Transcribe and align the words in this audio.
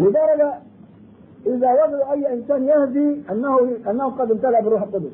لدرجة 0.00 0.52
إذا 1.46 1.72
وجدوا 1.84 2.12
أي 2.12 2.32
إنسان 2.32 2.64
يهدي 2.64 3.22
أنه 3.30 3.58
أنه 3.90 4.04
قد 4.10 4.30
امتلأ 4.30 4.60
بالروح 4.60 4.82
القدس. 4.82 5.12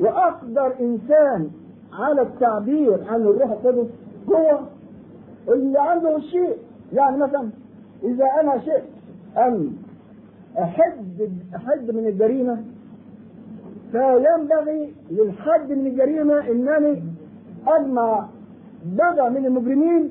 وأقدر 0.00 0.72
إنسان 0.80 1.50
على 1.92 2.22
التعبير 2.22 3.04
عن 3.08 3.20
الروح 3.20 3.50
القدس 3.50 3.86
هو 4.28 4.58
اللي 5.48 5.78
عنده 5.80 6.16
الشيء. 6.16 6.56
يعني 6.92 7.16
مثلا 7.16 7.48
إذا 8.02 8.24
أنا 8.40 8.58
شئت 8.58 8.84
أن 9.36 9.72
أحد 10.58 11.30
أحد 11.56 11.90
من 11.90 12.06
الجريمة 12.06 12.64
فينبغي 13.92 14.94
للحد 15.10 15.72
من 15.72 15.86
الجريمة 15.86 16.38
أنني 16.50 17.02
أجمع 17.66 18.28
بضع 18.86 19.28
من 19.28 19.46
المجرمين 19.46 20.10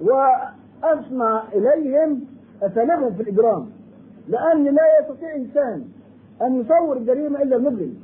وأسمع 0.00 1.42
إليهم 1.54 2.20
أساليبهم 2.62 3.12
في 3.14 3.22
الإجرام 3.22 3.66
لأن 4.28 4.64
لا 4.64 4.82
يستطيع 5.00 5.34
إنسان 5.36 5.84
أن 6.42 6.60
يصور 6.60 6.96
الجريمة 6.96 7.42
إلا 7.42 7.56
المجرم 7.56 7.94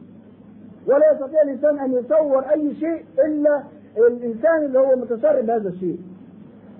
ولا 0.86 1.12
يستطيع 1.12 1.42
الإنسان 1.42 1.78
أن 1.78 1.92
يصور 1.92 2.42
أي 2.52 2.74
شيء 2.74 3.04
إلا 3.26 3.62
الإنسان 4.08 4.64
اللي 4.64 4.78
هو 4.78 4.96
متسرب 4.96 5.46
بهذا 5.46 5.68
الشيء. 5.68 5.98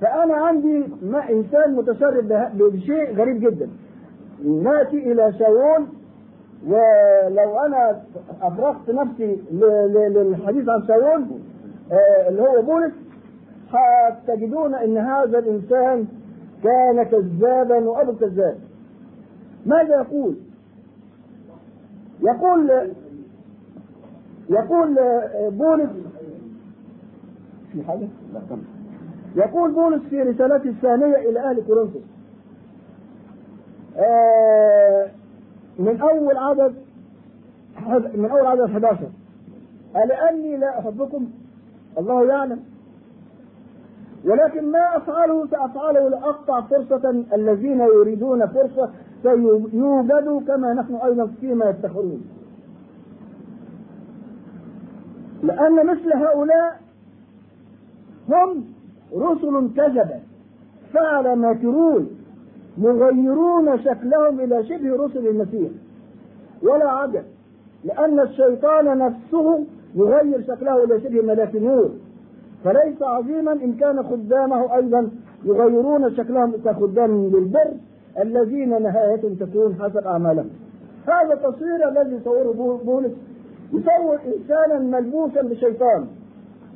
فأنا 0.01 0.35
عندي 0.35 0.85
ما 1.03 1.31
إنسان 1.31 1.75
متسرب 1.75 2.29
بشيء 2.55 3.15
غريب 3.17 3.41
جدا. 3.41 3.69
نأتي 4.45 5.13
إلى 5.13 5.33
شاول 5.39 5.87
ولو 6.67 7.59
أنا 7.59 8.03
أفرغت 8.43 8.91
نفسي 8.91 9.39
للحديث 9.53 10.69
عن 10.69 10.87
شاول 10.87 11.25
اللي 12.29 12.43
هو 12.43 12.63
بولس 12.63 12.93
تجدون 14.27 14.75
إن 14.75 14.99
هذا 14.99 15.39
الإنسان 15.39 16.07
كان 16.63 17.03
كذابا 17.03 17.79
وأبو 17.79 18.11
الكذاب 18.11 18.59
ماذا 19.67 20.01
يقول؟ 20.01 20.37
يقول 22.21 22.71
يقول 24.51 24.97
بولس 25.51 25.91
في 27.73 27.83
حاجة؟ 27.83 28.09
لا 28.33 28.41
يقول 29.37 29.73
بولس 29.73 30.03
في 30.11 30.23
رسالته 30.23 30.71
الثانية 30.71 31.17
إلى 31.17 31.41
أهل 31.41 31.63
كورنثوس. 31.67 32.03
من 35.79 36.01
أول 36.01 36.37
عدد 36.37 36.75
من 38.15 38.31
أول 38.31 38.47
عدد 38.47 38.61
11 38.61 38.99
ألأني 39.97 40.57
لا 40.57 40.79
أحبكم 40.79 41.31
الله 41.99 42.25
يعلم. 42.29 42.61
ولكن 44.27 44.71
ما 44.71 44.97
أفعله 44.97 45.47
سأفعله 45.47 46.09
لأقطع 46.09 46.61
فرصة 46.61 47.25
الذين 47.35 47.81
يريدون 47.81 48.47
فرصة 48.47 48.91
سيوجدوا 49.23 50.41
كما 50.41 50.75
نحن 50.75 50.95
أيضا 50.95 51.27
فيما 51.41 51.65
يفتخرون. 51.65 52.23
لأن 55.43 55.87
مثل 55.87 56.13
هؤلاء 56.13 56.81
هم 58.29 58.65
رسل 59.17 59.71
كذبة 59.77 60.21
فعل 60.93 61.37
ماكرون 61.37 62.11
مغيرون 62.79 63.79
شكلهم 63.79 64.41
إلى 64.41 64.65
شبه 64.65 65.05
رسل 65.05 65.27
المسيح. 65.27 65.71
ولا 66.63 66.91
عجب 66.91 67.23
لأن 67.85 68.21
الشيطان 68.21 68.99
نفسه 68.99 69.65
يغير 69.95 70.43
شكله 70.43 70.85
إلى 70.85 71.01
شبه 71.01 71.23
ملاك 71.23 71.57
نور. 71.57 71.91
فليس 72.65 73.03
عظيما 73.03 73.53
إن 73.53 73.73
كان 73.73 74.03
خدامه 74.03 74.77
أيضا 74.77 75.11
يغيرون 75.45 76.17
شكلهم 76.17 76.53
كخدام 76.65 77.27
للبر 77.27 77.71
الذين 78.21 78.83
نهايتهم 78.83 79.35
تكون 79.35 79.75
حسب 79.75 80.07
أعمالهم. 80.07 80.51
هذا 81.07 81.35
التصوير 81.35 81.89
الذي 81.89 82.17
يصوره 82.17 82.81
بولس 82.85 83.13
يصور 83.73 84.19
إنسانا 84.27 84.79
ملبوسا 84.79 85.43
بشيطان. 85.43 86.07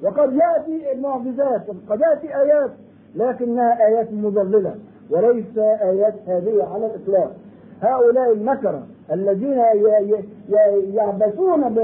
وقد 0.02 0.32
يأتي 0.32 0.92
المعجزات 0.92 1.68
وقد 1.68 2.00
يأتي 2.00 2.36
آيات 2.36 2.70
لكنها 3.14 3.86
آيات 3.86 4.12
مضللة 4.12 4.74
وليس 5.10 5.58
آيات 5.58 6.14
هادية 6.28 6.64
على 6.64 6.86
الإطلاق. 6.86 7.32
هؤلاء 7.82 8.32
المكرة 8.32 8.82
الذين 9.12 9.58
يعبثون 10.94 11.74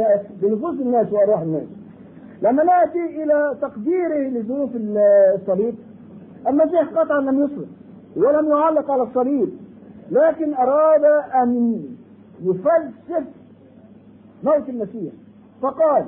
بنفوس 0.43 0.81
الناس 0.81 1.12
وأرواح 1.12 1.41
الناس. 1.41 1.67
لما 2.43 2.65
نأتي 2.65 3.23
إلى 3.23 3.57
تقديره 3.63 4.29
لظروف 4.29 4.71
الصليب 4.75 5.75
المسيح 6.49 6.89
قطعا 6.89 7.21
لم 7.21 7.45
يصلب 7.45 7.69
ولم 8.17 8.49
يعلق 8.49 8.91
على 8.91 9.03
الصليب 9.03 9.49
لكن 10.11 10.55
أراد 10.55 11.05
أن 11.43 11.81
يفلسف 12.43 13.25
موت 14.45 14.69
المسيح. 14.69 15.13
فقال 15.63 16.05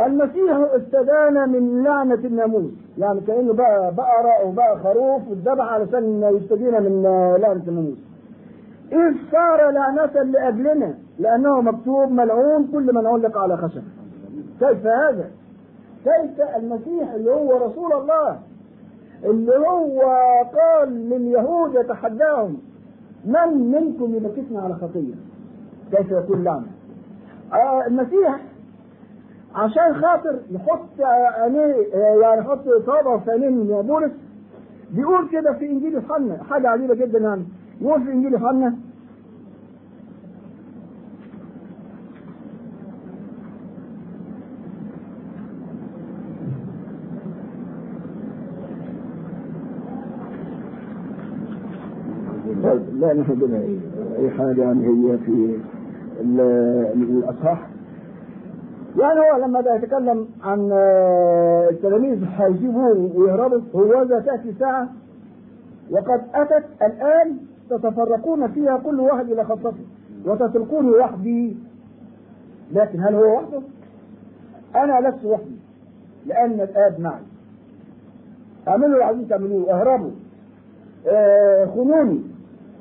المسيح 0.00 0.56
استدان 0.76 1.48
من 1.48 1.82
لعنة 1.84 2.14
الناموس. 2.14 2.70
يعني 2.98 3.20
كأنه 3.20 3.52
بقى 3.52 3.94
بقرة 3.94 4.30
أو 4.42 4.50
بقى 4.52 4.78
خروف 4.78 5.28
واتذبح 5.28 5.64
علشان 5.72 6.22
يستدين 6.36 6.82
من 6.82 7.02
لعنة 7.40 7.62
الناموس. 7.68 7.98
إذ 8.92 9.14
صار 9.32 9.70
لعنة 9.70 10.22
لأجلنا 10.22 10.94
لأنه 11.18 11.60
مكتوب 11.60 12.12
ملعون 12.12 12.66
كل 12.72 12.94
من 12.94 13.06
علق 13.06 13.38
على 13.38 13.56
خشب. 13.56 13.82
كيف 14.60 14.86
هذا؟ 14.86 15.30
كيف 16.04 16.40
المسيح 16.56 17.10
اللي 17.10 17.30
هو 17.30 17.66
رسول 17.66 17.92
الله 17.92 18.38
اللي 19.24 19.56
هو 19.56 20.00
قال 20.54 21.08
لليهود 21.10 21.74
يتحداهم 21.74 22.58
من 23.24 23.70
منكم 23.70 24.14
يبكتنا 24.14 24.60
على 24.60 24.74
خطية؟ 24.74 25.14
كيف 25.92 26.10
يكون 26.10 26.44
لعنة 26.44 26.66
آه 27.52 27.86
المسيح 27.86 28.40
عشان 29.54 29.94
خاطر 29.94 30.38
يحط 30.50 31.00
عينيه 31.00 31.74
يعني 31.94 32.40
يحط 32.40 32.60
صابعه 32.86 33.18
في 33.18 33.30
عينين 33.30 33.66
بولس 33.82 34.12
بيقول 34.90 35.28
كده 35.28 35.52
في 35.52 35.70
إنجيل 35.70 35.94
يوحنا 35.94 36.42
حاجة 36.50 36.68
عجيبة 36.68 36.94
جدا 36.94 37.18
يعني. 37.18 37.44
يقول 37.80 38.04
في 38.04 38.12
انجيل 38.12 38.32
يوحنا 38.32 38.74
لا 52.92 53.14
نحن 53.14 53.54
أي 54.18 54.30
حاجة 54.30 54.62
يعني 54.62 54.86
هي 54.86 55.18
في 55.18 55.58
الاصحاح 57.00 57.68
يعني 58.98 59.20
هو 59.20 59.44
لما 59.46 59.60
يتكلم 59.76 60.26
عن 60.42 60.72
التلاميذ 61.70 62.24
هيجيبوه 62.36 63.10
ويهربوا 63.14 63.60
هو 63.74 64.02
ذا 64.02 64.20
تأتي 64.20 64.52
ساعة 64.58 64.88
وقد 65.90 66.20
أتت 66.34 66.64
الآن 66.82 67.36
تتفرقون 67.70 68.48
فيها 68.48 68.76
كل 68.76 69.00
واحد 69.00 69.30
إلى 69.30 69.44
خطته 69.44 69.84
وتتركوني 70.26 70.90
وحدي. 70.90 71.56
لكن 72.72 73.00
هل 73.00 73.14
هو 73.14 73.36
وحده؟ 73.36 73.60
أنا 74.76 75.08
لست 75.08 75.24
وحدي 75.24 75.56
لأن 76.26 76.60
الآب 76.60 77.00
معي. 77.00 77.22
أعملوا 78.68 78.92
اللي 78.92 79.04
عايزين 79.04 79.28
تعملوه 79.28 79.70
اهربوا 79.72 80.10
آه 81.08 81.64
خونوني. 81.66 82.20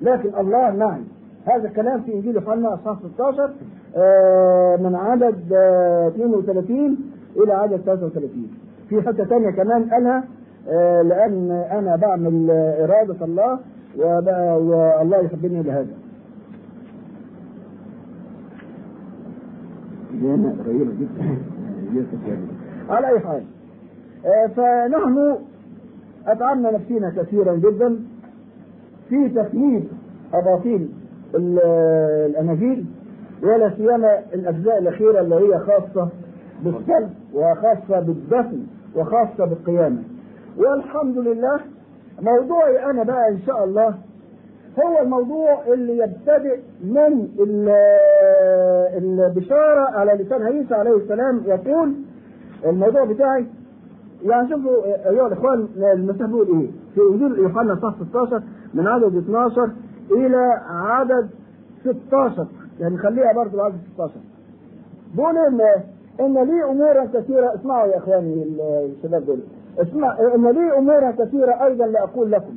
لكن 0.02 0.30
الله 0.40 0.72
معي. 0.72 1.02
هذا 1.46 1.68
الكلام 1.68 2.02
في 2.02 2.14
إنجيل 2.14 2.36
يوحنا 2.36 2.74
اصحاح 2.74 2.98
16 3.16 3.50
آه 3.96 4.76
من 4.76 4.96
عدد 4.96 5.54
آه 5.54 6.08
32 6.08 6.98
إلى 7.38 7.54
عدد 7.54 7.82
33 7.86 8.48
في 8.90 9.02
حتة 9.02 9.26
ثانية 9.26 9.50
كمان 9.52 9.90
قالها 9.90 10.24
آه 10.70 11.02
لأن 11.02 11.52
أنا 11.52 11.96
بعمل 11.96 12.52
إرادة 12.52 13.26
الله 13.26 13.60
والله 13.98 15.18
يحبني 15.18 15.64
لهذا. 15.64 15.94
هنا 20.22 20.56
قريبه 20.66 20.92
جدا. 21.00 21.38
على 22.90 23.08
أي 23.08 23.20
حال. 23.20 23.44
فنحن 24.56 25.36
اتعبنا 26.28 26.72
نفسينا 26.72 27.10
كثيرا 27.10 27.56
جدا 27.56 28.00
في 29.10 29.30
تثميد 29.30 29.88
أباطيل 30.34 30.90
الأناجيل 31.36 32.86
ولا 33.44 33.70
سيما 33.78 34.20
الأجزاء 34.34 34.78
الأخيرة 34.78 35.22
اللي 35.22 35.36
هي 35.36 35.60
خاصة 35.60 36.10
بالسلب 36.64 37.10
وخاصة 37.34 38.00
بالدفن 38.00 38.64
وخاصة 38.96 39.46
بالقيامة. 39.46 40.04
والحمد 40.58 41.18
لله 41.18 41.60
موضوعي 42.22 42.86
أنا 42.90 43.04
بقى 43.04 43.30
إن 43.30 43.40
شاء 43.46 43.64
الله 43.64 43.96
هو 44.80 45.02
الموضوع 45.02 45.64
اللي 45.74 45.98
يبتدئ 45.98 46.60
من 46.84 47.28
البشاره 48.98 49.82
على 49.82 50.12
لسان 50.24 50.44
عيسى 50.44 50.74
عليه 50.76 50.96
السلام 50.98 51.42
يقول 51.46 51.94
الموضوع 52.66 53.06
بتاعي. 53.06 53.46
يعني 54.26 54.50
شوفوا 54.50 54.86
أيها 55.10 55.28
الإخوان 55.28 55.68
المسيح 55.94 56.26
بيقول 56.28 56.48
إيه؟ 56.48 56.68
في 56.96 57.02
انجيل 57.12 57.38
يوحنا 57.40 57.76
صح 57.76 57.96
16 58.10 58.44
من 58.74 58.88
عدد 58.88 59.16
12 59.18 59.70
إلى 60.12 60.62
عدد 60.70 61.30
16 61.84 62.48
يعني 62.80 62.98
خليها 62.98 63.34
برضه 63.34 63.64
عدد 63.64 63.76
16 63.94 64.12
بقول 65.16 65.38
ان 65.38 65.62
إن 66.20 66.34
لي 66.44 66.64
أمورا 66.64 67.06
كثيرة. 67.06 67.56
اسمعوا 67.56 67.88
يا 67.88 67.98
إخواني 67.98 68.44
الشباب 68.86 69.26
دول. 69.26 69.40
اسمع 69.80 70.18
إن 70.36 70.48
لي 70.48 70.78
أمورا 70.78 71.12
كثيرة 71.12 71.66
أيضا 71.66 71.86
لاقول 71.86 72.32
لكم 72.32 72.56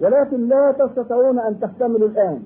ولكن 0.00 0.48
لا 0.48 0.72
تستطيعون 0.72 1.38
أن 1.38 1.60
تحتملوا 1.60 2.08
الآن. 2.08 2.42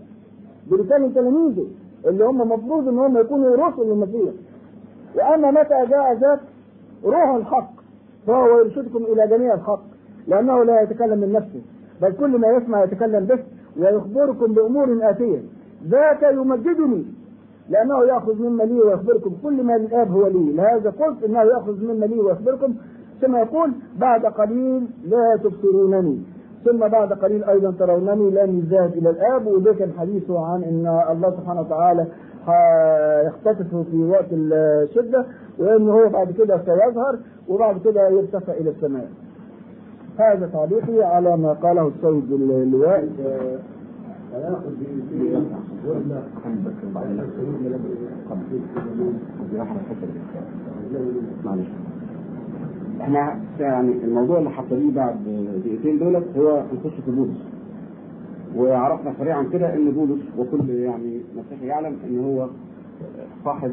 بلسان 0.70 1.14
تلاميذه 1.14 1.66
اللي 2.06 2.24
هم 2.24 2.42
المفروض 2.42 2.88
إن 2.88 2.98
هم 2.98 3.18
يكونوا 3.18 3.68
رسل 3.68 3.82
للمسيح. 3.82 4.32
وأما 5.16 5.50
متى 5.50 5.86
جاء 5.90 6.14
ذاك 6.14 6.40
روح 7.04 7.34
الحق 7.34 7.70
فهو 8.26 8.58
يرشدكم 8.58 9.04
إلى 9.04 9.26
جميع 9.26 9.54
الحق 9.54 9.82
لأنه 10.26 10.64
لا 10.64 10.80
يتكلم 10.80 11.18
من 11.18 11.32
نفسه 11.32 11.60
بل 12.02 12.12
كل 12.12 12.38
ما 12.38 12.48
يسمع 12.48 12.84
يتكلم 12.84 13.24
به 13.24 13.38
ويخبركم 13.76 14.52
بأمور 14.52 14.98
آتية. 15.02 15.38
ذاك 15.88 16.22
يمجدني 16.22 17.04
لأنه 17.68 18.04
يأخذ 18.04 18.42
مما 18.42 18.62
لي 18.62 18.80
ويخبركم. 18.80 19.32
كل 19.42 19.62
ما 19.62 19.78
للاب 19.78 20.12
هو 20.12 20.26
لي 20.26 20.52
لهذا 20.52 20.90
قلت 20.90 21.24
إنه 21.24 21.42
يأخذ 21.42 21.84
مما 21.84 22.06
لي 22.06 22.18
ويخبركم. 22.20 22.74
ثم 23.20 23.36
يقول 23.36 23.72
بعد 23.98 24.26
قليل 24.26 24.86
لا 25.08 25.36
تبصرونني. 25.44 26.18
ثم 26.64 26.78
بعد 26.78 27.12
قليل 27.12 27.44
أيضا 27.44 27.70
ترونني 27.70 28.30
لاني 28.30 28.60
ذاهب 28.60 28.92
إلى 28.92 29.10
الآب. 29.10 29.46
وده 29.46 29.72
كان 29.72 29.92
حديثه 29.98 30.46
عن 30.46 30.62
إن 30.62 30.86
الله 31.10 31.30
سبحانه 31.30 31.60
وتعالى 31.60 32.06
يختطف 33.26 33.76
في 33.90 34.04
وقت 34.04 34.26
الشدة 34.32 35.26
وإن 35.58 35.88
هو 35.88 36.08
بعد 36.08 36.32
كده 36.32 36.58
سيظهر 36.58 37.18
وبعد 37.48 37.78
كده 37.84 38.08
يرتفع 38.08 38.52
إلى 38.52 38.70
السماء. 38.70 39.08
هذا 40.18 40.50
تعليقي 40.52 41.02
على 41.02 41.36
ما 41.36 41.52
قاله 41.52 41.88
السيد 41.88 42.32
اللواء. 42.32 43.08
إحنا 53.00 53.40
يعني 53.60 53.92
الموضوع 54.04 54.38
اللي 54.38 54.50
حصليه 54.50 54.92
بعد 54.94 55.16
دقيقتين 55.64 55.98
دولت 55.98 56.36
هو 56.36 56.62
نخش 56.74 57.00
في 57.04 57.10
بولس. 57.10 57.38
وعرفنا 58.56 59.14
سريعا 59.18 59.42
كده 59.42 59.74
إن 59.74 59.90
بولس 59.90 60.22
وكل 60.38 60.70
يعني 60.70 61.20
مسيحي 61.36 61.66
يعلم 61.66 61.96
إن 62.08 62.18
هو 62.18 62.48
صاحب 63.44 63.72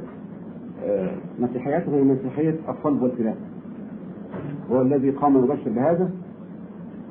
مسيحيته 1.39 1.95
هي 1.95 2.03
مسيحية 2.03 2.55
الصلب 2.69 3.01
والفداء 3.01 3.37
هو 4.71 4.81
الذي 4.81 5.09
قام 5.09 5.43
يبشر 5.43 5.69
بهذا. 5.69 6.09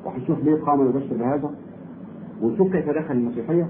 وهنشوف 0.05 0.43
ليه 0.43 0.61
قام 0.61 0.89
يبشر 0.89 1.15
بهذا. 1.19 1.51
ونشوف 2.41 2.71
كيف 2.71 2.89
دخل 2.89 3.13
المسيحية. 3.13 3.67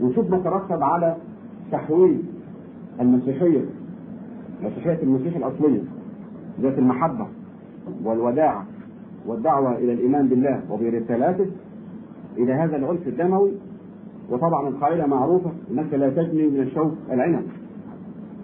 ونشوف 0.00 0.30
ما 0.30 0.38
ترتب 0.38 0.82
على 0.82 1.16
تحويل 1.72 2.22
المسيحية 3.00 3.64
مسيحية 4.62 5.02
المسيح 5.02 5.36
الأصلية 5.36 5.80
ذات 6.60 6.78
المحبة. 6.78 7.26
والوداعة 8.04 8.66
والدعوة 9.26 9.78
إلى 9.78 9.92
الإيمان 9.92 10.28
بالله 10.28 10.60
وبرسالاته 10.70 11.46
إلى 12.38 12.52
هذا 12.52 12.76
العنف 12.76 13.08
الدموي. 13.08 13.52
وطبعا 14.30 14.68
القاعدة 14.68 15.06
معروفة 15.06 15.50
إنك 15.70 15.94
لا 15.94 16.10
تجني 16.10 16.48
من 16.48 16.60
الشوك 16.60 16.92
العنب. 17.12 17.42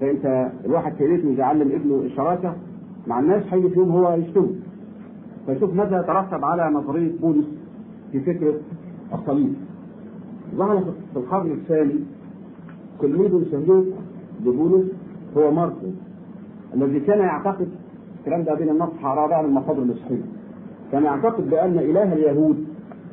فأنت 0.01 0.51
الواحد 0.65 0.93
في 0.93 1.07
بيته 1.09 1.29
يعلم 1.39 1.73
ابنه 1.73 1.97
الشراكة 1.97 2.55
مع 3.07 3.21
الناس 3.21 3.43
هيجي 3.51 3.69
في 3.69 3.79
يوم 3.79 3.91
هو 3.91 4.15
يشتم. 4.15 4.51
فشوف 5.47 5.75
ماذا 5.75 6.01
يترتب 6.01 6.45
على 6.45 6.71
نظرية 6.75 7.13
بولس 7.21 7.47
في 8.13 8.21
فكرة 8.21 8.55
الصليب. 9.15 9.55
ظهر 10.57 10.85
في 11.13 11.17
القرن 11.17 11.53
الثاني 11.53 12.01
تلميذ 13.01 13.51
شهيد 13.51 13.93
لبولس 14.45 14.91
هو 15.37 15.51
ماركو 15.51 15.87
الذي 16.75 17.01
كان 17.01 17.19
يعتقد 17.19 17.69
الكلام 18.25 18.43
ده 18.43 18.55
بين 18.55 18.69
النص 18.69 18.89
حرارة 19.03 19.43
من 19.43 19.49
المصادر 19.49 19.83
المسيحية 19.83 20.23
كان 20.93 21.03
يعتقد 21.05 21.51
بأن 21.51 21.79
إله 21.79 22.13
اليهود 22.13 22.65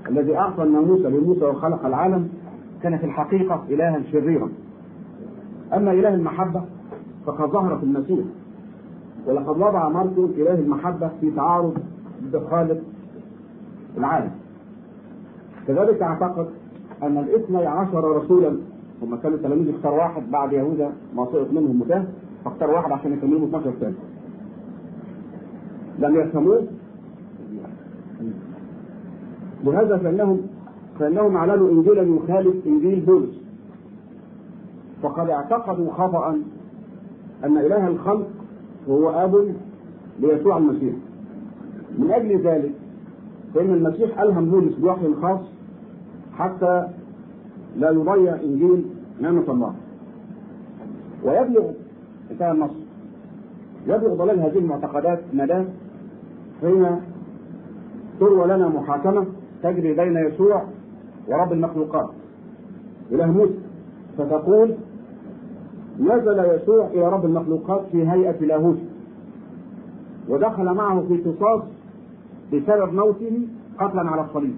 الذي 0.10 0.38
أعطى 0.38 0.64
الناموس 0.64 1.02
لموسى 1.02 1.46
وخلق 1.46 1.86
العالم 1.86 2.30
كان 2.84 2.98
في 2.98 3.06
الحقيقة 3.06 3.64
إلها 3.70 4.02
شريرا. 4.12 4.50
أما 5.74 5.92
إله 5.92 6.14
المحبة 6.14 6.64
فقد 7.26 7.50
ظهر 7.50 7.78
في 7.78 7.84
المسيح. 7.84 8.26
ولقد 9.28 9.58
وضع 9.58 9.90
ماركو 9.90 10.26
إله 10.26 10.54
المحبة 10.54 11.12
في 11.22 11.32
تعارض 11.32 11.78
بخالق 12.34 12.82
العالم. 13.98 14.32
كذلك 15.68 16.02
أعتقد 16.02 16.48
أن 17.04 17.18
الاثني 17.18 17.66
عشر 17.66 18.18
رسولا 18.18 18.58
هم 19.04 19.16
كانوا 19.16 19.38
تلاميذ 19.38 19.70
اختار 19.76 19.94
واحد 19.94 20.32
بعد 20.32 20.54
يهوذا 20.54 20.92
ما 21.16 21.26
سقط 21.26 21.48
منهم 21.52 21.80
متاه 21.80 22.04
فاختار 22.46 22.70
واحد 22.70 22.92
عشان 22.92 23.14
يكملوا 23.14 23.48
12 23.48 23.74
سنة 23.80 23.94
لم 26.02 26.16
يفهموه؟ 26.16 26.68
لهذا 29.64 29.98
فانهم 29.98 30.42
فإنهم 31.00 31.36
أعلنوا 31.36 31.70
انجيلا 31.70 32.02
يخالف 32.02 32.56
إنجيل 32.68 33.00
بولس. 33.00 33.42
فقد 35.04 35.30
اعتقدوا 35.30 35.94
خطأ 35.94 36.36
أن 37.44 37.58
إله 37.58 37.88
الخلق 37.88 38.28
هو 38.90 39.10
آب 39.10 39.56
ليسوع 40.20 40.58
المسيح. 40.58 40.94
من 41.98 42.12
أجل 42.12 42.42
ذلك 42.42 42.72
فإن 43.54 43.74
المسيح 43.74 44.20
ألهم 44.22 44.46
بولس 44.46 44.76
بوحي 44.76 45.14
خاص 45.22 45.40
حتى 46.34 46.88
لا 47.78 47.90
يضيع 47.90 48.36
إنجيل 48.36 48.86
نعمة 49.22 49.52
الله. 49.52 49.74
ويبلغ 51.24 51.72
انتهى 52.32 52.52
النص 52.52 52.72
يبلغ 53.88 54.16
ضلال 54.16 54.40
هذه 54.40 54.58
المعتقدات 54.58 55.20
مداه 55.34 55.66
حين 56.62 57.02
تروى 58.20 58.46
لنا 58.46 58.68
محاكمة 58.68 59.26
تجري 59.64 59.94
بين 59.94 60.18
يسوع 60.18 60.64
ورب 61.28 61.52
المخلوقات. 61.54 62.10
إله 63.12 63.26
موسى 63.26 63.54
فتقول 64.18 64.76
نزل 66.00 66.40
يسوع 66.56 66.88
إلى 66.88 67.10
رب 67.10 67.26
المخلوقات 67.26 67.86
في 67.92 68.10
هيئة 68.10 68.40
لاهوت 68.46 68.78
ودخل 70.30 70.74
معه 70.74 71.02
في 71.08 71.18
قصاص 71.18 71.64
بسبب 72.54 72.94
موته 72.94 73.48
قتلا 73.80 74.10
على 74.10 74.22
الصليب. 74.22 74.56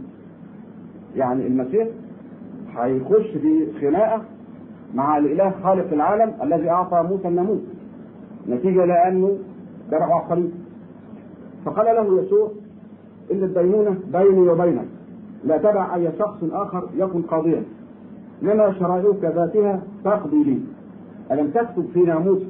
يعني 1.16 1.48
المسيح 1.48 1.88
هيخش 2.76 3.28
في 3.42 3.68
خناقة 3.82 4.22
مع 4.94 5.18
الإله 5.18 5.54
خالق 5.64 5.94
العالم 5.94 6.34
الذي 6.44 6.70
أعطى 6.70 7.08
موسى 7.10 7.28
الناموس 7.28 7.62
نتيجة 8.50 8.86
لأنه 8.86 9.38
ذبحه 9.92 10.14
على 10.14 10.24
الصليب. 10.24 10.52
فقال 11.66 11.86
له 11.86 12.22
يسوع 12.22 12.52
إن 13.32 13.44
الدينونة 13.44 13.98
بيني 14.14 14.50
وبينك 14.50 14.88
لا 15.44 15.58
تدع 15.58 15.96
أي 15.96 16.10
شخص 16.20 16.38
آخر 16.52 16.90
يكن 16.96 17.22
قاضيا. 17.22 17.64
لما 18.42 18.74
شرائعك 18.80 19.24
ذاتها 19.24 19.82
تقضي 20.04 20.44
لي. 20.44 20.60
ألم 21.32 21.48
تكتب 21.48 21.86
في 21.94 22.00
ناموس 22.00 22.42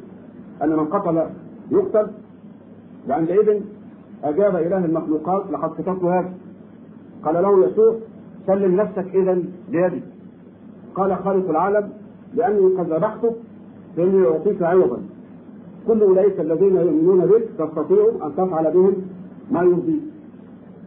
أن 0.64 0.70
من 0.70 0.86
قتل 0.86 1.24
يقتل؟ 1.72 2.08
وعندئذ 3.10 3.62
أجاب 4.24 4.56
إله 4.56 4.86
المخلوقات 4.86 5.44
لقد 5.52 5.82
كتبت 5.82 6.04
هذا. 6.04 6.34
قال 7.24 7.44
له 7.44 7.66
يسوع 7.66 7.96
سلم 8.48 8.76
نفسك 8.76 9.16
إذا 9.16 9.44
بيدي. 9.72 10.02
قال 10.96 11.16
خالق 11.16 11.50
العالم 11.50 11.90
لأني 12.34 12.60
قد 12.60 12.94
ذبحتك 12.94 13.36
فإني 13.98 14.28
أعطيك 14.28 14.62
عوضا. 14.62 14.98
كل 15.88 16.02
أولئك 16.02 16.40
الذين 16.40 16.76
يؤمنون 16.76 17.26
بك 17.26 17.44
تستطيع 17.58 18.12
أن 18.24 18.32
تفعل 18.38 18.72
بهم 18.72 18.96
ما 19.54 19.62
يرضيك 19.62 20.02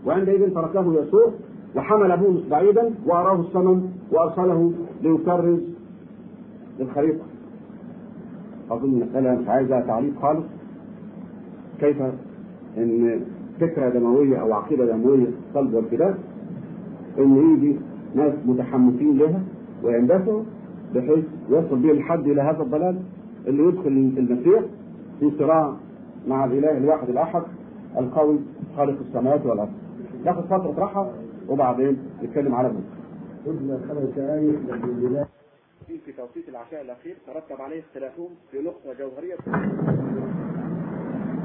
وعندئذ 0.06 0.54
تركه 0.54 0.94
يسوع 1.02 1.30
وحمل 1.76 2.16
بولس 2.16 2.48
بعيدا 2.50 2.94
وأراه 3.06 3.40
الصنم 3.40 3.88
وأرسله 4.12 4.72
ليكرز 5.02 5.60
للخريطة. 6.80 7.24
أظن 8.70 8.88
المسألة 9.02 9.34
مش 9.40 9.48
عايزة 9.48 9.80
تعليق 9.80 10.20
خالص. 10.22 10.44
كيف 11.80 11.96
إن 12.78 13.20
فكرة 13.60 13.88
دموية 13.88 14.36
أو 14.36 14.52
عقيدة 14.52 14.84
دموية 14.86 15.26
صلب 15.54 15.74
وارتداد 15.74 16.14
إن 17.18 17.36
يجي 17.36 17.76
ناس 18.14 18.32
متحمسين 18.46 19.18
لها 19.18 19.40
ويندفعوا 19.84 20.42
بحيث 20.94 21.24
يصل 21.50 21.76
به 21.76 21.90
الحد 21.90 22.26
إلى 22.26 22.42
هذا 22.42 22.62
الضلال 22.62 22.96
اللي 23.46 23.62
يدخل 23.62 23.88
المسيح 24.18 24.62
في 25.20 25.30
صراع 25.38 25.74
مع 26.28 26.44
الإله 26.44 26.76
الواحد 26.78 27.08
الأحد. 27.08 27.42
القوي 27.98 28.38
خالق 28.76 28.98
السماوات 29.00 29.46
والأرض. 29.46 29.72
ناخد 30.24 30.44
فترة 30.44 30.74
راحة 30.78 31.10
وبعدين 31.48 31.96
نتكلم 32.22 32.54
على 32.54 32.68
ابنك. 32.68 32.84
قلنا 33.46 33.78
خمس 33.88 34.18
آية 34.18 34.52
في 35.86 36.12
توقيت 36.12 36.48
العشاء 36.48 36.82
الأخير 36.82 37.16
ترتب 37.26 37.62
عليه 37.62 37.80
اختلافهم 37.80 38.28
في 38.50 38.58
نقطة 38.62 38.98
جوهرية 38.98 39.36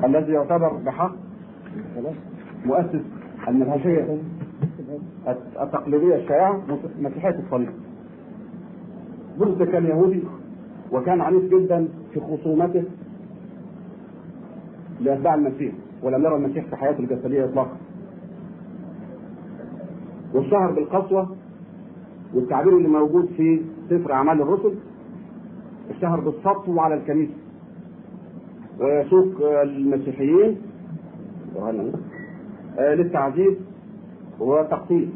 الذي 0.03 0.33
يعتبر 0.33 0.73
بحق 0.73 1.15
مؤسس 2.65 3.01
المنهجية 3.47 4.17
التقليدية 5.61 6.15
الشائعة 6.15 6.61
مسيحية 6.99 7.39
الصليب. 7.45 7.71
بولس 9.37 9.69
كان 9.69 9.85
يهودي 9.85 10.23
وكان 10.91 11.21
عنيف 11.21 11.43
جدا 11.43 11.87
في 12.13 12.19
خصومته 12.19 12.83
لأتباع 15.01 15.35
المسيح 15.35 15.73
ولم 16.03 16.25
يرى 16.25 16.35
المسيح 16.35 16.65
في 16.65 16.75
حياته 16.75 16.99
الجسدية 16.99 17.45
اطلاقا. 17.45 17.77
واشتهر 20.33 20.71
بالقسوة 20.71 21.35
والتعبير 22.33 22.77
اللي 22.77 22.87
موجود 22.87 23.25
في 23.37 23.61
سفر 23.89 24.13
أعمال 24.13 24.41
الرسل 24.41 24.75
اشتهر 25.89 26.19
بالسطو 26.19 26.79
على 26.79 26.95
الكنيسة. 26.95 27.33
ويسوق 28.79 29.61
المسيحيين 29.61 30.57
للتعذيب 32.79 33.57
وتقتيل. 34.39 35.09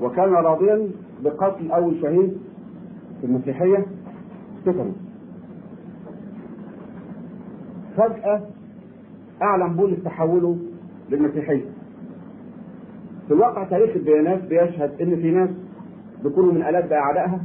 وكان 0.00 0.32
راضيا 0.32 0.90
بقتل 1.24 1.72
أول 1.72 2.00
شهيد 2.02 2.36
في 3.20 3.26
المسيحية 3.26 3.86
ستيفانوس. 4.60 4.94
فجأة 7.96 8.42
أعلن 9.42 9.76
بولس 9.76 10.04
تحوله 10.04 10.58
للمسيحية. 11.10 11.64
في 13.28 13.34
الواقع 13.34 13.64
تاريخ 13.64 13.96
الديانات 13.96 14.44
بيشهد 14.44 15.00
إن 15.02 15.16
في 15.16 15.30
ناس 15.30 15.50
بيكونوا 16.24 16.52
من 16.52 16.62
ألد 16.62 16.92
أعدائها 16.92 17.40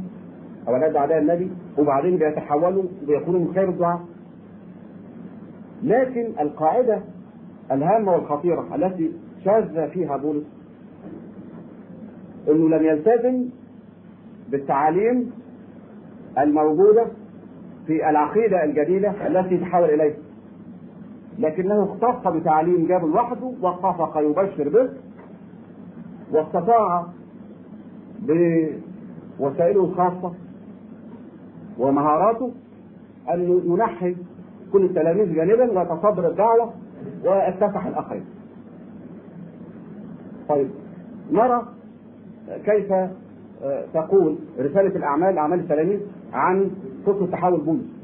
أو 0.68 0.76
ألد 0.76 0.96
أعداء 0.96 1.18
النبي 1.18 1.50
وبعدين 1.78 2.16
بيتحولوا 2.16 2.84
وبيكونوا 3.02 3.40
من 3.40 3.54
خير 3.54 3.68
الدعاء. 3.68 4.00
لكن 5.82 6.32
القاعدة 6.40 7.00
الهامة 7.72 8.12
والخطيرة 8.12 8.74
التي 8.74 9.12
شاذ 9.44 9.90
فيها 9.90 10.16
بولس 10.16 10.44
إنه 12.48 12.68
لم 12.76 12.84
يلتزم 12.84 13.48
بالتعاليم 14.50 15.30
الموجودة 16.38 17.06
في 17.86 18.10
العقيدة 18.10 18.64
الجديدة 18.64 19.26
التي 19.26 19.56
تحول 19.58 19.90
إليها 19.90 20.16
لكنه 21.38 21.84
اختص 21.84 22.32
بتعليم 22.32 22.86
جاب 22.86 23.04
لوحده 23.04 23.52
واتفق 23.62 24.18
يبشر 24.18 24.68
به 24.68 24.90
واستطاع 26.32 27.06
بوسائله 28.22 29.84
الخاصة 29.84 30.32
ومهاراته 31.78 32.52
أن 33.30 33.60
ينحي 33.66 34.16
كل 34.72 34.84
التلاميذ 34.84 35.34
جانبا 35.34 35.78
ويتصدر 35.78 36.28
الدعوة 36.28 36.72
ويكتسح 37.24 37.86
الآخرين. 37.86 38.24
طيب 40.48 40.70
نرى 41.32 41.62
كيف 42.64 42.92
تقول 43.94 44.36
رسالة 44.58 44.96
الأعمال 44.96 45.38
أعمال 45.38 45.60
التلاميذ 45.60 46.00
عن 46.32 46.70
قصة 47.06 47.26
تحول 47.26 47.60
بولس. 47.60 47.97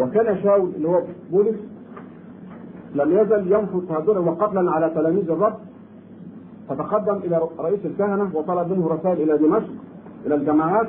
وكان 0.00 0.42
شاول 0.42 0.70
اللي 0.76 0.88
هو 0.88 1.02
بولس 1.30 1.56
لم 2.94 3.18
يزل 3.18 3.52
ينفض 3.52 3.86
تهجرا 3.88 4.18
وقتلا 4.18 4.70
على 4.70 4.90
تلاميذ 4.90 5.30
الرب 5.30 5.54
فتقدم 6.68 7.16
إلى 7.16 7.40
رئيس 7.58 7.86
الكهنة 7.86 8.30
وطلب 8.34 8.72
منه 8.72 8.88
رسائل 8.88 9.22
إلى 9.30 9.38
دمشق 9.38 9.70
إلى 10.26 10.34
الجماعات 10.34 10.88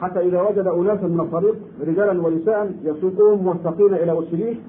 حتى 0.00 0.20
إذا 0.20 0.40
وجد 0.42 0.66
اناسا 0.66 1.06
من 1.06 1.20
الطريق 1.20 1.54
رجالا 1.86 2.26
ونساء 2.26 2.72
يسوقهم 2.82 3.44
موثقين 3.44 3.94
إلى 3.94 4.10
اورشليم 4.12 4.60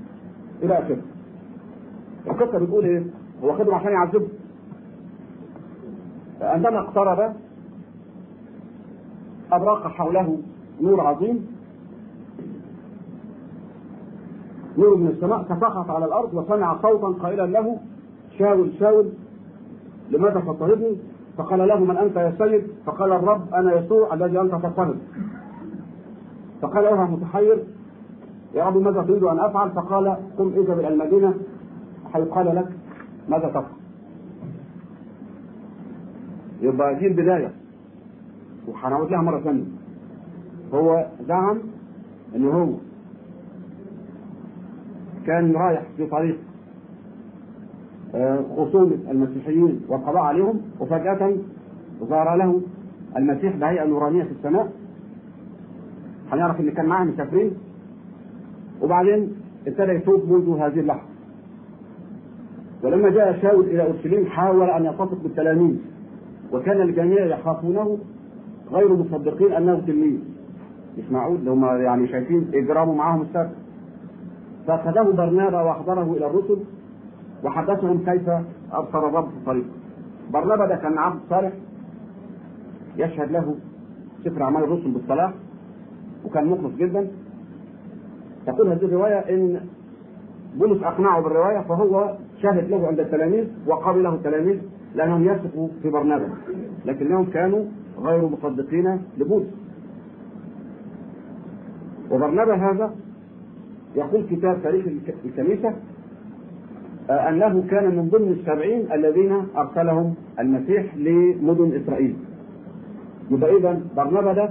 إلى 0.63 0.73
آخره. 0.79 0.97
القصة 2.27 2.59
بتقول 2.59 2.85
إيه؟ 2.85 3.03
هو 3.43 3.53
خدهم 3.53 3.73
عشان 3.73 3.91
يعذبهم. 3.91 4.27
عندما 6.41 6.79
اقترب 6.79 7.33
أبرق 9.51 9.87
حوله 9.87 10.37
نور 10.81 11.01
عظيم 11.01 11.47
نور 14.77 14.95
من 14.97 15.07
السماء 15.07 15.43
فسقط 15.43 15.89
على 15.89 16.05
الأرض 16.05 16.33
وسمع 16.33 16.81
صوتا 16.81 17.07
قائلا 17.23 17.45
له 17.47 17.77
شاول 18.39 18.71
شاول 18.79 19.09
لماذا 20.11 20.39
تضطهدني؟ 20.39 20.97
فقال 21.37 21.67
له 21.67 21.79
من 21.79 21.97
أنت 21.97 22.15
يا 22.15 22.33
سيد؟ 22.37 22.63
فقال 22.85 23.11
الرب 23.11 23.53
أنا 23.53 23.73
يسوع 23.79 24.13
الذي 24.13 24.41
أنت 24.41 24.51
تضطهد. 24.51 24.95
فقال 26.61 26.85
أيها 26.85 27.05
متحير 27.05 27.63
يا 28.53 28.63
رب 28.65 28.77
ماذا 28.77 29.01
تريد 29.01 29.23
أن 29.23 29.39
أفعل؟ 29.39 29.71
فقال 29.71 30.17
قم 30.37 30.47
اذهب 30.47 30.79
إلى 30.79 30.87
المدينة 30.87 31.33
حيقال 32.13 32.55
لك 32.55 32.67
ماذا 33.29 33.47
تفعل؟ 33.49 33.75
يبقى 36.61 36.95
دي 36.95 37.07
البداية 37.07 37.53
وهنعود 38.67 39.11
لها 39.11 39.21
مرة 39.21 39.39
ثانية. 39.39 39.65
هو 40.73 41.05
زعم 41.27 41.57
إن 42.35 42.47
هو 42.47 42.69
كان 45.25 45.51
رايح 45.53 45.81
في 45.97 46.05
طريق 46.05 46.37
خصومة 48.57 48.97
المسيحيين 49.11 49.81
والقضاء 49.89 50.21
عليهم 50.21 50.61
وفجأة 50.79 51.31
ظهر 52.03 52.35
له 52.35 52.61
المسيح 53.17 53.55
بهيئة 53.55 53.85
نورانية 53.85 54.23
في 54.23 54.31
السماء. 54.31 54.71
هنعرف 56.31 56.59
إن 56.59 56.71
كان 56.71 56.85
معاه 56.85 57.03
مسافرين؟ 57.03 57.51
وبعدين 58.81 59.31
ابتدى 59.67 59.91
يتوب 59.91 60.31
منذ 60.31 60.57
هذه 60.59 60.79
اللحظة. 60.79 61.09
ولما 62.83 63.09
جاء 63.09 63.39
شاول 63.41 63.65
إلى 63.65 63.83
أورشليم 63.85 64.25
حاول 64.25 64.69
أن 64.69 64.85
يلتصق 64.85 65.23
بالتلاميذ 65.23 65.75
وكان 66.53 66.81
الجميع 66.81 67.25
يخافونه 67.25 67.97
غير 68.71 68.93
مصدقين 68.93 69.53
أنه 69.53 69.79
تلميذ 69.87 70.19
مش 70.97 71.11
معقول 71.11 71.49
هم 71.49 71.65
يعني 71.65 72.07
شايفين 72.07 72.47
إجرامه 72.53 72.93
معاهم 72.93 73.21
السبب 73.21 73.49
فأخذه 74.67 75.11
برنابا 75.11 75.61
واحضره 75.61 76.13
إلى 76.17 76.27
الرسل 76.27 76.57
وحدثهم 77.43 77.97
كيف 78.05 78.29
أبصر 78.71 79.07
الرب 79.07 79.29
في 79.29 79.37
الطريق. 79.37 79.65
برنابا 80.33 80.65
ده 80.65 80.75
كان 80.75 80.97
عبد 80.97 81.19
صالح 81.29 81.51
يشهد 82.97 83.31
له 83.31 83.55
سفر 84.25 84.43
أعمال 84.43 84.63
الرسل 84.63 84.91
بالصلاح 84.91 85.33
وكان 86.25 86.45
مخلص 86.45 86.75
جدا. 86.75 87.07
تقول 88.47 88.67
هذه 88.67 88.85
الرواية 88.85 89.19
إن 89.19 89.59
بولس 90.55 90.83
أقنعه 90.83 91.21
بالرواية 91.21 91.59
فهو 91.59 92.15
شاهد 92.41 92.69
له 92.69 92.87
عند 92.87 92.99
التلاميذ 92.99 93.45
وقبله 93.67 94.13
التلاميذ 94.13 94.57
لأنهم 94.95 95.23
يثقوا 95.25 95.67
في 95.81 95.89
برنابا 95.89 96.29
لكنهم 96.85 97.25
كانوا 97.25 97.65
غير 97.99 98.29
مصدقين 98.29 99.01
لبولس. 99.17 99.47
وبرنابا 102.11 102.55
هذا 102.55 102.95
يقول 103.95 104.25
كتاب 104.31 104.63
تاريخ 104.63 104.85
الكنيسة 105.25 105.73
أنه 107.09 107.63
كان 107.69 107.95
من 107.95 108.09
ضمن 108.09 108.31
السبعين 108.31 108.91
الذين 108.91 109.31
أرسلهم 109.57 110.15
المسيح 110.39 110.95
لمدن 110.97 111.81
إسرائيل 111.81 112.15
يبقى 113.31 113.57
إذا 113.57 113.81
برنابا 113.97 114.33
ده 114.33 114.49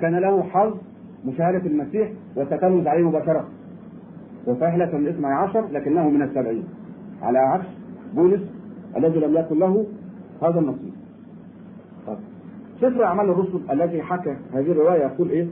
كان 0.00 0.14
له 0.14 0.42
حظ 0.42 0.74
مشاهدة 1.24 1.66
المسيح 1.66 2.12
والتتلمذ 2.36 2.88
عليه 2.88 3.04
مباشرة 3.08 3.48
ليس 4.46 4.94
من 4.94 5.00
الاثنى 5.06 5.26
عشر 5.26 5.64
لكنه 5.72 6.08
من 6.08 6.22
السبعين 6.22 6.64
على 7.22 7.38
عكس 7.38 7.66
بولس 8.14 8.40
الذي 8.96 9.18
لم 9.20 9.36
يكن 9.36 9.58
له 9.58 9.86
هذا 10.42 10.58
النصيب 10.60 10.92
طيب. 12.06 12.16
سفر 12.80 13.04
أعمال 13.04 13.30
الرسل 13.30 13.60
الذي 13.70 14.02
حكى 14.02 14.36
هذه 14.54 14.72
الرواية 14.72 15.02
يقول 15.02 15.30
إيه؟ 15.30 15.46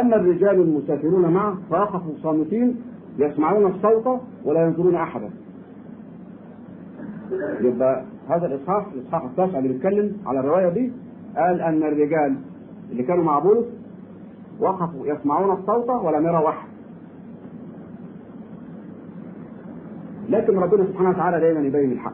أما 0.00 0.16
الرجال 0.16 0.60
المسافرون 0.60 1.32
معه 1.32 1.56
فوقفوا 1.70 2.12
صامتين 2.22 2.76
يسمعون 3.18 3.70
الصوت 3.72 4.20
ولا 4.44 4.66
ينظرون 4.66 4.94
أحدا. 4.94 5.30
يبقى 7.60 8.04
هذا 8.28 8.46
الإصحاح 8.46 8.86
الإصحاح 8.94 9.24
التاسع 9.24 9.58
اللي 9.58 9.68
بيتكلم 9.68 10.16
على 10.26 10.40
الرواية 10.40 10.68
دي 10.68 10.92
قال 11.36 11.60
أن 11.60 11.82
الرجال 11.82 12.36
اللي 12.90 13.02
كانوا 13.02 13.24
مع 13.24 13.38
بولس 13.38 13.66
وقفوا 14.60 15.06
يسمعون 15.06 15.58
الصوت 15.58 15.90
ولم 15.90 16.26
يروا 16.26 16.48
أحد. 16.48 16.68
لكن 20.28 20.58
ربنا 20.58 20.84
سبحانه 20.86 21.08
وتعالى 21.10 21.40
دايما 21.40 21.60
يبين 21.60 21.92
الحق. 21.92 22.12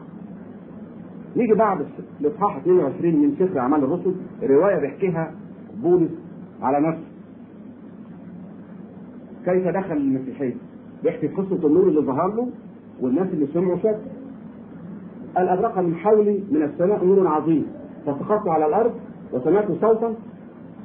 نيجي 1.35 1.53
بعد 1.53 1.85
الإصحاح 2.21 2.55
22 2.57 3.15
من 3.15 3.35
سفر 3.39 3.59
أعمال 3.59 3.83
الرسل 3.83 4.15
رواية 4.43 4.79
بيحكيها 4.79 5.31
بولس 5.83 6.11
على 6.61 6.87
نفسه. 6.87 7.10
كيف 9.45 9.67
دخل 9.67 9.97
المسيحية 9.97 10.53
بيحكي 11.03 11.27
قصة 11.27 11.67
النور 11.67 11.83
اللي 11.87 12.01
ظهر 12.01 12.33
له 12.35 12.47
والناس 13.01 13.27
اللي 13.33 13.47
سمعوا 13.53 13.77
شك 13.77 13.99
قال 15.35 15.47
أبرق 15.49 15.79
من 15.79 15.95
حولي 15.95 16.43
من 16.51 16.63
السماء 16.63 17.05
نور 17.05 17.27
عظيم. 17.27 17.65
فسقطت 18.05 18.47
على 18.47 18.65
الأرض 18.65 18.91
وسمعت 19.33 19.71
صوتا. 19.81 20.13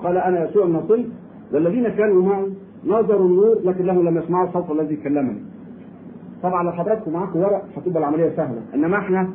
وقال 0.00 0.16
أنا 0.16 0.48
يسوع 0.48 0.64
النصير 0.66 1.06
والذين 1.52 1.88
كانوا 1.88 2.22
معه 2.22 2.46
نظروا 2.86 3.28
النور 3.28 3.58
لكنهم 3.64 4.08
لم 4.08 4.16
يسمعوا 4.18 4.48
الصوت 4.48 4.70
الذي 4.70 4.96
كلمني. 4.96 5.40
طبعا 6.42 6.62
لو 6.62 6.72
حضراتكم 6.72 7.12
معاكم 7.12 7.38
ورق 7.38 7.64
هتبقى 7.76 7.98
العملية 7.98 8.36
سهلة. 8.36 8.62
إنما 8.74 8.98
إحنا 8.98 9.28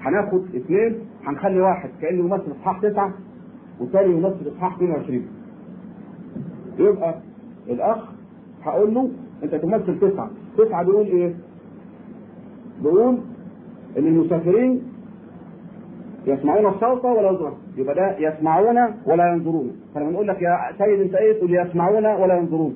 هناخد 0.00 0.42
اثنين 0.56 0.94
هنخلي 1.24 1.60
واحد 1.60 1.90
كأنه 2.00 2.18
يمثل 2.24 2.52
اصحاح 2.60 2.80
تسعة 2.80 3.12
والثاني 3.80 4.12
يمثل 4.12 4.48
اصحاح 4.56 4.74
22 4.76 5.22
يبقى 6.78 7.14
الأخ 7.68 7.98
هقول 8.66 8.94
له 8.94 9.10
انت 9.42 9.54
تمثل 9.54 9.98
تسعة. 10.00 10.30
تسعة 10.58 10.84
بيقول 10.84 11.06
إيه؟ 11.06 11.34
بيقول 12.82 13.18
ان 13.98 14.06
المسافرين 14.06 14.82
يسمعون 16.26 16.66
الصوت 16.66 17.04
ولا 17.04 17.28
ينظرون. 17.30 17.54
يبقى 17.76 17.94
ده 17.94 18.18
يسمعون 18.18 18.76
ولا 19.06 19.32
ينظرون. 19.32 19.72
فلما 19.94 20.10
نقول 20.10 20.28
لك 20.28 20.42
يا 20.42 20.58
سيد 20.78 21.00
انت 21.00 21.14
إيه؟ 21.14 21.38
تقول 21.38 21.54
يسمعون 21.54 22.06
ولا 22.06 22.38
ينظرون. 22.38 22.74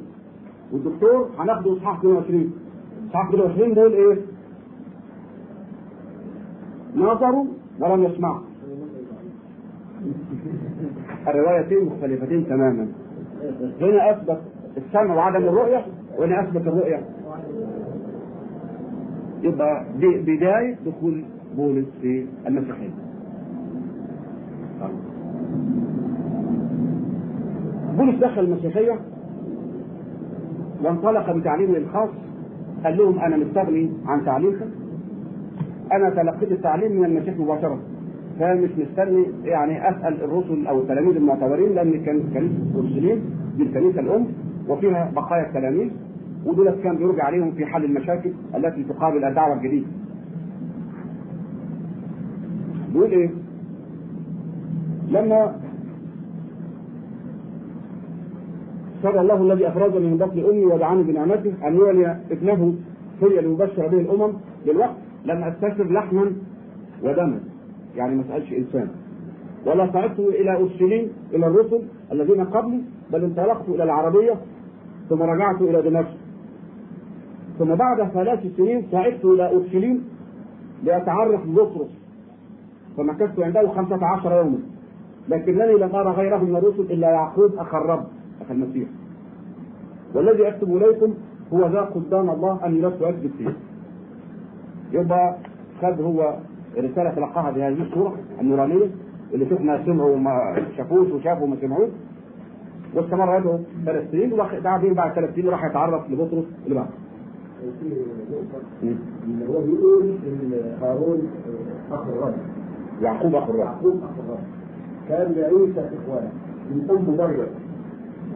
والدكتور 0.73 1.29
هناخده 1.39 1.73
اصحاح 1.73 1.99
22 1.99 2.53
اصحاح 3.09 3.29
22 3.29 3.75
دول 3.75 3.93
إيه؟ 3.93 4.19
نظروا 6.97 7.45
ولم 7.81 8.05
يسمعوا. 8.05 8.41
الروايتين 11.29 11.85
مختلفتين 11.85 12.47
تماما. 12.49 12.89
هنا 13.81 14.11
أثبت 14.11 14.41
السمع 14.77 15.15
وعدم 15.15 15.45
الرؤية 15.45 15.85
وهنا 16.19 16.41
أثبت 16.43 16.67
الرؤية. 16.67 17.01
يبقى 19.43 19.85
دي 20.01 20.19
بداية 20.37 20.77
دخول 20.87 21.25
بولس 21.57 21.87
في 22.03 22.27
المسيحية. 22.47 22.91
بولس 27.99 28.15
دخل 28.21 28.41
المسيحية 28.45 28.99
وانطلق 30.85 31.33
بتعليمه 31.37 31.77
الخاص 31.77 32.09
قال 32.85 32.97
لهم 32.97 33.19
أنا 33.19 33.37
مستغني 33.37 33.91
عن 34.07 34.25
تعليمكم. 34.25 34.67
أنا 35.93 36.11
تلقيت 36.11 36.53
التعليم 36.53 36.93
من 37.01 37.05
المسيح 37.05 37.37
مباشرة. 37.39 37.79
فمش 38.41 38.71
مستني 38.79 39.25
يعني 39.45 39.89
أسأل 39.91 40.25
الرسل 40.25 40.67
أو 40.67 40.79
التلاميذ 40.81 41.17
المعتبرين 41.17 41.75
لأن 41.75 42.05
كان 42.05 42.21
كنيسة 42.35 42.75
اورشليم 42.77 43.21
دي 43.57 43.63
الكنيسة 43.63 44.01
الأم. 44.01 44.27
وفيها 44.71 45.11
بقايا 45.17 45.47
التلاميذ 45.47 45.91
ودول 46.47 46.71
كان 46.71 46.97
بيرجع 46.97 47.25
عليهم 47.25 47.51
في 47.53 47.67
حل 47.67 47.85
المشاكل 47.85 48.33
التي 48.55 48.83
تقابل 48.85 49.25
الدعوة 49.25 49.55
الجديدة. 49.57 49.87
بيقول 52.93 53.11
إيه؟ 53.11 53.31
لما 55.11 55.57
شرع 59.03 59.21
الله 59.21 59.43
الذي 59.53 59.69
اخرجني 59.69 60.11
من 60.11 60.17
بطن 60.17 60.39
أمي 60.51 60.65
ودعاني 60.67 61.03
بنعمته 61.03 61.53
أن 61.69 61.75
يولي 61.75 62.17
ابنه 62.31 62.75
في 63.21 63.27
ليبشر 63.29 63.89
به 63.89 64.01
الأمم 64.01 64.33
للوقت 64.67 64.97
لم 65.25 65.45
استشر 65.45 65.93
لحما 65.93 66.33
ودما 67.05 67.41
يعني 67.97 68.15
ما 68.15 68.25
سألش 68.29 68.53
إنسان 68.53 68.89
ولا 69.67 69.93
صعدت 69.93 70.19
إلى 70.21 70.57
اورشليم 70.57 71.09
إلى 71.35 71.47
الرسل 71.47 71.83
الذين 72.13 72.45
قبلي 72.45 72.81
بل 73.13 73.25
انطلقت 73.25 73.69
إلى 73.69 73.83
العربية 73.85 74.35
ثم 75.11 75.23
رجعت 75.23 75.61
إلى 75.61 75.83
دمشق. 75.83 76.17
ثم 77.59 77.75
بعد 77.75 78.09
ثلاث 78.09 78.57
سنين 78.57 78.87
صعدت 78.93 79.25
إلى 79.25 79.49
أورشليم 79.49 80.05
لأتعرف 80.85 81.47
ببطرس 81.47 81.91
فمكثت 82.97 83.41
عنده 83.41 83.69
خمسة 83.69 84.07
عشر 84.07 84.33
يوما. 84.37 84.59
لكنني 85.29 85.75
لم 85.75 85.95
أرى 85.95 86.11
غيره 86.11 86.39
من 86.39 86.57
الرسل 86.57 86.81
إلا 86.81 87.11
يعقوب 87.11 87.55
أخ 87.59 87.75
الرب 87.75 88.05
أخ 88.41 88.51
المسيح. 88.51 88.89
والذي 90.15 90.49
أكتب 90.49 90.77
إليكم 90.77 91.15
هو 91.53 91.67
ذا 91.67 91.81
قدام 91.81 92.31
الله 92.31 92.67
أني 92.67 92.81
لست 92.81 93.03
أكذب 93.03 93.31
فيه. 93.39 93.57
يبقى 94.93 95.37
خد 95.83 96.01
هو 96.01 96.39
رسالة 96.79 97.11
تلقاها 97.11 97.51
بهذه 97.51 97.83
الصورة 97.83 98.17
النورانية 98.41 98.91
اللي 99.35 99.47
شفنا 99.47 99.85
سمعوا 99.85 100.15
وما 100.15 100.63
شافوش 100.77 101.13
وشافوا 101.13 101.45
وما 101.45 101.57
سمعوش. 101.61 101.89
واستمر 102.95 103.39
يدعو 103.39 103.59
ثلاث 103.87 104.11
سنين 104.11 104.33
وبعدين 104.33 104.95
بعد 104.95 105.13
ثلاث 105.13 105.35
سنين 105.35 105.49
راح 105.49 105.65
يتعرف 105.65 106.11
لبطرس 106.11 106.45
اللي 106.65 106.75
بعده. 106.75 106.91
هو 109.49 109.61
بيقول 109.61 110.05
ان 110.05 110.53
هارون 110.83 111.23
اخ 111.93 112.07
الرب 112.09 112.35
يعقوب 113.03 113.35
أخو 113.35 113.53
الرب. 113.53 113.61
يعقوب 113.61 113.95
اخ 113.95 114.25
الرب 114.25 114.45
كان 115.09 115.33
لعيسى 115.33 115.81
اخوان 115.81 116.29
من 116.71 116.91
أم 116.91 117.17
مريم. 117.17 117.47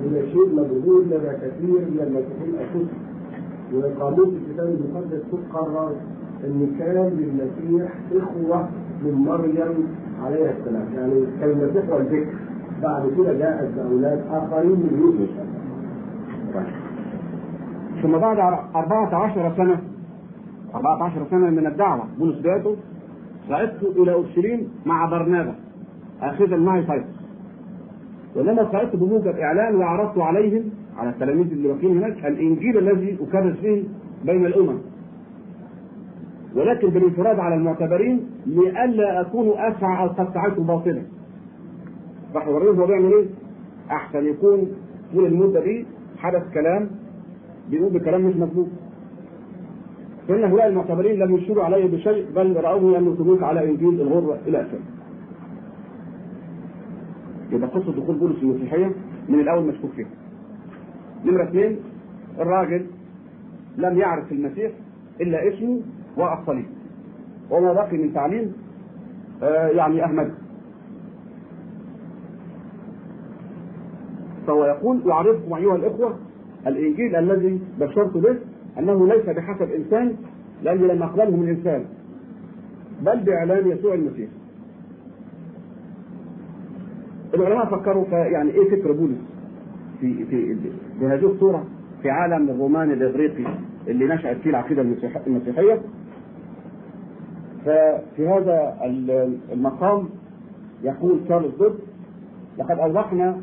وده 0.05 0.27
شيء 0.27 0.49
مجهول 0.55 1.05
لدى 1.05 1.33
كثير 1.43 1.81
من 1.91 2.01
المسيحيين 2.07 2.55
الكتب 2.61 2.89
وقاموس 3.75 4.29
الكتاب 4.29 4.69
المقدس 4.69 5.23
تقرر 5.33 5.93
إن 6.45 6.77
كان 6.79 6.97
للمسيح 7.19 7.93
إخوة 8.13 8.69
من 9.05 9.13
مريم 9.13 9.89
عليها 10.25 10.53
السلام. 10.59 10.87
يعني 10.97 11.27
كان 11.41 11.51
المسيح 11.51 11.91
والذكر 11.91 12.27
بعد 12.85 13.13
كده 13.17 13.33
جاءت 13.33 13.75
باولاد 13.77 14.21
آخرين 14.31 14.71
من 14.71 14.99
يوسف. 15.01 15.31
ثم 18.03 18.19
بعد 18.19 18.39
14 18.39 19.53
سنة 19.57 19.81
14 20.75 21.27
سنة 21.31 21.51
من 21.51 21.67
الدعوة. 21.67 22.05
بولس 22.19 22.39
بيته 22.39 22.77
صعدت 23.49 23.83
إلى 23.83 24.13
أورشليم 24.13 24.69
مع 24.87 25.07
برنابا 25.07 25.55
آخذا 26.23 26.57
معي 26.57 26.83
تيتوس 26.83 27.25
ولما 28.37 28.73
صعدت 28.73 28.97
بموجب 28.97 29.37
إعلان 29.37 29.77
وعرضت 29.77 30.19
عليهم 30.19 30.63
على 30.99 31.11
التلاميذ 31.11 31.53
اللي 31.53 31.69
واقفين 31.69 31.99
هناك 31.99 32.27
الإنجيل 32.27 32.79
الذي 32.79 33.19
أكرس 33.29 33.57
فيه 33.57 33.85
بين 34.25 34.47
الأمم. 34.47 34.79
ولكن 36.57 36.89
بالانفراد 36.89 37.39
على 37.39 37.55
المعتبرين 37.55 38.27
لئلا 38.47 39.21
أكون 39.21 39.49
أسعى 39.49 40.03
أو 40.03 40.09
قد 40.09 40.35
سعيت 40.35 40.61
باطلا. 40.61 41.03
راح 42.35 42.47
يوريهم 42.47 42.81
هو 42.81 42.87
بيعمل 42.87 43.13
إيه؟ 43.13 43.27
أحسن 43.91 44.27
يكون 44.27 44.69
طول 45.13 45.27
المدة 45.27 45.61
دي 45.61 45.87
حدث 46.19 46.43
كلام 46.55 46.91
بيقول 47.71 47.93
بكلام 47.93 48.21
مش 48.27 48.37
مظبوط 48.37 48.67
فإن 50.29 50.45
هؤلاء 50.45 50.67
المعتبرين 50.69 51.19
لم 51.19 51.37
يشيروا 51.37 51.65
عليه 51.65 51.87
بشيء 51.87 52.27
بل 52.37 52.57
رأوه 52.57 52.99
أنه 52.99 53.39
على 53.47 53.71
إنجيل 53.71 54.01
الغرة 54.01 54.39
إلى 54.47 54.61
آخره. 54.63 54.81
يبقى 57.53 57.69
قصة 57.69 57.93
دخول 57.93 58.17
بولس 58.19 58.43
المسيحية 58.43 58.93
من 59.29 59.41
الأول 59.41 59.65
مشكوك 59.67 59.91
فيها. 59.91 60.07
نمرة 61.25 61.45
اثنين 61.45 61.77
الراجل 62.39 62.87
لم 63.79 63.99
يعرف 63.99 64.33
المسيح 64.33 64.73
إلا 65.21 65.49
اسمه 65.49 65.81
والصليب. 66.17 66.67
وما 67.51 67.73
بقي 67.73 67.97
من 67.97 68.15
تعليم 68.15 68.53
آه 69.43 69.69
يعني 69.69 70.05
أحمد. 70.05 70.35
فهو 74.47 74.65
يقول 74.65 75.11
أعرفكم 75.11 75.55
أيها 75.55 75.77
الإخوة 75.77 76.17
الإنجيل 76.67 77.17
الذي 77.17 77.61
بشرت 77.81 78.17
به 78.17 78.37
أنه 78.79 79.07
ليس 79.07 79.27
بحسب 79.27 79.71
إنسان 79.73 80.15
لأني 80.63 80.87
لم 80.89 81.03
أقبله 81.03 81.37
من 81.37 81.49
إنسان 81.49 81.85
بل 83.03 83.21
بإعلان 83.21 83.69
يسوع 83.69 83.95
المسيح. 83.95 84.29
العلماء 87.35 87.67
فكروا 87.67 88.05
يعني 88.09 88.51
إيه 88.51 88.71
فكر 88.71 88.93
بولس؟ 88.93 89.19
في 90.01 90.25
في 90.25 90.57
بهذه 91.01 91.27
الصورة 91.27 91.65
في 92.03 92.11
عالم 92.11 92.49
الرومان 92.51 92.91
الإغريقي 92.91 93.45
اللي 93.89 94.05
نشات 94.07 94.37
فيه 94.37 94.51
العقيدة 94.51 94.83
المسيحية. 95.27 95.81
ففي 97.65 98.29
هذا 98.29 98.77
المقام 99.53 100.09
يقول 100.83 101.21
تشارلز 101.25 101.55
دود 101.59 101.79
لقد 102.59 102.79
أوضحنا 102.79 103.41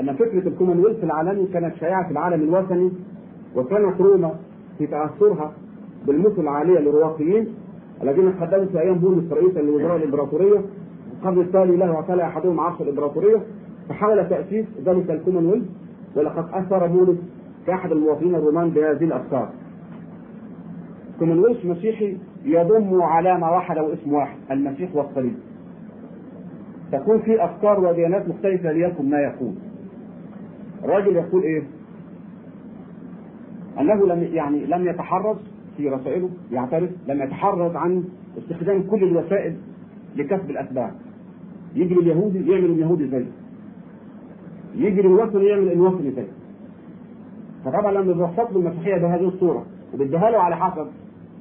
أن 0.00 0.14
فكرة 0.14 0.48
الكومنولث 0.48 1.04
العالمي 1.04 1.46
كانت 1.46 1.76
شائعة 1.76 2.04
في 2.06 2.10
العالم 2.12 2.42
الوثني 2.42 2.92
وكانت 3.56 4.00
روما 4.00 4.34
في 4.78 4.86
تأثرها 4.86 5.52
بالمثل 6.06 6.40
العاليه 6.40 6.78
للرواقيين 6.78 7.46
الذين 8.02 8.32
قدموا 8.32 8.64
في 8.64 8.80
أيام 8.80 8.94
بولس 8.94 9.32
رئيسا 9.32 9.58
لوزراء 9.60 9.96
الإمبراطورية 9.96 10.60
القرن 11.18 11.40
التالي 11.40 11.76
له 11.76 11.94
اعتلى 11.94 12.22
أحدهم 12.22 12.60
عرش 12.60 12.84
الإمبراطورية 12.84 13.42
فحاول 13.88 14.28
تأسيس 14.28 14.66
ذلك 14.84 15.10
الكومنولث 15.10 15.64
ولقد 16.16 16.44
تأثر 16.52 16.86
بولس 16.86 17.18
كاحد 17.66 17.92
المواطنين 17.92 18.34
الرومان 18.34 18.70
بهذه 18.70 19.04
الأفكار. 19.04 19.48
كومنولث 21.18 21.64
مسيحي 21.64 22.16
يضم 22.44 23.02
علامة 23.02 23.52
واحدة 23.52 23.82
واسم 23.82 24.12
واحد 24.12 24.36
المسيح 24.50 24.96
والصليب. 24.96 25.34
تكون 26.92 27.18
في 27.18 27.44
أفكار 27.44 27.80
وديانات 27.80 28.28
مختلفة 28.28 28.72
ليكن 28.72 29.10
ما 29.10 29.20
يكون. 29.20 29.56
الراجل 30.84 31.16
يقول 31.16 31.42
إيه؟ 31.42 31.62
أنه 33.80 34.06
لم 34.06 34.22
يعني 34.22 34.66
لم 34.66 34.88
يتحرز 34.88 35.36
في 35.76 35.88
رسائله 35.88 36.30
يعترف 36.52 36.90
لم 37.08 37.22
يتحرز 37.22 37.76
عن 37.76 38.04
استخدام 38.38 38.82
كل 38.82 39.04
الوسائل 39.04 39.56
لكسب 40.16 40.50
الاتباع. 40.50 40.92
يجي 41.74 41.94
اليهودي 41.94 42.50
يعمل 42.50 42.70
اليهودي 42.70 43.08
زيه. 43.08 43.26
يجري 44.76 45.08
الوثن 45.08 45.42
يعمل 45.42 45.72
الوثن 45.72 46.14
تاني 46.14 46.28
فطبعا 47.64 47.92
لما 47.92 48.12
بيوصف 48.12 48.52
له 48.52 48.56
المسيحية 48.56 48.96
بهذه 48.98 49.28
الصورة 49.28 49.66
وبيديها 49.94 50.30
له 50.30 50.38
على 50.38 50.56
حسب 50.56 50.86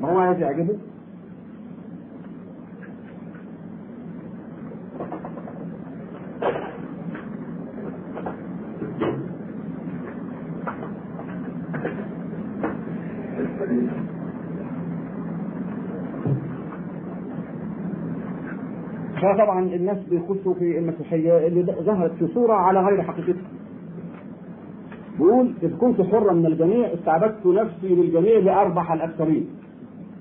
ما 0.02 0.12
هو 0.12 0.18
عايز 0.18 0.40
يعجبه 0.40 0.78
فطبعا 19.38 19.60
الناس 19.60 19.98
بيخشوا 20.10 20.54
في 20.54 20.78
المسيحيه 20.80 21.48
اللي 21.48 21.64
ظهرت 21.64 22.12
في 22.12 22.28
صورة 22.28 22.54
على 22.54 22.80
غير 22.82 23.02
حقيقتها. 23.02 23.50
بيقول 25.20 25.54
إذ 25.64 25.78
كنت 25.78 26.02
حرا 26.02 26.34
من 26.34 26.46
الجميع 26.46 26.94
استعبدت 26.94 27.46
نفسي 27.46 27.96
للجميع 27.96 28.40
لأربح 28.40 28.92
الأكثرين. 28.92 29.50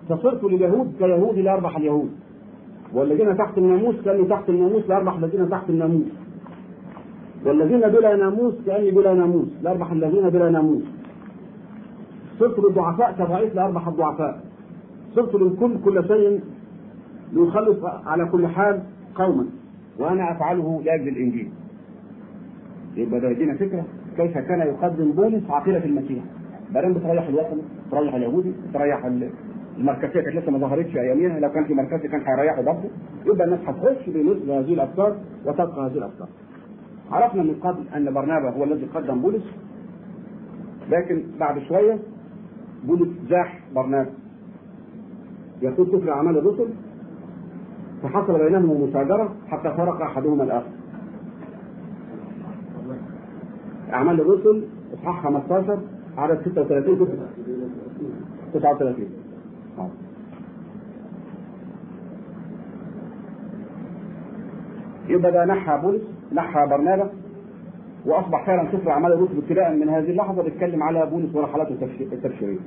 فصرت 0.08 0.44
لليهود 0.44 0.92
كيهود 0.98 1.38
لأربح 1.38 1.76
اليهود. 1.76 2.10
والذين 2.92 3.36
تحت 3.36 3.58
الناموس 3.58 3.94
كأني 4.04 4.24
تحت 4.24 4.48
الناموس 4.48 4.88
لأربح 4.88 5.16
الذين 5.16 5.50
تحت 5.50 5.70
الناموس. 5.70 6.06
والذين 7.46 7.80
بلا 7.80 8.16
ناموس 8.16 8.54
كأني 8.66 8.90
بلا 8.90 9.14
ناموس 9.14 9.48
لأربح 9.62 9.92
الذين 9.92 10.28
بلا 10.30 10.50
ناموس. 10.50 10.82
صرت 12.38 12.58
للضعفاء 12.58 13.12
كضعيف 13.18 13.54
لأربح 13.54 13.88
الضعفاء. 13.88 14.40
صرت 15.14 15.34
للكل 15.34 15.78
كل 15.84 16.04
شيء 16.08 16.40
ليخلص 17.32 17.84
على 18.06 18.24
كل 18.24 18.46
حال 18.46 18.82
قوما 19.18 19.46
وأنا 19.98 20.32
أفعله 20.32 20.82
لاجل 20.84 21.08
الانجيل. 21.08 21.50
يبقى 22.96 23.20
ده 23.20 23.28
يدينا 23.30 23.54
فكرة 23.54 23.84
كيف 24.16 24.38
كان 24.38 24.60
يقدم 24.60 25.12
بولس 25.12 25.50
عقيده 25.50 25.84
المسيح. 25.84 26.24
بعدين 26.74 26.92
بتريح 26.94 27.28
الوطن، 27.28 27.58
تريح 27.90 28.14
اليهودي، 28.14 28.52
تريح 28.74 29.04
المركزية 29.78 30.20
كانت 30.20 30.36
لسه 30.36 30.50
ما 30.52 30.58
ظهرتش 30.58 30.96
أياميها 30.96 31.40
لو 31.40 31.50
كان 31.52 31.64
في 31.64 31.74
مركزي 31.74 32.08
كان 32.08 32.20
هيريحوا 32.26 32.62
برضه 32.64 32.88
يبقى 33.26 33.44
الناس 33.44 33.60
هتخش 33.66 34.08
بمثل 34.10 34.50
هذه 34.50 34.74
الأفكار 34.74 35.16
وتبقى 35.46 35.86
هذه 35.86 35.98
الأفكار. 35.98 36.28
عرفنا 37.10 37.42
من 37.42 37.54
قبل 37.54 37.84
أن 37.96 38.14
برنابا 38.14 38.50
هو 38.50 38.64
الذي 38.64 38.86
قدم 38.86 39.20
بولس 39.20 39.44
لكن 40.90 41.22
بعد 41.40 41.58
شوية 41.58 41.98
بولس 42.84 43.08
زاح 43.30 43.60
برنابا 43.74 44.10
يقول 45.62 45.86
سفر 45.86 46.12
أعمال 46.12 46.38
الرسل 46.38 46.68
فحصل 48.02 48.38
بينهم 48.38 48.82
مساجرة 48.88 49.34
حتى 49.48 49.74
فرق 49.76 50.02
أحدهما 50.02 50.44
الآخر. 50.44 50.70
أعمال 53.92 54.20
الرسل 54.20 54.62
إصحاح 54.94 55.22
15 55.24 55.78
عدد 56.18 56.40
36 56.44 57.18
39 58.54 59.08
يبقى 65.08 65.32
ده 65.32 65.44
نحى 65.44 65.78
بولس 65.82 66.02
نحى 66.32 66.66
برنابا 66.66 67.10
وأصبح 68.06 68.46
فعلا 68.46 68.68
سفر 68.72 68.90
أعمال 68.90 69.12
الرسل 69.12 69.36
ابتداء 69.36 69.72
من 69.74 69.88
هذه 69.88 70.10
اللحظة 70.10 70.42
بيتكلم 70.42 70.82
على 70.82 71.06
بولس 71.06 71.34
ورحلاته 71.34 71.76
التبشيرية. 72.12 72.58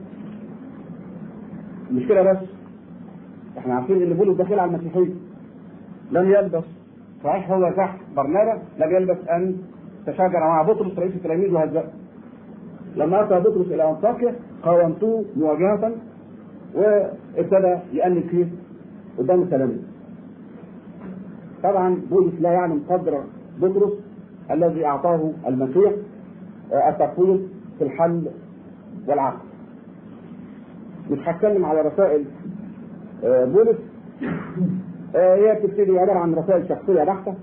المشكلة 1.92 2.22
بس 2.32 2.38
إحنا 3.60 3.74
عارفين 3.76 4.02
ان 4.02 4.14
بولس 4.14 4.38
داخل 4.38 4.60
على 4.60 4.72
المسيحيه 4.72 5.14
لم 6.12 6.32
يلبس 6.32 6.64
صحيح 7.24 7.52
هو 7.52 7.72
تحت 7.78 8.00
برنابا 8.16 8.62
لم 8.80 8.96
يلبس 8.96 9.18
أن 9.30 9.56
تشاجر 10.06 10.40
مع 10.40 10.62
بطرس 10.62 11.00
رئيس 11.00 11.16
التلاميذ 11.16 11.54
وهزأه 11.54 11.84
لما 12.96 13.24
أتى 13.24 13.40
بطرس 13.40 13.68
إلى 13.68 13.90
أنطاكيا 13.90 14.36
قاومتوه 14.64 15.26
مواجهة 15.38 15.92
وابتدى 16.76 17.78
يأنب 17.94 18.24
فيه 18.32 18.48
قدام 19.18 19.42
التلاميذ. 19.42 19.78
طبعا 21.64 22.02
بولس 22.10 22.34
لا 22.40 22.52
يعلم 22.52 22.84
قدر 22.90 23.24
بطرس 23.62 23.94
الذي 24.52 24.86
أعطاه 24.86 25.32
المسيح 25.48 25.92
التفويض 26.90 27.48
في 27.78 27.84
الحل 27.84 28.30
والعقل 29.08 29.38
مش 31.12 31.20
هتكلم 31.28 31.66
على 31.66 31.82
رسائل 31.82 32.26
بولس 33.24 33.78
هي 35.16 35.56
بتبتدي 35.56 36.00
عبارة 36.00 36.20
عن 36.20 36.34
رسائل 36.34 36.70
شخصية 36.70 37.04
بحتة. 37.04 37.34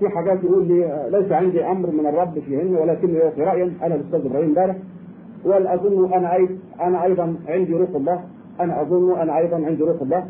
في 0.00 0.08
حاجات 0.08 0.44
يقول 0.44 0.68
لي 0.68 1.08
ليس 1.10 1.32
عندي 1.32 1.64
أمر 1.64 1.90
من 1.90 2.06
الرب 2.06 2.38
فيهن 2.38 2.76
ولكني 2.76 3.12
يعطي 3.12 3.42
رايا 3.42 3.72
أنا 3.82 3.94
الأستاذ 3.94 4.26
إبراهيم 4.26 4.48
امبارح. 4.48 4.76
واظن 5.44 6.12
أنا 6.12 6.34
أيضا 6.34 6.58
أنا 6.80 7.04
أيضا 7.04 7.36
عندي 7.48 7.74
روح 7.74 7.90
الله؟ 7.90 8.24
أنا 8.60 8.82
أظن 8.82 9.18
أنا 9.18 9.38
أيضا 9.38 9.56
عندي 9.56 9.82
روح 9.82 10.02
الله. 10.02 10.26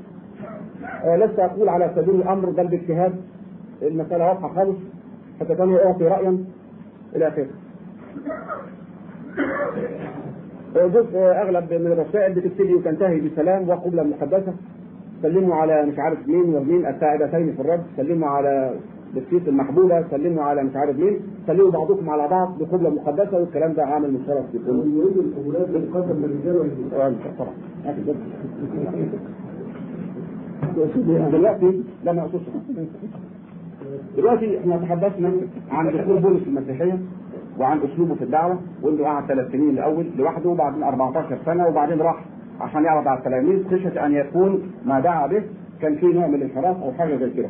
لست 1.17 1.39
أقول 1.39 1.69
على 1.69 1.93
سبيل 1.97 2.15
الأمر 2.15 2.51
بل 2.51 2.69
باجتهاد. 2.69 3.15
المسألة 3.83 4.29
واضحة 4.29 4.49
خالص 4.55 4.79
حتى 5.41 5.55
كان 5.55 5.71
يعطي 5.71 6.05
رايا. 6.05 6.45
إلى 7.17 7.29
آخره. 7.29 7.47
جزء 10.75 11.19
أغلب 11.19 11.73
من 11.73 11.93
الرسائل 11.93 12.33
بتبتدي 12.35 12.75
وتنتهي 12.75 13.21
بسلام 13.21 13.69
وقبله 13.69 14.03
مقدسه 14.03 14.55
سلموا 15.23 15.55
على 15.55 15.87
مش 15.87 15.99
عارف 15.99 16.29
مين 16.29 16.55
ومين 16.55 16.87
الساعدتين 16.87 17.53
في 17.53 17.61
الرب 17.61 17.81
سلموا 17.97 18.29
على 18.29 18.75
بسكيت 19.17 19.49
المحبوبة. 19.49 20.05
سلموا 20.11 20.43
على 20.43 20.63
مش 20.65 20.77
عارف 20.77 20.99
مين. 20.99 21.21
سلموا 21.47 21.71
بعضكم 21.71 22.11
على 22.11 22.29
بعض 22.29 22.59
بقبله 22.59 22.91
مقدسه 22.91 23.37
والكلام 23.39 23.73
ده 23.73 23.85
عامل 23.85 24.13
مشترك 24.13 24.45
في 24.53 24.59
كل 24.59 24.71
والنساء 26.97 27.35
طبعا 27.39 27.55
دلوقتي 31.31 31.83
لا 32.05 32.13
ما 32.13 32.29
دلوقتي 34.17 34.59
إحنا 34.59 34.77
تحدثنا 34.77 35.33
عن 35.71 35.87
دخول 35.93 36.19
بولس 36.19 36.43
المسيحية. 36.47 36.99
وعن 37.59 37.79
أسلوبه 37.81 38.15
في 38.15 38.25
الدعوة 38.25 38.59
وإنه 38.83 39.05
قعد 39.05 39.27
ثلاث 39.27 39.53
سنين 39.53 39.71
الأول 39.71 40.07
لوحده 40.17 40.49
وبعدين 40.51 40.83
14 40.83 41.39
سنة 41.45 41.67
وبعدين 41.69 41.99
راح 42.01 42.25
عشان 42.61 42.85
يعرض 42.85 43.09
على 43.09 43.19
التلاميذ 43.19 43.65
خشيه 43.69 44.07
أن 44.07 44.13
يكون 44.13 44.63
ما 44.87 45.01
دعا 45.01 45.27
به 45.27 45.43
كان 45.83 45.97
فيه 45.97 46.07
نوع 46.15 46.27
من 46.27 46.35
الانحراف 46.35 46.83
أو 46.83 46.93
حاجة 46.93 47.17
زي 47.17 47.31
كده. 47.31 47.49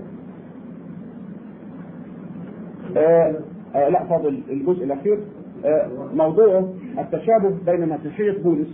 آه 2.96 3.34
آه 3.74 3.88
لا 3.88 4.04
فاضل 4.04 4.40
الجزء 4.50 4.84
الأخير. 4.84 5.18
آه 5.64 5.88
موضوعه 6.14 6.68
التشابه 6.98 7.54
بين 7.66 7.88
مسيحية 7.88 8.42
بولس 8.42 8.68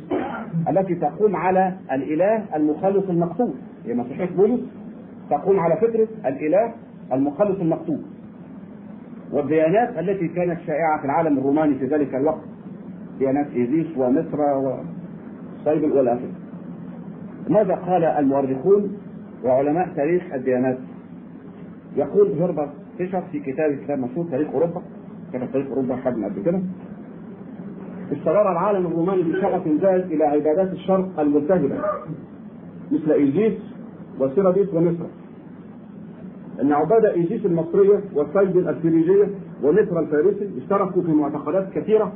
التي 0.69 0.95
تقوم 0.95 1.37
على 1.37 1.75
الإله 1.93 2.45
المخلص 2.57 3.09
المقتول. 3.09 3.53
هي 3.87 3.95
مسيحية 3.95 4.31
بولس 4.37 4.61
تقوم 5.31 5.61
على 5.61 5.77
فكرة 5.77 6.09
الإله 6.27 6.73
المخلص 7.13 7.61
المقتول. 7.61 7.99
والديانات 9.33 9.99
التي 9.99 10.29
كانت 10.29 10.61
شائعة 10.67 10.99
في 11.01 11.05
العالم 11.05 11.39
الروماني 11.39 11.75
في 11.75 11.87
ذلك 11.87 12.15
الوقت 12.15 12.41
ديانات 13.19 13.47
إيزيس 13.57 13.87
ومصر 13.97 14.41
والى 15.67 16.13
اخره. 16.13 16.33
ماذا 17.49 17.75
قال 17.75 18.05
المؤرخون 18.05 18.97
وعلماء 19.45 19.89
تاريخ 19.97 20.23
الديانات؟ 20.35 20.79
يقول 21.97 22.33
هربرت 22.43 22.71
فيشر 22.99 23.23
في 23.33 23.41
كتاب 23.41 23.73
كتاب 23.85 23.99
مشهور 23.99 24.27
تاريخ 24.31 24.49
أوروبا 24.55 24.83
كتب 25.33 25.53
تاريخ 25.53 25.67
أوروبا 25.67 25.97
خدنا 25.97 26.27
قبل 26.27 26.43
كده 26.43 26.61
استمر 28.13 28.53
العالم 28.53 28.87
الروماني 28.87 29.23
بشغف 29.23 29.69
زائد 29.83 30.13
إلى 30.13 30.25
عبادات 30.25 30.73
الشرق 30.73 31.21
الملتهبة 31.21 31.81
مثل 32.93 33.11
إيزيس 33.13 33.59
وسيرابيس 34.21 34.75
ومثرا 34.75 35.07
إن 36.63 36.73
عبادة 36.73 37.15
ايزيس 37.15 37.47
المصرية 37.47 38.01
والسيدة 38.15 38.57
الفريجيه 38.57 39.29
ومثرا 39.63 39.99
الفارسي 40.01 40.51
اشتركوا 40.59 41.03
في 41.03 41.11
معتقدات 41.13 41.73
كثيرة 41.75 42.13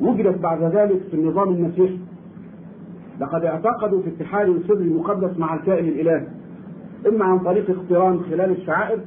وجدت 0.00 0.38
بعد 0.38 0.62
ذلك 0.62 1.00
في 1.10 1.14
النظام 1.14 1.48
المسيحي. 1.48 1.98
لقد 3.20 3.44
اعتقدوا 3.44 4.02
في 4.02 4.08
اتحاد 4.08 4.48
السر 4.48 4.74
المقدس 4.74 5.38
مع 5.38 5.54
الكائن 5.54 5.88
الالهي 5.88 6.26
إما 7.08 7.24
عن 7.24 7.38
طريق 7.38 7.70
اقتران 7.70 8.20
خلال 8.20 8.50
الشعائر 8.50 8.98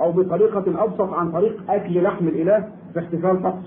أو 0.00 0.12
بطريقة 0.12 0.84
أبسط 0.84 1.12
عن 1.12 1.32
طريق 1.32 1.62
أكل 1.70 2.02
لحم 2.02 2.28
الإله 2.28 2.68
في 2.92 2.98
احتفال 3.00 3.42
طقس 3.42 3.62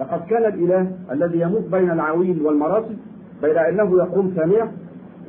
لقد 0.00 0.20
كان 0.26 0.44
الإله 0.44 0.92
الذي 1.12 1.40
يموت 1.40 1.64
بين 1.72 1.90
العويل 1.90 2.42
والمراسي 2.42 2.96
بين 3.42 3.56
إنه 3.58 3.96
يقوم 3.96 4.32
ثانية 4.36 4.72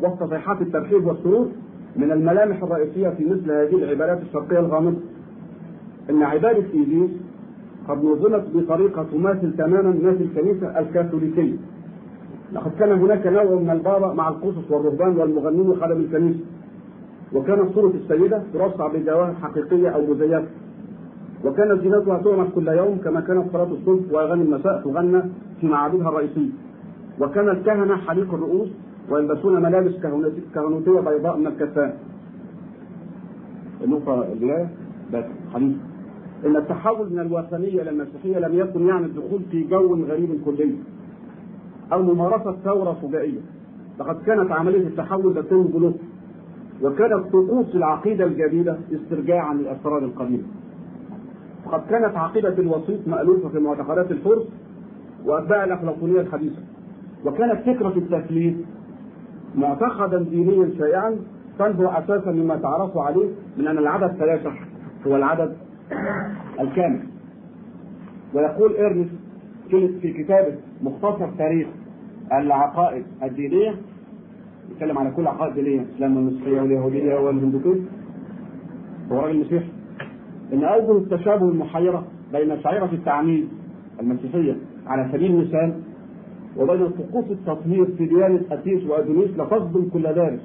وسط 0.03 0.23
صيحات 0.29 0.61
الترحيب 0.61 1.05
والسرور 1.07 1.47
من 1.95 2.11
الملامح 2.11 2.63
الرئيسية 2.63 3.09
في 3.09 3.25
مثل 3.25 3.51
هذه 3.51 3.83
العبادات 3.83 4.21
الشرقية 4.21 4.59
الغامضة. 4.59 4.97
إن 6.09 6.23
عبادة 6.23 6.65
ايزيس 6.73 7.09
قد 7.87 8.03
نظمت 8.03 8.43
بطريقة 8.55 9.05
تماثل 9.11 9.53
تماما 9.57 9.91
ما 10.03 10.15
في 10.15 10.23
الكنيسة 10.23 10.79
الكاثوليكية. 10.79 11.53
لقد 12.53 12.71
كان 12.79 12.91
هناك 12.91 13.27
نوع 13.27 13.43
من 13.43 13.69
البابا 13.69 14.13
مع 14.13 14.29
القصص 14.29 14.71
والرهبان 14.71 15.17
والمغنين 15.17 15.69
وخدم 15.69 15.97
الكنيسة. 15.97 16.39
وكانت 17.33 17.75
صورة 17.75 17.93
السيدة 18.03 18.43
ترصع 18.53 18.87
بجواهر 18.87 19.33
حقيقية 19.33 19.89
أو 19.89 20.01
مزيفة. 20.01 20.45
وكانت 21.45 21.81
زينتها 21.81 22.17
تعمل 22.17 22.47
كل 22.55 22.67
يوم 22.67 22.97
كما 23.03 23.19
كانت 23.19 23.51
صلاة 23.51 23.67
الصبح 23.71 24.11
وأغاني 24.11 24.43
المساء 24.43 24.81
تغنى 24.81 25.21
في 25.61 25.67
معابدها 25.67 26.09
الرئيسية. 26.09 26.49
وكان 27.19 27.49
الكهنة 27.49 27.95
حليق 27.95 28.33
الرؤوس 28.33 28.69
ويلبسون 29.09 29.61
ملابس 29.61 29.93
كهنوتية 30.53 30.99
بيضاء 30.99 31.37
من 31.37 31.47
الكتان 31.47 31.93
النقطة 33.83 34.31
البداية 34.31 34.69
بس 35.13 35.25
حديث 35.53 35.75
إن 36.45 36.55
التحول 36.55 37.13
من 37.13 37.19
الوثنية 37.19 37.81
إلى 37.81 37.89
المسيحية 37.89 38.39
لم 38.39 38.59
يكن 38.59 38.87
يعني 38.87 39.05
الدخول 39.05 39.41
في 39.51 39.63
جو 39.63 40.05
غريب 40.05 40.41
كلي 40.45 40.75
أو 41.93 42.01
ممارسة 42.01 42.55
ثورة 42.63 42.97
فجائية. 43.01 43.39
لقد 43.99 44.21
كانت 44.25 44.51
عملية 44.51 44.87
التحول 44.87 45.35
تتم 45.35 45.63
بلطف 45.63 45.99
وكانت 46.81 47.25
طقوس 47.33 47.75
العقيدة 47.75 48.25
الجديدة 48.25 48.77
استرجاعا 48.93 49.53
للأسرار 49.53 49.97
القديمة. 49.97 50.43
وقد 51.65 51.81
كانت 51.89 52.17
عقيدة 52.17 52.57
الوسيط 52.59 53.07
مألوفة 53.07 53.49
في 53.49 53.59
معتقدات 53.59 54.11
الفرس 54.11 54.43
وأتباع 55.25 55.63
الافلاطونيه 55.63 56.21
الحديثة. 56.21 56.61
وكانت 57.25 57.61
فكرة 57.61 57.93
التثليث 57.97 58.55
معتقدا 59.57 60.23
دينيا 60.23 60.69
شائعا 60.77 61.15
تنبع 61.59 61.99
أساسا 61.99 62.31
مما 62.31 62.55
تعرفوا 62.55 63.01
عليه 63.01 63.27
من 63.57 63.67
أن 63.67 63.77
العدد 63.77 64.15
ثلاثة 64.17 64.51
هو 65.07 65.15
العدد 65.15 65.53
الكامل. 66.59 66.99
ويقول 68.33 68.75
إرنس 68.75 69.07
في 70.01 70.13
كتابه 70.23 70.55
مختصر 70.81 71.29
تاريخ 71.37 71.67
العقائد 72.33 73.03
الدينية 73.23 73.75
يتكلم 74.71 74.97
على 74.97 75.11
كل 75.11 75.21
العقائد 75.21 75.57
الدينية 75.57 75.81
الإسلام 75.81 76.17
والمسيحية 76.17 76.61
واليهودية 76.61 77.15
والهندوكية 77.15 77.81
هو 79.11 79.19
راجل 79.19 79.39
مسيحي. 79.39 79.69
إن 80.53 80.63
أوجه 80.63 80.97
التشابه 80.97 81.49
المحيرة 81.49 82.03
بين 82.33 82.61
شعيرة 82.61 82.89
التعميد 82.93 83.47
المسيحية 83.99 84.55
على 84.87 85.09
سبيل 85.13 85.31
المثال 85.31 85.73
وبين 86.59 86.89
طقوس 86.89 87.25
التطهير 87.31 87.85
في 87.97 88.05
ديانة 88.05 88.41
أتيس 88.51 88.83
وأدونيس 88.89 89.29
لتصدم 89.37 89.89
كل 89.93 90.03
دارس 90.03 90.39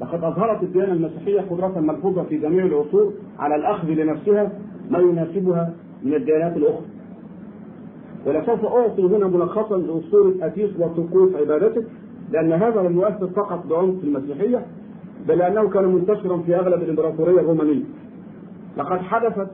لقد 0.00 0.24
أظهرت 0.24 0.62
الديانة 0.62 0.92
المسيحية 0.92 1.40
قدرة 1.40 1.80
ملحوظة 1.80 2.22
في 2.22 2.38
جميع 2.38 2.66
العصور 2.66 3.12
على 3.38 3.54
الأخذ 3.54 3.88
لنفسها 3.88 4.52
ما 4.90 4.98
يناسبها 4.98 5.74
من 6.02 6.14
الديانات 6.14 6.56
الأخرى. 6.56 6.84
ولسوف 8.26 8.64
أعطي 8.64 9.02
هنا 9.02 9.26
ملخصا 9.26 9.76
لأسطورة 9.78 10.34
أتيس 10.42 10.70
وطقوس 10.78 11.34
عبادته 11.34 11.84
لأن 12.32 12.52
هذا 12.52 12.82
لم 12.82 12.96
يؤثر 12.96 13.26
فقط 13.26 13.66
بعمق 13.66 13.98
في 14.00 14.04
المسيحية 14.04 14.66
بل 15.28 15.42
أنه 15.42 15.68
كان 15.68 15.84
منتشرا 15.84 16.36
في 16.38 16.56
أغلب 16.56 16.82
الإمبراطورية 16.82 17.40
الرومانية. 17.40 17.84
لقد 18.76 18.98
حدثت 18.98 19.48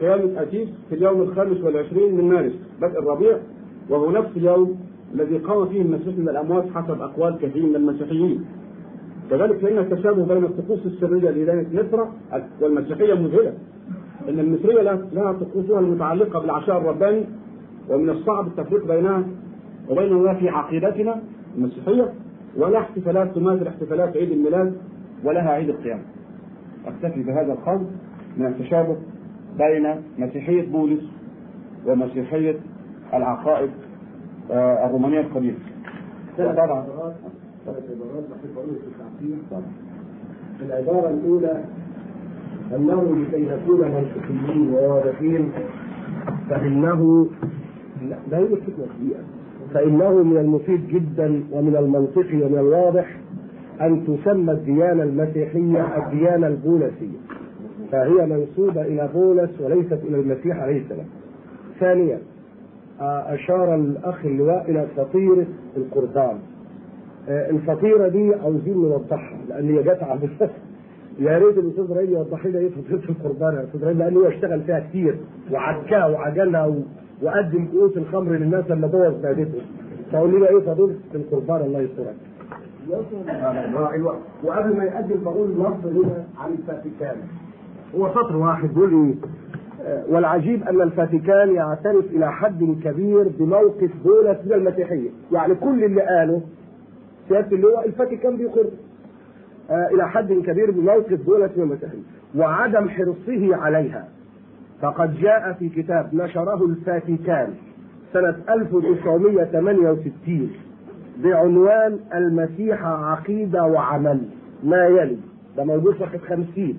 قيامة 0.00 0.42
أتيس 0.42 0.68
في 0.88 0.94
اليوم 0.94 1.20
الخامس 1.20 1.60
والعشرين 1.60 2.14
من 2.14 2.24
مارس 2.24 2.52
بدء 2.80 2.98
الربيع 2.98 3.38
وهو 3.90 4.10
نفس 4.10 4.28
اليوم 4.36 4.76
الذي 5.14 5.38
قام 5.38 5.68
فيه 5.68 5.82
المسيح 5.82 6.18
من 6.18 6.28
الأموات 6.28 6.64
حسب 6.74 7.00
أقوال 7.00 7.38
كثير 7.38 7.66
من 7.66 7.76
المسيحيين 7.76 8.44
كذلك 9.30 9.56
فإن 9.58 9.78
التشابه 9.78 10.24
بين 10.34 10.44
الطقوس 10.44 10.86
السرية 10.86 11.30
لديانة 11.30 11.66
مصر 11.72 12.04
والمسيحية 12.60 13.14
مذهلة 13.14 13.52
إن 14.28 14.38
المصرية 14.40 14.82
لها 15.12 15.32
طقوسها 15.32 15.80
المتعلقة 15.80 16.40
بالعشاء 16.40 16.78
الرباني 16.78 17.24
ومن 17.90 18.10
الصعب 18.10 18.46
التفريق 18.46 18.86
بينها 18.86 19.24
وبين 19.90 20.12
ما 20.12 20.34
في 20.34 20.48
عقيدتنا 20.48 21.20
المسيحية 21.56 22.12
ولا 22.56 22.78
احتفالات 22.78 23.34
تماثل 23.34 23.66
احتفالات 23.66 24.16
عيد 24.16 24.30
الميلاد 24.32 24.74
ولها 25.24 25.50
عيد 25.50 25.68
القيامة. 25.68 26.02
أكتفي 26.86 27.22
بهذا 27.22 27.52
القول 27.52 27.80
من 28.36 28.46
التشابه 28.46 28.96
بين 29.58 29.94
مسيحية 30.18 30.68
بولس 30.70 31.00
ومسيحية 31.86 32.56
العقائد 33.14 33.70
آه، 34.50 34.86
الرومانية 34.86 35.20
القديمة. 35.20 35.58
طبعا 36.38 36.86
ثلاث 37.66 37.84
عبارات 37.90 38.24
بحب 38.30 39.62
في 40.58 40.64
العبارة 40.66 41.10
الأولى 41.10 41.64
انه 42.76 43.16
لكي 43.16 43.46
نكون 43.46 43.80
منطقيين 43.80 44.70
وواضحين 44.74 45.52
فإنه 46.50 47.26
لا 48.30 48.38
يوجد 48.38 48.54
فتنة 48.62 49.14
فإنه 49.74 50.22
من 50.22 50.36
المفيد 50.36 50.88
جدا 50.88 51.44
ومن 51.52 51.76
المنطقي 51.76 52.42
ومن 52.42 52.58
الواضح 52.58 53.16
أن 53.80 54.04
تسمى 54.06 54.52
الديانة 54.52 55.02
المسيحية 55.02 55.96
الديانة 56.06 56.46
البولسية 56.46 57.18
فهي 57.92 58.26
منسوبة 58.26 58.82
إلى 58.82 59.08
بولس 59.14 59.50
وليست 59.60 59.98
إلى 60.04 60.20
المسيح 60.20 60.56
عليه 60.56 60.82
السلام. 60.82 61.06
ثانيا 61.80 62.18
أشار 63.00 63.74
الأخ 63.74 64.24
اللواء 64.24 64.70
إلى 64.70 64.86
فطيره 64.96 65.46
القربان 65.76 66.38
الفطيره 67.28 68.08
دي 68.08 68.34
عاوزين 68.34 68.74
نوضحها 68.78 69.38
لأن 69.48 69.68
هي 69.76 69.82
جت 69.82 70.02
على 70.02 70.20
يا 71.18 71.38
ريت 71.38 71.58
الأستاذ 71.58 71.84
إبراهيم 71.84 72.10
يوضح 72.10 72.46
لنا 72.46 72.58
إيه 72.58 72.68
فطيره 72.70 73.02
القربان 73.10 73.54
يا 73.54 73.62
أستاذ 73.64 73.80
إبراهيم 73.80 73.98
لأن 73.98 74.16
هو 74.16 74.28
اشتغل 74.28 74.60
فيها 74.60 74.80
كتير 74.80 75.16
وعكاها 75.52 76.06
وعجنها 76.06 76.66
و... 76.66 76.74
وقدم 77.22 77.66
كؤوس 77.72 77.96
الخمر 77.96 78.32
للناس 78.32 78.70
لما 78.70 78.86
بوظ 78.86 79.24
معدته 79.24 79.60
فقول 80.12 80.36
لنا 80.36 80.48
إيه 80.48 80.58
فضيلة 80.60 80.94
القربان 81.14 81.60
الله 81.66 81.80
يسترك. 81.80 82.14
وقبل 84.44 84.76
ما 84.76 84.84
يقدم 84.84 85.24
بقول 85.24 85.50
نص 85.50 85.84
هنا 85.84 86.24
عن 86.38 86.52
الفاتيكان. 86.52 87.16
هو 87.96 88.08
سطر 88.10 88.36
واحد 88.36 88.68
بيقول 88.74 88.92
إيه؟ 88.94 89.14
والعجيب 90.08 90.68
أن 90.68 90.80
الفاتيكان 90.80 91.54
يعترف 91.54 92.04
إلى 92.04 92.32
حد 92.32 92.76
كبير 92.84 93.28
بموقف 93.38 93.90
بولس 94.04 94.38
من 94.46 94.52
المسيحيه 94.52 95.08
يعني 95.32 95.54
كل 95.54 95.84
اللي 95.84 96.00
قاله 96.02 96.42
سياده 97.28 97.56
اللواء 97.56 97.86
الفاتيكان 97.88 98.36
بيقر. 98.36 98.66
آه 99.70 99.88
إلى 99.94 100.08
حد 100.08 100.32
كبير 100.32 100.70
بموقف 100.70 101.26
دولة 101.26 101.50
المسيحية 101.56 101.98
وعدم 102.36 102.88
حرصه 102.88 103.56
عليها. 103.56 104.08
فقد 104.82 105.14
جاء 105.16 105.52
في 105.52 105.68
كتاب 105.68 106.14
نشره 106.14 106.64
الفاتيكان 106.64 107.48
سنة 108.12 108.34
1968 108.50 110.50
بعنوان 111.24 111.98
المسيح 112.14 112.84
عقيدة 112.84 113.64
وعمل. 113.64 114.20
ما 114.64 114.86
يلي. 114.86 115.16
ده 115.56 115.64
موجود 115.64 115.94
صفحة 115.94 116.18
50 116.18 116.78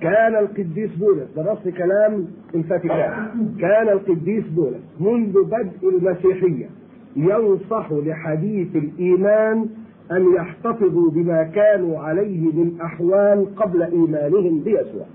كان 0.00 0.34
القديس 0.34 0.90
بولس 0.96 1.28
ده 1.36 1.52
نص 1.52 1.74
كلام 1.76 2.26
الفاتيكان 2.54 3.28
كان 3.60 3.88
القديس 3.88 4.44
بولس 4.48 4.80
منذ 5.00 5.44
بدء 5.44 5.88
المسيحية 5.88 6.66
ينصح 7.16 7.92
لحديث 7.92 8.76
الإيمان 8.76 9.66
أن 10.12 10.34
يحتفظوا 10.36 11.10
بما 11.10 11.42
كانوا 11.42 11.98
عليه 11.98 12.52
من 12.52 12.80
أحوال 12.80 13.54
قبل 13.56 13.82
إيمانهم 13.82 14.60
بيسوع. 14.60 15.06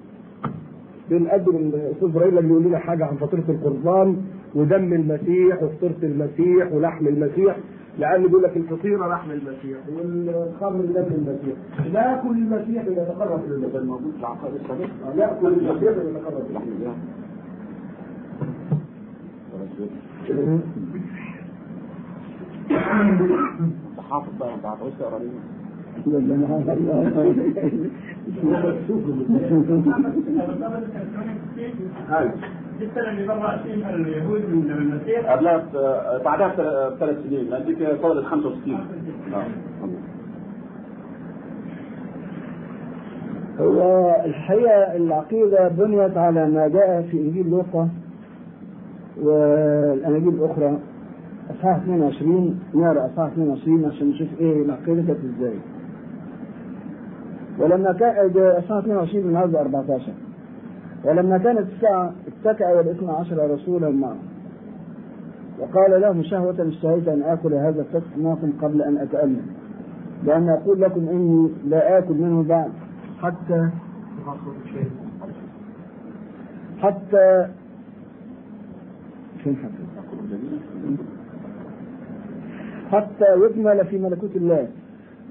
بنقدم 1.09 1.55
الأستاذ 1.55 2.07
إبراهيم 2.09 2.37
اللي 2.37 2.49
يقول 2.49 2.63
لنا 2.63 2.77
حاجة 2.77 3.05
عن 3.05 3.15
فطيرة 3.15 3.43
القربان 3.49 4.17
ودم 4.55 4.93
المسيح 4.93 5.63
وفطيرة 5.63 5.95
المسيح 6.03 6.71
ولحم 6.73 7.07
المسيح 7.07 7.55
لأن 7.99 8.23
بيقول 8.27 8.43
لك 8.43 8.57
الفطيرة 8.57 9.07
لحم 9.07 9.31
المسيح 9.31 9.77
والخمر 9.89 10.85
دم 10.85 11.05
المسيح. 11.15 11.55
لا 11.93 12.17
كل 12.23 12.37
المسيح 12.37 12.85
يتقرب 12.85 13.45
إلى 13.45 13.55
المسيح 13.55 13.75
الموجود 13.81 14.11
في 14.13 14.19
العقائد 14.19 14.53
السابقة. 14.55 15.15
لا 15.17 15.33
كل 15.41 15.47
المسيح 15.47 15.91
يتقرب 15.91 16.45
إلى 16.49 16.57
المسيح. 16.57 16.93
حافظ 24.09 24.33
بقى 24.39 24.53
انت 24.55 24.65
هتعوز 24.65 24.91
تقرا 24.99 25.19
ليه؟ 25.19 25.39
اللي 32.81 33.27
برا 33.27 33.57
فيها 33.57 33.95
اليهود 33.95 34.41
من 34.49 34.71
المسيح. 34.71 35.31
قبلها 35.31 35.63
بعدها 36.25 36.89
بثلاث 36.89 37.17
سنين. 37.23 37.49
دي 37.65 37.85
صارت 38.01 38.25
65 38.25 38.77
هو 43.59 44.15
الحقيقة 44.25 44.95
العقيدة 44.95 45.67
بنيت 45.67 46.17
على 46.17 46.49
ما 46.49 46.67
جاء 46.67 47.01
في 47.11 47.17
إنجيل 47.21 47.49
لوقا 47.49 47.89
والأناجيل 49.21 50.27
الأخرى 50.29 50.79
أصحاح 51.51 51.75
22 51.75 52.59
نقرأ 52.75 53.05
أصحاح 53.05 53.27
22 53.31 53.85
عشان 53.85 54.09
نشوف 54.09 54.27
إيه 54.39 54.61
العقيدة 54.65 55.01
كانت 55.07 55.19
إزاي. 55.37 55.55
ولما 57.59 57.91
كان 57.93 58.31
أصحاح 58.57 58.77
22 58.77 59.25
النهارده 59.25 59.61
14 59.61 60.01
ولما 61.05 61.37
كانت 61.37 61.67
الساعة 61.75 62.13
اتكأ 62.27 62.73
والإثنى 62.73 63.11
عشر 63.11 63.53
رسولا 63.53 63.89
معه. 63.89 64.17
وقال 65.59 66.01
لهم 66.01 66.23
شهوة 66.23 66.67
اشتهيت 66.67 67.07
أن 67.07 67.21
آكل 67.21 67.53
هذا 67.53 67.81
الفسق 67.81 68.17
معكم 68.17 68.53
قبل 68.61 68.81
أن 68.81 68.97
أتألم 68.97 69.45
لأن 70.23 70.49
أقول 70.49 70.81
لكم 70.81 71.09
إني 71.09 71.49
لا 71.67 71.97
آكل 71.97 72.13
منه 72.13 72.43
بعد. 72.43 72.71
حتى 73.21 73.69
حتى 74.27 74.87
حتى؟ 76.79 77.47
حتى 82.91 83.25
يكمل 83.45 83.85
في 83.85 83.97
ملكوت 83.99 84.35
الله. 84.35 84.67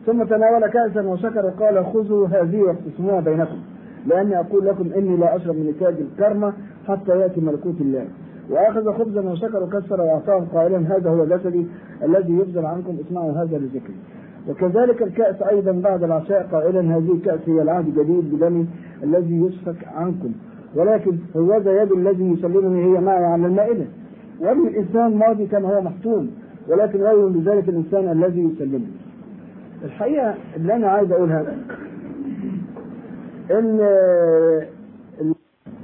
ثم 0.06 0.24
تناول 0.24 0.66
كأسا 0.66 1.02
وشكر 1.02 1.46
وقال 1.46 1.86
خذوا 1.86 2.28
هذه 2.28 2.62
واقتسموها 2.62 3.20
بينكم. 3.20 3.58
لأني 4.06 4.40
أقول 4.40 4.66
لكم 4.66 4.92
إني 4.96 5.16
لا 5.16 5.36
أشرب 5.36 5.56
من 5.56 5.66
نتاج 5.76 5.94
الكرمة 6.00 6.52
حتى 6.88 7.20
يأتي 7.20 7.40
ملكوت 7.40 7.80
الله. 7.80 8.04
وأخذ 8.50 8.92
خبزا 8.92 9.30
وشكر 9.30 9.62
وكسر 9.62 10.00
وأعطاهم 10.00 10.44
قائلا 10.44 10.96
هذا 10.96 11.10
هو 11.10 11.24
جسدي 11.24 11.66
الذي 12.02 12.32
يبذل 12.32 12.66
عنكم 12.66 12.96
اسمعوا 13.06 13.32
هذا 13.32 13.58
لذكري 13.58 13.94
وكذلك 14.48 15.02
الكأس 15.02 15.42
أيضا 15.42 15.72
بعد 15.72 16.02
العشاء 16.02 16.48
قائلا 16.52 16.96
هذه 16.96 17.12
الكأس 17.12 17.40
هي 17.46 17.62
العهد 17.62 17.86
الجديد 17.86 18.34
بدمي 18.34 18.66
الذي 19.02 19.36
يسفك 19.36 19.88
عنكم. 19.94 20.32
ولكن 20.74 21.16
هوذا 21.36 21.82
يد 21.82 21.92
الذي 21.92 22.24
يسلمني 22.32 22.84
هي 22.84 23.00
معي 23.00 23.24
على 23.24 23.46
المائدة 23.46 23.84
وابن 24.40 24.66
الإنسان 24.68 25.16
ماضي 25.16 25.46
كما 25.46 25.68
هو 25.76 25.80
محتوم 25.80 26.30
ولكن 26.68 27.00
غير 27.00 27.28
بذلك 27.28 27.68
الإنسان 27.68 28.12
الذي 28.12 28.40
يسلمني. 28.40 28.88
الحقيقة 29.84 30.34
اللي 30.56 30.74
أنا 30.74 30.88
عايز 30.88 31.12
أقولها 31.12 31.44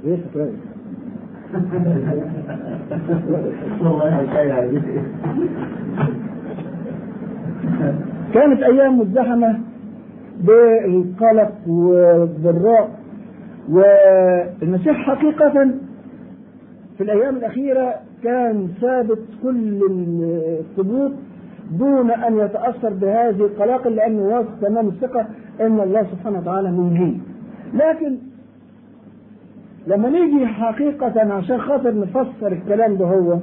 فترة؟ 0.03 0.51
كانت 8.33 8.63
أيام 8.63 8.99
مزدحمة 8.99 9.59
بالقلق 10.41 11.51
والضراء 11.67 12.89
والمسيح 13.69 14.97
حقيقة 14.97 15.71
في 16.97 17.03
الأيام 17.03 17.35
الأخيرة 17.37 17.93
كان 18.23 18.67
ثابت 18.81 19.19
كل 19.43 19.81
الثبوت 20.19 21.11
دون 21.71 22.11
أن 22.11 22.37
يتأثر 22.37 22.89
بهذه 22.93 23.45
القلاقل 23.45 23.95
لأنه 23.95 24.21
واثق 24.21 24.59
تمام 24.61 24.87
الثقة 24.87 25.25
أن 25.61 25.79
الله 25.79 26.03
سبحانه 26.03 26.39
وتعالى 26.39 26.71
منجيه 26.71 27.17
لكن 27.77 28.17
لما 29.87 30.09
نيجي 30.09 30.47
حقيقة 30.47 31.33
عشان 31.33 31.61
خاطر 31.61 31.99
نفسر 31.99 32.47
الكلام 32.51 32.95
ده 32.97 33.05
هو 33.05 33.37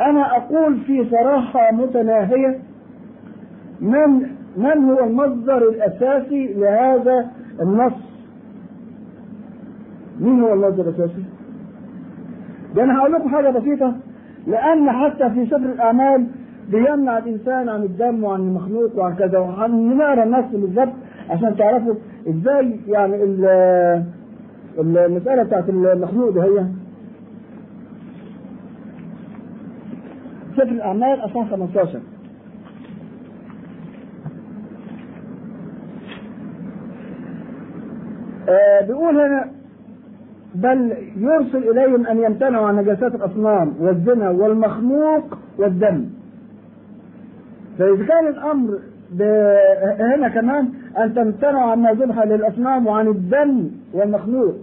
أنا 0.00 0.36
أقول 0.36 0.80
في 0.80 1.10
صراحة 1.10 1.72
متناهية 1.72 2.58
من 3.80 4.26
من 4.56 4.84
هو 4.84 5.04
المصدر 5.04 5.58
الأساسي 5.68 6.54
لهذا 6.54 7.30
النص؟ 7.62 7.92
مين 10.20 10.40
هو 10.42 10.54
المصدر 10.54 10.82
الأساسي؟ 10.88 11.24
ده 12.76 12.82
أنا 12.84 12.98
هقول 12.98 13.12
لكم 13.12 13.28
حاجة 13.28 13.50
بسيطة 13.50 13.94
لأن 14.46 14.90
حتى 14.90 15.30
في 15.30 15.46
سفر 15.46 15.56
الأعمال 15.56 16.26
بيمنع 16.70 17.18
الإنسان 17.18 17.68
عن 17.68 17.82
الدم 17.82 18.24
وعن 18.24 18.40
المخلوق 18.40 18.96
وعن 18.98 19.14
كذا 19.14 19.38
وهنقرا 19.38 20.22
النص 20.24 20.44
بالظبط 20.52 20.92
عشان 21.30 21.56
تعرفوا 21.56 21.94
إزاي 22.28 22.80
يعني 22.88 23.24
ال- 23.24 24.04
المسألة 24.78 25.42
بتاعت 25.42 25.68
المخلوق 25.68 26.30
ده 26.30 26.42
هي. 26.44 26.64
سفر 30.56 30.62
الأعمال 30.62 31.24
أصحاح 31.24 31.50
15 31.50 32.00
آه 38.48 38.80
بيقول 38.86 39.20
هنا 39.20 39.50
بل 40.54 40.92
يرسل 41.16 41.70
إليهم 41.70 42.06
أن 42.06 42.18
يمتنعوا 42.22 42.66
عن 42.66 42.76
نجاسات 42.76 43.14
الأصنام 43.14 43.74
والزنا 43.80 44.30
والمخلوق 44.30 45.38
والدم. 45.58 46.04
فإذا 47.78 48.04
كان 48.06 48.26
الأمر 48.28 48.78
هنا 50.00 50.28
كمان 50.28 50.68
أن 50.98 51.14
تمتنعوا 51.14 51.70
عما 51.70 51.92
ذبح 51.92 52.24
للأصنام 52.24 52.86
وعن 52.86 53.08
الدم 53.08 53.70
والمخلوق. 53.94 54.54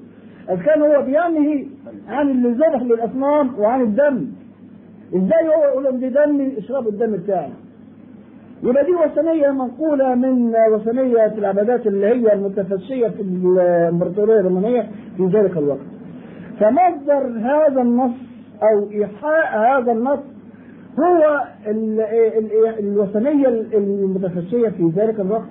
إذا 0.49 0.61
كان 0.63 0.81
هو 0.81 1.01
بينهي 1.01 1.65
عن 2.07 2.29
اللي 2.29 2.49
ذبح 2.49 2.81
للأصنام 2.81 3.59
وعن 3.59 3.81
الدم. 3.81 4.27
إزاي 5.15 5.47
هو 5.47 5.63
يقول 5.71 5.83
لهم 5.83 5.97
دي 5.97 6.09
دمي 6.09 6.57
اشربوا 6.57 6.91
الدم 6.91 7.11
بتاعي 7.11 7.49
يبقى 8.63 8.85
دي 8.85 8.91
وثنية 8.91 9.51
منقولة 9.51 10.15
من 10.15 10.53
وثنية 10.73 11.25
العبادات 11.37 11.87
اللي 11.87 12.07
هي 12.07 12.33
المتفشية 12.33 13.07
في 13.07 13.21
الإمبراطورية 13.21 14.39
الرومانية 14.39 14.89
في 15.17 15.25
ذلك 15.25 15.57
الوقت. 15.57 15.79
فمصدر 16.59 17.39
هذا 17.39 17.81
النص 17.81 18.11
أو 18.63 18.89
إيحاء 18.91 19.57
هذا 19.81 19.91
النص 19.91 20.19
هو 20.99 21.43
ال- 21.67 21.99
ال- 22.01 22.79
الوثنية 22.79 23.47
المتفشية 23.73 24.69
في 24.69 24.91
ذلك 24.95 25.19
الوقت. 25.19 25.49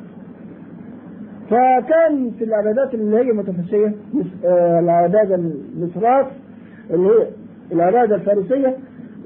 فكان 1.51 2.31
في 2.39 2.45
العبادات 2.45 2.95
اللي 2.95 3.17
هي 3.17 3.33
متفشية 3.33 3.95
مس- 4.15 4.45
آه، 4.45 4.81
العبادة 4.81 5.35
المصراف 5.35 6.27
اللي 6.91 7.09
هي 7.09 7.27
العبادة 7.73 8.15
الفارسية 8.17 8.77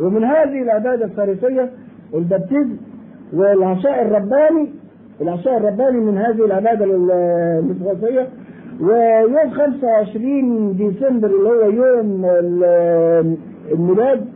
ومن 0.01 0.25
هذه 0.25 0.63
العبادة 0.63 1.05
الفارسية 1.05 1.71
البابتيزم 2.15 2.77
والعشاء 3.33 4.03
الرباني 4.03 4.69
العشاء 5.21 5.57
الرباني 5.57 6.01
من 6.01 6.19
هذه 6.19 6.45
العبادة 6.45 6.85
المصرفية 6.85 8.29
ويوم 8.81 9.51
25 9.51 10.77
ديسمبر 10.77 11.29
اللي 11.29 11.49
هو 11.49 11.71
يوم 11.71 12.25
ال- 12.25 13.37
الميلاد 13.73 14.27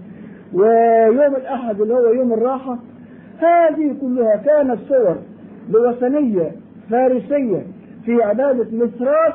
ويوم 0.54 1.36
الأحد 1.36 1.80
اللي 1.80 1.94
هو 1.94 2.06
يوم 2.12 2.32
الراحة 2.32 2.78
هذه 3.38 3.94
كلها 4.00 4.36
كانت 4.36 4.78
صور 4.88 5.16
لوثنية 5.70 6.50
فارسية 6.90 7.62
في 8.04 8.22
عبادة 8.22 8.66
مصراس 8.72 9.32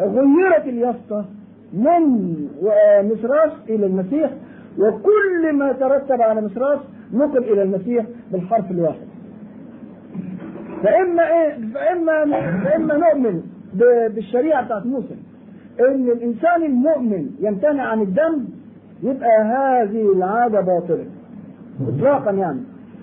غيرت 0.00 0.64
اليافطة 0.66 1.24
من 1.72 2.32
مصراس 3.02 3.52
إلى 3.68 3.86
المسيح 3.86 4.30
وكل 4.78 5.52
ما 5.52 5.72
ترتب 5.72 6.22
على 6.22 6.40
مصراس 6.40 6.78
نقل 7.12 7.38
إلى 7.44 7.62
المسيح 7.62 8.06
بالحرف 8.32 8.70
الواحد. 8.70 9.06
فإما 10.82 11.22
إيه 11.22 11.56
فإما 11.74 12.24
فإما 12.64 12.96
نؤمن 12.96 13.42
بالشريعة 14.14 14.64
بتاعت 14.64 14.86
موسى 14.86 15.14
إن 15.80 16.08
الإنسان 16.08 16.62
المؤمن 16.62 17.30
يمتنع 17.40 17.82
عن 17.82 18.00
الدم 18.02 18.44
يبقى 19.02 19.42
هذه 19.42 20.12
العادة 20.12 20.60
باطلة 20.60 21.04
إطلاقا 21.88 22.30
يعني. 22.30 22.60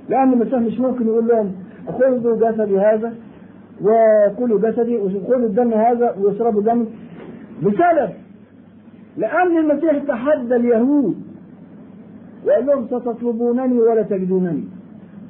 لأن 0.10 0.34
المسيح 0.34 0.60
مش 0.60 0.80
ممكن 0.80 1.08
يقول 1.08 1.28
لهم 1.28 1.56
خذوا 1.88 2.52
جسدي 2.52 2.80
هذا 2.80 3.14
وكلوا 3.82 4.60
جسدي 4.60 4.98
وخذوا 4.98 5.48
الدم 5.48 5.74
هذا 5.74 6.16
واشربوا 6.22 6.62
دمي 6.62 6.86
بسبب 7.62 8.10
لأن 9.18 9.58
المسيح 9.58 10.04
تحدى 10.08 10.56
اليهود 10.56 11.16
وقال 12.46 12.66
لهم 12.66 12.88
ستطلبونني 12.88 13.80
ولا 13.80 14.02
تجدونني 14.02 14.64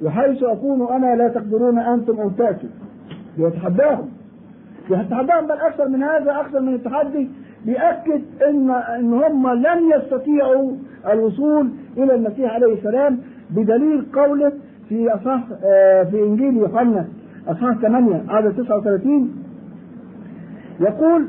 وحيث 0.03 0.43
أكون 0.43 0.87
أنا 0.95 1.15
لا 1.15 1.27
تقدرون 1.27 1.79
أنتم 1.79 2.19
أن 2.21 2.35
تأتوا. 2.37 2.69
بيتحداهم 3.37 4.09
يتحداهم 4.89 5.45
بل 5.47 5.51
أكثر 5.51 5.87
من 5.87 6.03
هذا 6.03 6.31
أكثر 6.39 6.59
من 6.59 6.73
التحدي 6.73 7.29
بيأكد 7.65 8.21
إن 8.49 8.71
إن 8.71 9.13
هم 9.13 9.47
لن 9.53 9.91
يستطيعوا 9.95 10.71
الوصول 11.11 11.69
إلى 11.97 12.15
المسيح 12.15 12.53
عليه 12.53 12.73
السلام 12.73 13.19
بدليل 13.49 14.05
قوله 14.13 14.51
في 14.89 15.09
أصحاح 15.13 15.43
آه، 15.63 16.03
في 16.03 16.23
إنجيل 16.23 16.57
يوحنا. 16.57 17.05
أصحاح 17.47 17.77
8 17.77 18.23
عدد 18.29 18.55
39 18.63 19.35
يقول 20.79 21.27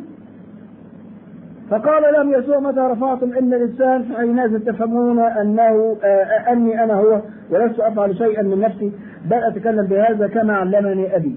فقال 1.71 2.03
لهم 2.13 2.33
يسوع 2.33 2.59
متى 2.61 2.81
رفعتم 2.81 3.33
ان 3.33 3.55
الإنسان 3.55 4.03
فحينئذ 4.03 4.59
تفهمون 4.59 5.19
أنه 5.19 5.97
آه 6.05 6.53
أني 6.53 6.85
أنا 6.85 6.95
هو 6.95 7.21
ولست 7.51 7.81
أفعل 7.81 8.17
شيئا 8.19 8.43
من 8.43 8.61
نفسي 8.61 8.93
بل 9.31 9.37
أتكلم 9.37 9.87
بهذا 9.87 10.27
كما 10.27 10.53
علمني 10.57 11.17
أبي. 11.17 11.37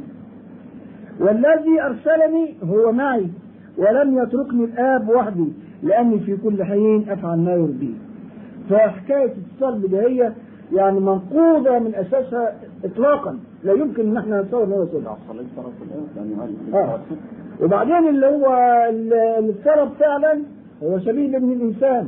والذي 1.19 1.81
أرسلني 1.81 2.55
هو 2.63 2.91
معي 2.91 3.27
ولم 3.77 4.17
يتركني 4.23 4.63
الآب 4.63 5.09
وحدي 5.09 5.53
لأني 5.83 6.19
في 6.19 6.37
كل 6.37 6.63
حين 6.63 7.09
أفعل 7.09 7.37
ما 7.37 7.53
يرضيه. 7.53 7.93
فحكاية 8.69 9.33
الصلب 9.53 9.85
دي 9.89 9.99
هي 9.99 10.31
يعني 10.73 10.99
منقوضة 10.99 11.79
من 11.79 11.95
أساسها 11.95 12.53
اطلاقا. 12.85 13.39
لا 13.63 13.73
يمكن 13.73 14.09
إن 14.09 14.17
إحنا 14.17 14.41
نتصور 14.41 14.63
إن 14.63 14.71
هو 14.71 14.85
صلب. 14.85 15.07
آه. 16.73 16.99
وبعدين 17.61 18.07
اللي 18.07 18.25
هو 18.25 18.45
افترض 19.49 19.91
فعلا 19.99 20.41
هو 20.83 20.99
شبيه 20.99 21.31
بابن 21.31 21.51
الإنسان. 21.51 22.07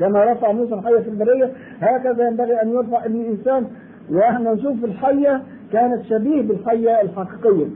كما 0.00 0.24
رفع 0.32 0.52
موسى 0.52 0.74
الحية 0.74 0.98
في 0.98 1.08
البرية 1.08 1.52
هكذا 1.80 2.28
ينبغي 2.28 2.62
أن 2.62 2.68
يرفع 2.68 3.04
ابن 3.04 3.20
الإنسان. 3.20 3.66
وإحنا 4.12 4.52
نشوف 4.52 4.84
الحية 4.84 5.42
كانت 5.72 6.02
شبيه 6.04 6.42
بالحية 6.42 7.00
الحقيقية. 7.02 7.66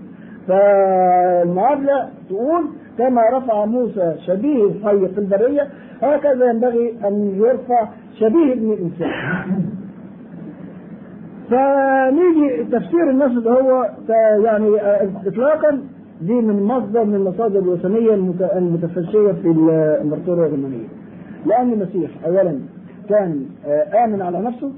فالمعادلة 0.49 2.09
تقول 2.29 2.65
كما 2.99 3.23
رفع 3.33 3.65
موسى 3.65 4.15
شبيه 4.27 4.65
الحي 4.65 5.09
في 5.09 5.19
البرية 5.19 5.69
هكذا 6.03 6.51
ينبغي 6.51 6.95
أن 7.05 7.35
يرفع 7.37 7.89
شبيه 8.21 8.53
ابن 8.53 8.73
الإنسان. 8.73 9.11
فنيجي 11.51 12.65
تفسير 12.65 13.11
النص 13.11 13.43
ده 13.45 13.51
هو 13.51 13.91
يعني 14.45 14.69
اطلاقا 15.27 15.83
دي 16.21 16.33
من 16.33 16.63
مصدر 16.63 17.05
من 17.05 17.15
المصادر 17.15 17.59
الوثنية 17.59 18.15
المت- 18.15 18.51
المتفشيه 18.57 19.33
في 19.33 19.49
الامبراطورية 19.49 20.47
الرومانية. 20.47 20.89
لأن 21.47 21.73
المسيح 21.73 22.11
اولا 22.27 22.59
كان 23.09 23.45
آه، 23.67 24.05
آمن 24.05 24.23
على 24.23 24.41
نفسه 24.41 24.73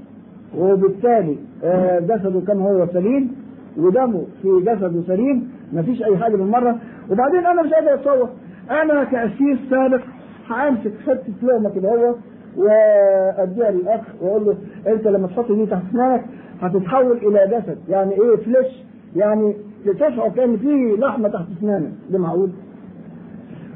وبالتالي 0.57 1.37
آه، 1.63 1.99
جسده 1.99 2.41
كان 2.47 2.59
هو 2.61 2.87
سليم 2.93 3.31
ودمه 3.77 4.23
في 4.41 4.47
جسده 4.61 5.01
سليم 5.07 5.51
مفيش 5.73 6.03
أي 6.03 6.17
حاجة 6.17 6.35
بالمرة 6.35 6.75
وبعدين 7.11 7.45
أنا 7.45 7.61
مش 7.61 7.73
قادر 7.73 7.93
أتصور 7.93 8.29
أنا 8.71 9.03
كأسيس 9.03 9.57
سابق 9.69 10.01
همسك 10.49 10.91
حتة 11.07 11.33
لقمه 11.43 11.69
كده 11.69 11.89
هو 11.89 12.15
وأديها 12.57 13.71
للأخ 13.71 14.01
وأقول 14.21 14.45
له 14.45 14.55
أنت 14.93 15.07
لما 15.07 15.27
تحط 15.27 15.51
دي 15.51 15.65
تحت 15.65 15.81
إسنانك 15.89 16.25
هتتحول 16.61 17.17
إلى 17.17 17.57
جسد. 17.57 17.77
يعني 17.89 18.11
إيه؟ 18.11 18.35
فليش 18.35 18.83
يعني 19.15 19.55
تشعر 19.85 20.29
كان 20.29 20.57
في 20.57 20.95
لحمة 20.99 21.29
تحت 21.29 21.45
اسنانك 21.57 21.91
ده 22.11 22.19
معقول؟ 22.19 22.49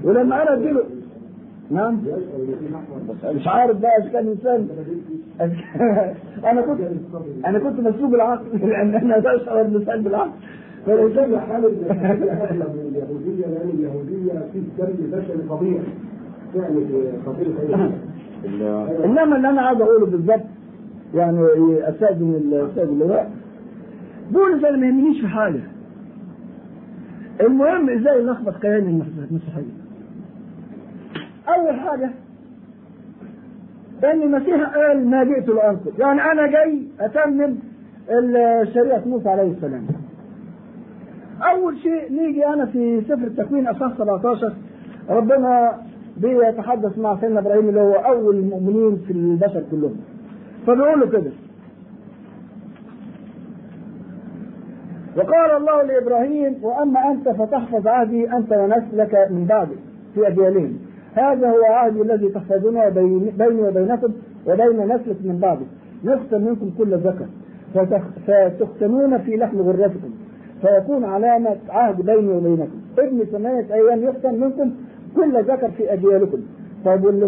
ولما 0.04 0.42
أنا 0.44 0.54
اديله 0.54 0.84
نعم؟ 1.72 2.02
مش 3.26 3.48
عارف 3.48 3.78
بقى 3.78 3.92
إذا 4.02 4.10
كان 4.10 4.28
انسان 4.28 4.68
أنا 6.52 6.62
كنت 6.62 6.80
أنا 7.46 7.60
كنت 7.60 7.80
مسلوب 7.80 8.16
العقل 8.16 8.46
لأن 8.70 8.96
أنا 8.96 9.20
اشعر 9.36 9.64
بالانسان 9.64 10.02
بالعقل. 10.04 10.30
فالانسان 10.86 11.40
حالة 11.40 11.70
من 11.70 12.92
اليهودية 12.92 13.46
لأن 13.48 13.70
اليهودية 13.70 14.32
في 14.54 14.58
الدم 14.60 15.18
بشري 15.18 15.48
طبيعي 15.50 15.82
يعني 16.56 16.86
خطير 17.26 17.48
إنما 19.06 19.36
اللي 19.36 19.50
أنا 19.50 19.62
عايز 19.62 19.82
أقوله 19.82 20.06
بالظبط 20.06 20.40
يعني 21.16 21.40
استاذن 21.90 22.36
الاستاذ 22.36 22.84
اللواء 22.84 23.32
بولس 24.32 24.64
أنا 24.64 24.78
ما 24.78 24.88
يهمنيش 24.88 25.22
في 25.22 25.28
حاجة. 25.28 25.60
المهم 27.42 27.90
إزاي 27.90 28.24
نخبط 28.24 28.62
كيان 28.62 29.04
المسيحية؟ 29.30 29.80
أول 31.48 31.80
حاجة 31.80 32.10
إن 34.04 34.22
المسيح 34.22 34.76
قال 34.76 35.08
ما 35.08 35.24
جئت 35.24 35.48
لانقذ 35.48 36.00
يعني 36.00 36.22
أنا 36.22 36.48
جاي 36.48 36.84
أتمم 37.00 37.56
شريعة 38.74 39.04
موسى 39.06 39.30
عليه 39.30 39.52
السلام. 39.52 39.88
أول 41.42 41.78
شيء 41.78 42.12
نيجي 42.12 42.48
أنا 42.48 42.66
في 42.66 43.02
سفر 43.02 43.28
التكوين 43.28 43.68
أصحاح 43.68 43.94
17 43.98 44.54
ربنا 45.10 45.78
بيتحدث 46.18 46.98
مع 46.98 47.18
سيدنا 47.22 47.40
إبراهيم 47.40 47.70
اللي 47.70 47.82
هو 47.82 47.94
أول 47.94 48.36
المؤمنين 48.36 48.98
في 49.08 49.14
البشر 49.14 49.64
كلهم. 49.72 49.96
فبيقول 50.70 51.00
له 51.00 51.08
كده. 51.08 51.32
وقال 55.18 55.52
الله 55.58 55.84
لإبراهيم 55.84 56.56
وأما 56.64 57.12
أنت 57.12 57.30
فتحفظ 57.30 57.88
عهدي 57.88 58.32
أنت 58.32 58.54
ونسلك 58.54 59.28
من 59.32 59.46
بعدي 59.50 59.76
في 60.16 60.28
أجيالهم. 60.28 60.78
هذا 61.16 61.50
هو 61.50 61.64
عهدي 61.64 62.02
الذي 62.02 62.30
تحفظونه 62.30 62.90
بين- 62.90 63.32
بيني 63.38 63.62
وبينكم 63.62 64.14
وبين 64.48 64.86
نسلك 64.88 65.18
من 65.24 65.40
بعدي. 65.42 65.66
يختم 66.04 66.42
منكم 66.42 66.72
كل 66.78 66.98
ذكر. 66.98 67.26
فتخ- 67.76 68.20
فتختمون 68.28 69.18
في 69.18 69.36
لحم 69.36 69.62
غرتكم. 69.62 70.10
فيكون 70.62 71.04
علامة 71.06 71.56
عهد 71.70 72.02
بيني 72.02 72.34
وبينكم. 72.34 72.80
ابن 73.00 73.24
ثمانية 73.24 73.74
أيام 73.74 74.04
يختم 74.04 74.34
منكم 74.34 74.72
كل 75.16 75.44
ذكر 75.44 75.72
في 75.72 75.94
أجيالكم. 75.94 76.38
طيب 76.86 77.06
واللي 77.06 77.28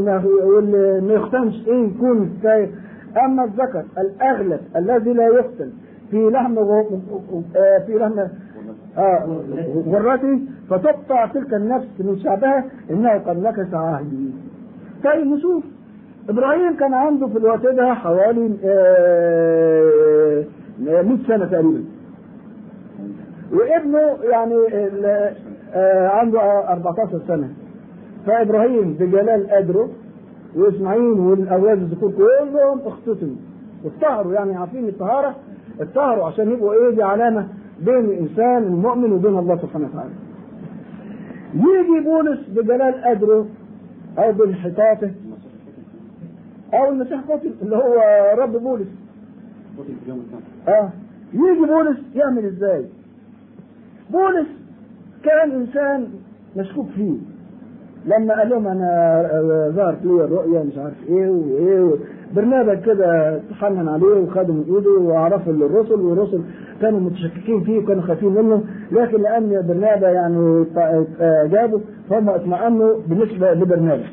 ما 1.01 1.13
يختمش 1.13 1.67
إيه 1.67 1.87
يكون 1.87 2.29
أما 3.17 3.43
الذكر 3.43 3.83
الأغلب 3.97 4.59
الذي 4.75 5.13
لا 5.13 5.27
يختم 5.27 5.69
في 6.11 6.29
لحم 6.29 6.57
آه، 6.57 6.87
في 7.85 7.93
لحم 7.97 8.19
آه 8.97 9.41
غرتي 9.87 10.41
فتقطع 10.69 11.25
تلك 11.25 11.53
النفس 11.53 11.87
من 11.99 12.19
شعبها 12.23 12.65
إنه 12.91 13.09
قد 13.17 13.43
نكس 13.43 13.73
عهدي 13.73 14.29
طيب 15.03 15.27
نشوف. 15.27 15.63
إبراهيم 16.29 16.75
كان 16.77 16.93
عنده 16.93 17.27
في 17.27 17.37
الوقت 17.37 17.61
ده 17.65 17.93
حوالي 17.93 18.51
آه، 18.65 20.43
100 20.79 21.17
سنة 21.27 21.45
تقريبا. 21.45 21.83
وابنه 23.53 24.17
يعني 24.31 24.55
آه، 25.73 26.07
عنده 26.07 26.39
14 26.69 27.21
سنة. 27.27 27.49
فإبراهيم 28.27 28.93
بجلال 28.93 29.49
قدره 29.51 29.89
وإسماعيل 30.55 31.01
والأولاد 31.03 31.77
الذكور 31.81 32.11
كلهم 32.11 32.79
اختتنوا 32.85 33.35
اتطهروا 33.85 34.33
يعني 34.33 34.55
عارفين 34.55 34.87
الطهارة؟ 34.87 35.35
اتطهروا 35.79 36.25
عشان 36.25 36.51
يبقوا 36.51 36.73
إيه؟ 36.73 36.95
دي 36.95 37.03
علامة 37.03 37.47
بين 37.85 37.97
الإنسان 37.99 38.63
المؤمن 38.63 39.11
وبين 39.11 39.37
الله 39.39 39.57
سبحانه 39.57 39.87
وتعالى. 39.93 40.11
يجي 41.55 42.05
بولس 42.05 42.39
بجلال 42.49 43.03
قدره 43.05 43.45
أو 44.17 44.31
بانحطاطه 44.31 45.11
أو 46.73 46.89
المسيح 46.91 47.19
قتل 47.29 47.51
اللي 47.61 47.75
هو 47.75 47.95
رب 48.37 48.51
بولس. 48.51 48.87
آه. 50.67 50.89
يجي 51.33 51.65
بولس 51.67 51.97
يعمل 52.15 52.45
إزاي؟ 52.45 52.85
بولس 54.11 54.47
كان 55.23 55.51
إنسان 55.51 56.07
مشكوك 56.57 56.87
فيه. 56.95 57.17
لما 58.05 58.37
قال 58.39 58.49
لهم 58.49 58.67
أنا 58.67 59.21
آه، 59.31 59.69
ظهرت 59.69 60.05
لي 60.05 60.11
الرؤيا 60.11 60.63
مش 60.63 60.77
عارف 60.77 60.93
إيه 61.09 61.29
وايه 61.29 61.95
برنابا 62.35 62.75
كده 62.75 63.39
تحنن 63.49 63.87
عليه 63.89 64.05
وخده 64.07 64.53
من 64.53 64.63
إيده 64.75 64.91
وعرفه 64.99 65.51
للرسل 65.51 66.01
والرسل 66.01 66.41
كانوا 66.81 66.99
متشككين 66.99 67.63
فيه 67.63 67.79
وكانوا 67.79 68.01
خايفين 68.01 68.29
منه. 68.33 68.63
لكن 68.91 69.21
لأن 69.21 69.65
برنابا 69.67 70.09
يعني 70.09 70.65
آه، 71.21 71.45
جابه 71.45 71.81
فهم 72.09 72.29
اطمأنوا 72.29 72.93
بالنسبة 73.07 73.53
لبرنابا 73.53 74.03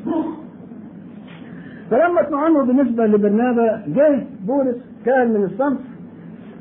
فلما 1.91 2.21
اطمأنوا 2.21 2.63
بالنسبة 2.63 3.05
لبرنابا 3.05 3.81
جه 3.87 4.23
بولس 4.47 4.75
كان 5.05 5.33
من 5.33 5.43
الصنف 5.43 5.79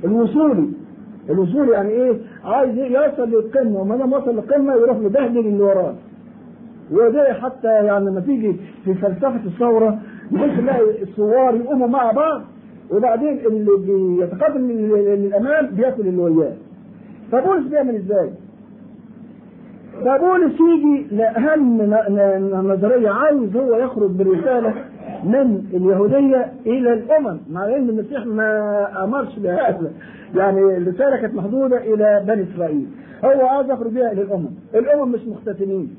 الوصولي. 0.05 0.69
الوصولي 1.31 1.71
يعني 1.73 1.91
إيه؟ 1.91 2.17
عايز 2.45 2.79
يوصل 2.79 3.29
للقمة 3.31 3.81
وما 3.81 3.97
دام 3.97 4.13
وصل 4.13 4.35
للقمة 4.35 4.75
يروح 4.75 4.97
مبهدل 4.97 5.39
اللي 5.39 5.63
وراه. 5.63 5.95
وده 6.93 7.33
حتى 7.35 7.69
يعني 7.69 8.05
لما 8.05 8.21
تيجي 8.21 8.57
في 8.85 8.95
فلسفة 8.95 9.41
الثورة 9.47 9.99
ممكن 10.31 10.57
تلاقي 10.57 11.03
الثوار 11.03 11.55
يقوموا 11.57 11.87
مع 11.89 12.13
بعض 12.13 12.43
وبعدين 12.91 13.39
اللي 13.47 13.71
بيتقدم 13.87 14.71
لل- 14.71 15.23
للأمام 15.25 15.67
بيأكل 15.67 16.01
اللي 16.01 16.23
وياه 16.23 16.53
فبولس 17.33 17.67
بيعمل 17.67 17.95
إزاي؟ 17.97 18.31
فبولس 20.05 20.53
يجي 20.61 21.07
لأهم 21.17 21.83
نظرية 22.73 23.11
عايز 23.11 23.57
هو 23.57 23.77
يخرج 23.77 24.11
برسالة 24.11 24.75
من 25.25 25.65
اليهودية 25.75 26.53
إلى 26.67 26.93
الأمم 26.93 27.39
مع 27.51 27.65
إن 27.77 27.89
المسيح 27.89 28.27
ما 28.27 29.05
أمرش 29.05 29.39
بهذا. 29.39 29.91
يعني 30.35 30.61
الرسالة 30.77 31.17
كانت 31.17 31.35
محدودة 31.35 31.77
إلى 31.95 32.25
بني 32.29 32.45
إسرائيل. 32.55 32.87
هو 33.25 33.47
عايز 33.47 33.71
يخرج 33.71 33.93
بها 33.93 34.13
إلى 34.13 34.23
الأمم. 34.23 34.49
الأمم 34.75 35.13
مش 35.13 35.21
مختتمين. 35.29 35.95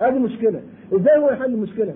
هذه 0.00 0.18
مشكلة. 0.18 0.60
إزاي 0.94 1.18
هو 1.18 1.30
يحل 1.30 1.54
المشكلة؟ 1.54 1.94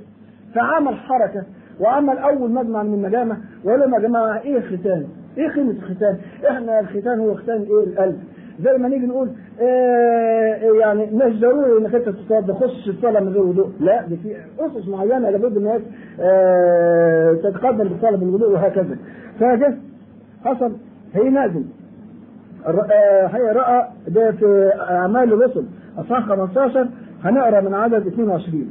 فعمل 0.54 0.94
حركة 0.96 1.42
وعمل 1.80 2.18
أول 2.18 2.50
مجمع 2.50 2.82
من 2.82 2.94
المجامع 2.94 3.36
لهم 3.64 3.94
يا 3.94 3.98
جماعة 3.98 4.40
إيه 4.40 4.56
الختان؟ 4.56 5.06
إيه 5.38 5.48
قيمة 5.48 5.70
الختان؟ 5.70 6.16
إحنا 6.50 6.80
الختان 6.80 7.18
هو 7.18 7.34
ختان 7.34 7.62
إيه؟ 7.62 7.84
القلب. 7.84 8.18
زي 8.60 8.78
ما 8.78 8.88
نيجي 8.88 9.06
نقول 9.06 9.28
آه 9.60 10.54
يعني 10.80 11.06
مش 11.12 11.40
ضروري 11.40 11.78
إنك 11.78 11.94
أنت 11.94 12.08
تصلي 12.08 12.42
تخش 12.42 12.88
الصلاه 12.88 13.20
من 13.20 13.28
غير 13.28 13.42
وضوء، 13.42 13.70
لا 13.80 14.02
دي 14.06 14.16
في 14.16 14.36
أسس 14.60 14.88
معينة 14.88 15.30
لابد 15.30 15.56
الناس 15.56 15.80
آه 16.20 17.34
تتقدم 17.34 17.88
بالصلاه 17.88 18.16
بالوضوء 18.16 18.50
وهكذا. 18.50 18.96
فجه 19.40 19.74
حصل. 20.44 20.72
هي 21.14 21.30
نازل. 21.30 21.64
آه، 22.66 23.26
هي 23.26 23.52
رأى 23.52 23.88
ده 24.08 24.30
في 24.32 24.72
أعمال 24.90 25.32
الرسل. 25.32 25.64
أصحاح 25.98 26.26
15 26.28 26.88
هنقرأ 27.24 27.60
من 27.60 27.74
عدد 27.74 28.06
22 28.06 28.66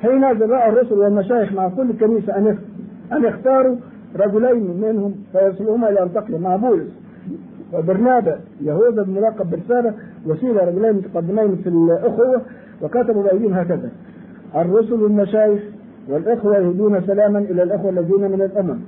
هي 0.00 0.18
نازل 0.18 0.50
رأى 0.50 0.68
الرسل 0.68 0.94
والمشايخ 0.94 1.52
مع 1.52 1.68
كل 1.68 1.92
كنيسة 2.00 2.36
أن 2.38 2.46
يخ- 2.46 3.12
أن 3.16 3.24
يختاروا 3.24 3.76
رجلين 4.16 4.80
منهم 4.80 5.14
فيرسلوهما 5.32 5.88
إلى 5.88 6.02
أنطاكيا. 6.02 6.38
مع 6.38 6.56
بولس 6.56 6.88
وبرنابا 7.72 8.40
يهوذا 8.60 9.02
بن 9.02 9.12
ملقب 9.12 9.50
برسالة 9.50 9.94
وسيلة 10.26 10.64
رجلين 10.64 10.92
متقدمين 10.92 11.56
في 11.56 11.68
الأخوة 11.68 12.42
وكتبوا 12.82 13.22
بأيديهم 13.22 13.52
هكذا. 13.52 13.90
الرسل 14.56 15.02
والمشايخ 15.02 15.62
والإخوة 16.08 16.56
يهدون 16.58 17.00
سلاما 17.06 17.38
إلى 17.38 17.62
الأخوة 17.62 17.90
الذين 17.90 18.30
من 18.30 18.42
الأمم 18.42 18.78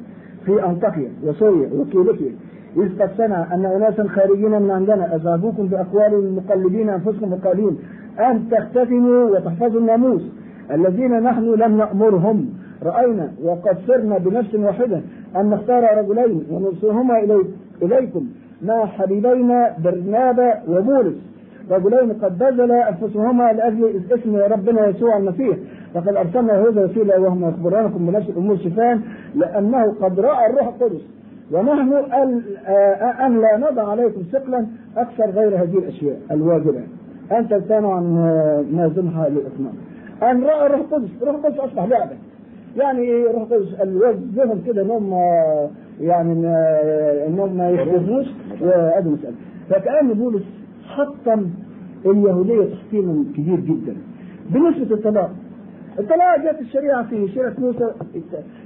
في 0.46 0.64
أنطاكيا 0.66 1.10
وسوريا 1.24 1.70
وكيليكيا 1.74 2.32
إذ 2.76 3.02
قد 3.02 3.10
سمع 3.16 3.54
أن 3.54 3.64
أناسا 3.64 4.08
خارجين 4.08 4.62
من 4.62 4.70
عندنا 4.70 5.14
أذهبوكم 5.16 5.66
بأقوال 5.66 6.32
مقلدين 6.36 6.88
أنفسكم 6.88 7.32
وقالين 7.32 7.78
أن 8.20 8.48
تختتموا 8.50 9.24
وتحفظوا 9.24 9.80
الناموس. 9.80 10.22
الذين 10.70 11.22
نحن 11.22 11.44
لم 11.44 11.76
نأمرهم. 11.76 12.48
رأينا 12.82 13.32
وقد 13.44 13.78
سرنا 13.86 14.18
بنفس 14.18 14.54
واحدة 14.54 15.00
أن 15.36 15.50
نختار 15.50 15.98
رجلين 15.98 16.46
ونرسلهما 16.50 17.18
إلي 17.18 17.44
إليكم. 17.82 18.26
مع 18.62 18.86
حبيبينا 18.86 19.76
برنابا 19.84 20.54
وبولس 20.68 21.14
رجلين 21.70 22.12
قد 22.12 22.38
بذل 22.38 22.72
أنفسهما 22.72 23.52
لأجل 23.52 24.02
اسم 24.10 24.36
ربنا 24.36 24.86
يسوع 24.86 25.16
المسيح. 25.16 25.56
فقد 25.94 26.16
أرسلنا 26.16 26.52
هذا 26.52 26.84
وسيلة 26.84 27.20
وهم 27.20 27.48
يخبرانكم 27.48 28.06
بنفس 28.06 28.28
الأمور 28.28 28.56
شفان 28.56 29.00
لأنه 29.34 29.94
قد 30.00 30.20
رأى 30.20 30.50
الروح 30.50 30.66
القدس. 30.66 31.02
ونحن 31.52 31.92
أن 33.26 33.40
لا 33.40 33.70
نضع 33.70 33.90
عليكم 33.90 34.22
ثقلا 34.32 34.66
أكثر 34.96 35.30
غير 35.30 35.62
هذه 35.62 35.78
الأشياء 35.78 36.16
الواجبة. 36.30 36.80
أن 37.32 37.48
تلتنوا 37.48 37.94
عن 37.94 38.04
ما 38.72 38.92
للإطمئنان 39.28 39.74
أن 40.22 40.44
رأى 40.44 40.66
الروح 40.66 40.80
القدس 40.80 41.08
الروح 41.22 41.34
القدس 41.36 41.58
أصبح 41.58 41.84
لعبة. 41.84 42.16
يعني 42.76 43.24
روح 43.24 43.42
القدس 43.42 43.80
الوجههم 43.82 44.62
كده 44.66 44.82
انهم 44.82 45.12
يعني 46.00 46.32
انهم 47.26 47.56
ما 47.56 47.70
يخبرنوش 47.70 48.26
وادي 48.60 49.08
مسألة 49.08 49.34
فكأن 49.70 50.12
بولس 50.12 50.42
حطم 50.84 51.50
اليهودية 52.06 52.64
تحطيما 52.74 53.24
كبير 53.36 53.60
جدا. 53.60 53.96
بالنسبة 54.50 54.96
للطلاق 54.96 55.30
الطلاق 55.98 56.40
جاءت 56.42 56.60
الشريعة 56.60 57.02
في 57.06 57.28
شريعة 57.28 57.54
موسى 57.58 57.90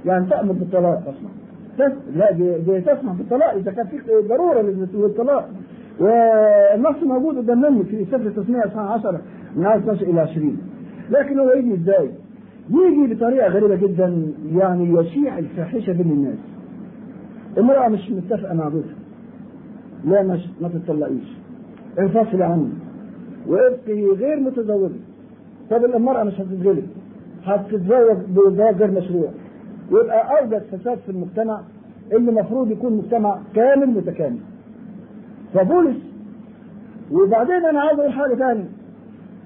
يعني 0.05 0.29
تأمر 0.29 0.51
بالطلاق 0.51 1.03
أصلا. 1.07 1.29
لا 2.15 2.31
دي 2.31 2.81
تسمح 2.81 3.13
بالطلاق 3.13 3.53
إذا 3.53 3.71
كان 3.71 3.87
في 3.87 3.99
ضرورة 4.29 4.61
للطلاق. 4.93 5.49
والنص 5.99 7.03
موجود 7.03 7.37
قدام 7.37 7.83
في 7.83 8.05
سفر 8.05 8.15
التسمية 8.27 8.65
اصحاح 8.65 8.91
10 8.91 9.21
من 9.55 9.65
آية 9.65 9.77
12 9.77 10.01
إلى 10.05 10.19
20 10.21 10.57
لكن 11.09 11.39
هو 11.39 11.51
يجي 11.51 11.73
إزاي؟ 11.73 12.09
يجي 12.69 13.13
بطريقة 13.13 13.47
غريبة 13.47 13.75
جدا 13.75 14.27
يعني 14.55 14.93
يشيع 14.99 15.39
الفاحشة 15.39 15.93
بين 15.93 16.11
الناس. 16.11 16.37
امرأة 17.57 17.87
مش 17.87 18.11
متفقة 18.11 18.53
مع 18.53 18.69
جوزها 18.69 18.95
لا 20.05 20.23
مش 20.23 20.39
ما 20.61 20.67
تطلقيش 20.69 21.37
انفصلي 21.99 22.43
عنه. 22.43 22.69
وابقي 23.47 24.05
غير 24.15 24.39
متزوجة. 24.39 24.93
طب 25.69 25.85
المرأة 25.85 26.23
مش 26.23 26.33
هتتغلب 26.41 26.87
هتتزوج 27.43 28.17
بزواج 28.29 28.75
غير 28.75 28.91
مشروع. 28.91 29.29
يبقى 29.91 30.41
أوجد 30.41 30.61
فساد 30.71 30.97
في 31.05 31.09
المجتمع 31.11 31.61
اللي 32.11 32.31
المفروض 32.31 32.71
يكون 32.71 32.93
مجتمع 32.93 33.39
كامل 33.55 33.87
متكامل. 33.87 34.39
فبولس 35.53 35.97
وبعدين 37.11 37.65
أنا 37.65 37.81
عايز 37.81 37.99
أقول 37.99 38.13
حاجة 38.13 38.35
ثانية 38.35 38.65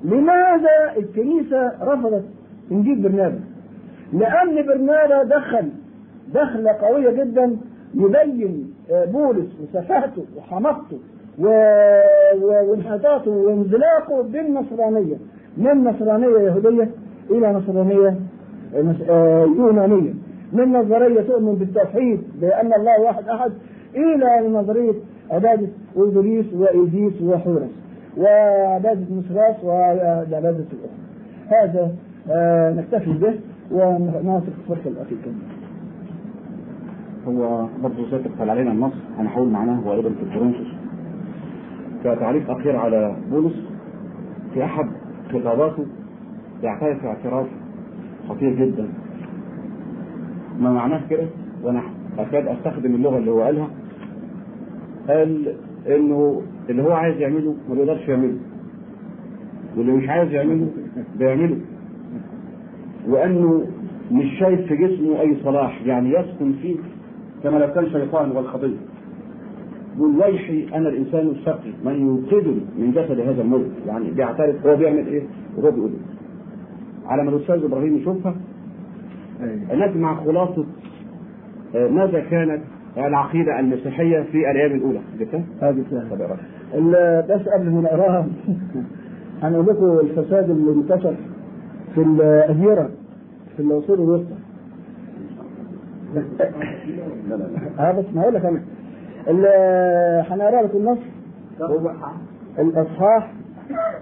لماذا 0.04 0.98
الكنيسة 0.98 1.72
رفضت 1.82 2.24
إنجيل 2.72 3.02
برنابا؟ 3.02 3.40
لأن 4.14 4.66
برنابا 4.68 5.24
دخل 5.24 5.70
دخلة 6.34 6.72
قوية 6.72 7.24
جدا 7.24 7.58
يبين 7.96 8.74
بولس 8.92 9.48
وسفاهته 9.62 10.26
وحماقته 10.38 11.00
وانحطاطه 12.42 13.32
وانزلاقه 13.32 14.22
بالنصرانية. 14.24 15.16
من 15.58 15.84
نصرانية 15.84 16.38
يهودية 16.40 16.90
إلى 17.32 17.54
نصرانية 17.54 18.16
يونانية. 19.58 20.14
من 20.54 20.74
نظرية 20.74 21.22
تؤمن 21.22 21.56
بالتوحيد 21.56 22.22
بأن 22.42 22.74
الله 22.74 23.02
واحد 23.02 23.28
أحد 23.30 23.52
إلى 23.96 24.48
نظرية 24.50 24.94
عبادة 25.32 25.68
أوزوريس 25.98 26.46
وإيزيس 26.54 27.22
وحورس 27.22 27.70
وعبادة 28.18 29.06
مصراس 29.12 29.64
وعبادة 29.64 30.50
الأخرى. 30.50 31.04
هذا 31.48 31.92
آه 32.32 32.74
نكتفي 32.74 33.14
به 33.14 33.34
وناصر 33.72 34.48
الفرصة 34.62 34.90
الأخيرة. 34.90 35.34
هو 37.28 37.68
برضه 37.84 38.10
زي 38.12 38.18
قال 38.40 38.50
علينا 38.50 38.72
النص 38.72 38.94
هنحاول 39.18 39.50
معناه 39.50 39.80
هو 39.80 39.94
أيضا 39.94 40.10
في 40.10 40.38
كورنثوس 40.38 40.68
كتعليق 42.04 42.50
أخير 42.52 42.76
على 42.76 43.16
بولس 43.32 43.54
في 44.54 44.64
أحد 44.64 44.86
خطاباته 45.34 45.86
يعترف 46.64 47.06
اعتراف 47.06 47.48
خطير 48.30 48.54
جدا. 48.66 48.88
ما 50.60 50.72
معناه 50.72 51.02
كده؟ 51.10 51.26
وأنا 51.64 51.82
أكاد 52.20 52.48
أستخدم 52.48 52.96
اللغة 52.96 53.18
اللي 53.18 53.32
هو 53.32 53.42
قالها. 53.42 53.68
قال 55.08 55.56
إنه 55.88 56.42
اللي 56.70 56.84
هو 56.84 56.92
عايز 56.92 57.18
يعمله 57.18 57.56
ما 57.70 57.76
بيقدرش 57.76 58.08
يعمله. 58.08 58.38
واللي 59.78 59.92
مش 59.92 60.10
عايز 60.10 60.32
يعمله 60.32 60.68
بيعمله. 61.20 61.58
وأنه 63.08 63.68
مش 64.12 64.40
شايف 64.40 64.68
في 64.68 64.76
جسمه 64.76 65.22
أي 65.22 65.38
صلاح 65.44 65.82
يعني 65.86 66.10
يسكن 66.10 66.54
فيه 66.62 66.76
كما 67.44 67.58
لو 67.58 67.74
كان 67.74 67.90
شيطان 67.90 68.32
والخطيه 68.32 68.78
يقول 69.98 70.18
ويحي 70.18 70.68
أنا 70.76 70.90
الإنسان 70.90 71.28
الشقي 71.28 71.72
من 71.86 71.94
ينقذني 71.94 72.60
من 72.78 72.92
جسد 72.92 73.20
هذا 73.20 73.42
الملك 73.42 73.72
يعني 73.88 74.12
بيعترف 74.12 74.66
هو 74.68 74.76
بيعمل 74.76 75.08
إيه؟ 75.08 75.24
وهو 75.58 75.72
بيقول. 75.72 75.90
إيه 75.92 76.14
على 77.08 77.24
ما 77.24 77.30
الأستاذ 77.30 77.64
إبراهيم 77.64 77.98
يشوفها 77.98 78.36
نجمع 79.74 80.24
خلاصة 80.26 80.66
ماذا 81.74 82.20
كانت 82.20 82.62
العقيدة 82.98 83.60
المسيحية 83.60 84.22
في 84.22 84.52
الأيام 84.52 84.72
الأولى. 84.72 85.00
جبتها؟ 85.20 85.44
هذه 85.62 85.80
بس 87.22 87.42
قبل 87.50 87.70
ما 87.72 87.82
نقراها 87.82 88.28
هنقول 89.44 89.66
لكم 89.68 90.00
الفساد 90.00 90.50
اللي 90.50 90.72
انتشر 90.72 91.16
في 91.96 92.02
الأديرة 92.02 92.90
في 93.58 93.64
العصور 93.64 93.96
الوسطى. 93.96 94.36
لا 97.78 97.92
بس 97.92 98.06
ما 98.16 98.22
أقول 98.22 98.34
لك 98.34 98.46
أنا. 98.46 98.62
هنقرا 100.30 100.62
لكم 100.62 100.78
النص. 100.78 100.98
الإصحاح 102.60 103.34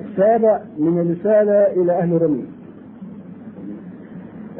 السابع 0.02 0.62
من 0.80 1.00
الرسالة 1.00 1.82
إلى 1.82 1.92
أهل 2.00 2.22
روميا 2.22 2.46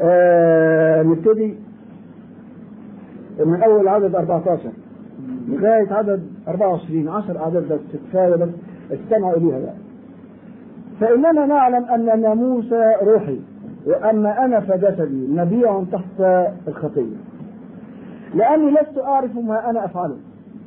آه 0.00 1.02
نبتدي 1.02 1.54
من 3.38 3.62
أول 3.62 3.88
عدد 3.88 4.14
14 4.14 4.60
لغايه 5.48 5.92
عدد 5.92 6.22
24 6.48 7.08
10 7.08 7.38
أعداد 7.38 7.72
بس 7.72 7.80
كفايه 7.92 8.34
بس 8.34 8.48
استمعوا 8.92 9.36
إليها 9.36 9.58
بقى. 9.58 9.74
فإننا 11.00 11.46
نعلم 11.46 11.84
أن 11.84 12.20
ناموس 12.20 12.72
روحي 13.02 13.40
واما 13.86 14.44
أنا 14.44 14.60
فجسدي 14.60 15.26
نبيع 15.30 15.82
تحت 15.92 16.20
الخطية. 16.68 17.16
لأني 18.34 18.70
لست 18.70 18.98
أعرف 18.98 19.36
ما 19.36 19.70
أنا 19.70 19.84
أفعله. 19.84 20.16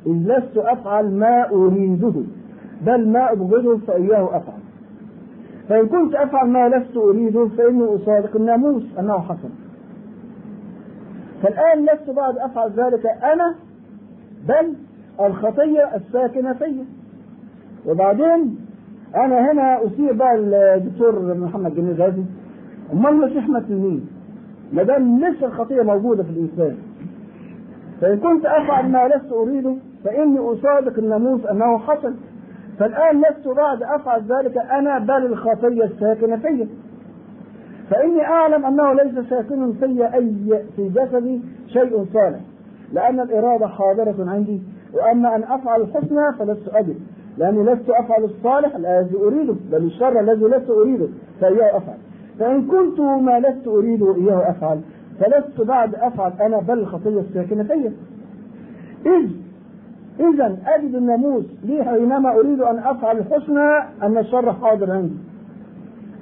اذ 0.06 0.12
لست 0.12 0.56
أفعل 0.56 1.10
ما 1.14 1.50
أريده 1.50 2.12
بل 2.86 3.08
ما 3.08 3.32
أبغضه 3.32 3.78
فإياه 3.78 4.24
أفعل. 4.36 4.58
فإن 5.68 5.86
كنت 5.86 6.14
أفعل 6.14 6.48
ما 6.48 6.68
لست 6.68 6.96
أريده 6.96 7.48
فإني 7.48 7.84
أصادق 7.94 8.36
الناموس 8.36 8.82
أنه 8.98 9.18
حسن. 9.18 9.48
فالآن 11.42 11.84
لست 11.84 12.10
بعد 12.10 12.38
أفعل 12.38 12.70
ذلك 12.70 13.06
أنا 13.06 13.54
بل 14.48 14.74
الخطية 15.26 15.96
الساكنة 15.96 16.52
فيا. 16.52 16.84
وبعدين 17.86 18.58
أنا 19.16 19.52
هنا 19.52 19.84
أثير 19.86 20.12
بقى 20.12 20.34
الدكتور 20.74 21.34
محمد 21.34 21.74
جميل 21.74 22.02
غازي. 22.02 22.22
أمال 22.92 23.10
المسيح 23.10 23.48
مين؟ 23.70 24.06
ما 24.72 24.82
دام 24.82 25.20
لسه 25.24 25.46
الخطية 25.46 25.82
موجودة 25.82 26.22
في 26.22 26.30
الانسان 26.30 26.76
فإن 28.00 28.18
كنت 28.18 28.46
أفعل 28.46 28.88
ما 28.88 29.08
لست 29.08 29.32
أريده 29.32 29.74
فإني 30.04 30.38
أصادق 30.38 30.98
الناموس 30.98 31.46
أنه 31.46 31.78
حصل. 31.78 32.14
فالآن 32.78 33.20
لست 33.20 33.48
بعد 33.48 33.82
أفعل 33.82 34.22
ذلك 34.22 34.56
أنا 34.58 34.98
بل 34.98 35.26
الخطية 35.26 35.84
الساكنة 35.84 36.36
فيا. 36.36 36.68
فإني 37.90 38.24
أعلم 38.24 38.66
أنه 38.66 38.92
ليس 38.92 39.28
ساكن 39.30 39.72
في 39.72 40.14
أي 40.14 40.32
في 40.76 40.88
جسدي 40.88 41.40
شيء 41.66 42.06
صالح 42.12 42.40
لأن 42.92 43.20
الإرادة 43.20 43.66
حاضرة 43.66 44.30
عندي 44.30 44.62
وأما 44.94 45.36
أن 45.36 45.42
أفعل 45.42 45.80
الحسنى 45.80 46.32
فلست 46.38 46.68
اجد 46.68 46.96
لأني 47.38 47.62
لست 47.62 47.90
أفعل 47.90 48.24
الصالح 48.24 48.76
الذي 48.76 49.16
أريده 49.16 49.54
بل 49.72 49.84
الشر 49.84 50.20
الذي 50.20 50.44
لست 50.44 50.70
أريده 50.70 51.08
فإياه 51.40 51.76
أفعل. 51.76 51.96
فإن 52.38 52.66
كنت 52.66 53.00
ما 53.00 53.40
لست 53.40 53.66
أريده 53.68 54.14
إياه 54.14 54.50
أفعل 54.50 54.80
فلست 55.20 55.60
بعد 55.60 55.94
أفعل 55.94 56.32
أنا 56.40 56.60
بل 56.60 56.78
الخطيه 56.78 57.20
الساكنه 57.20 57.62
فيا 57.62 57.92
اذ 59.06 59.30
اذا 60.20 60.56
أجد 60.66 60.94
الناموس 60.94 61.44
لي 61.64 61.84
حينما 61.84 62.34
أريد 62.36 62.60
أن 62.60 62.78
أفعل 62.78 63.18
الحسنى 63.18 63.78
أن 64.02 64.18
الشر 64.18 64.52
حاضر 64.52 64.90
عندي. 64.92 65.14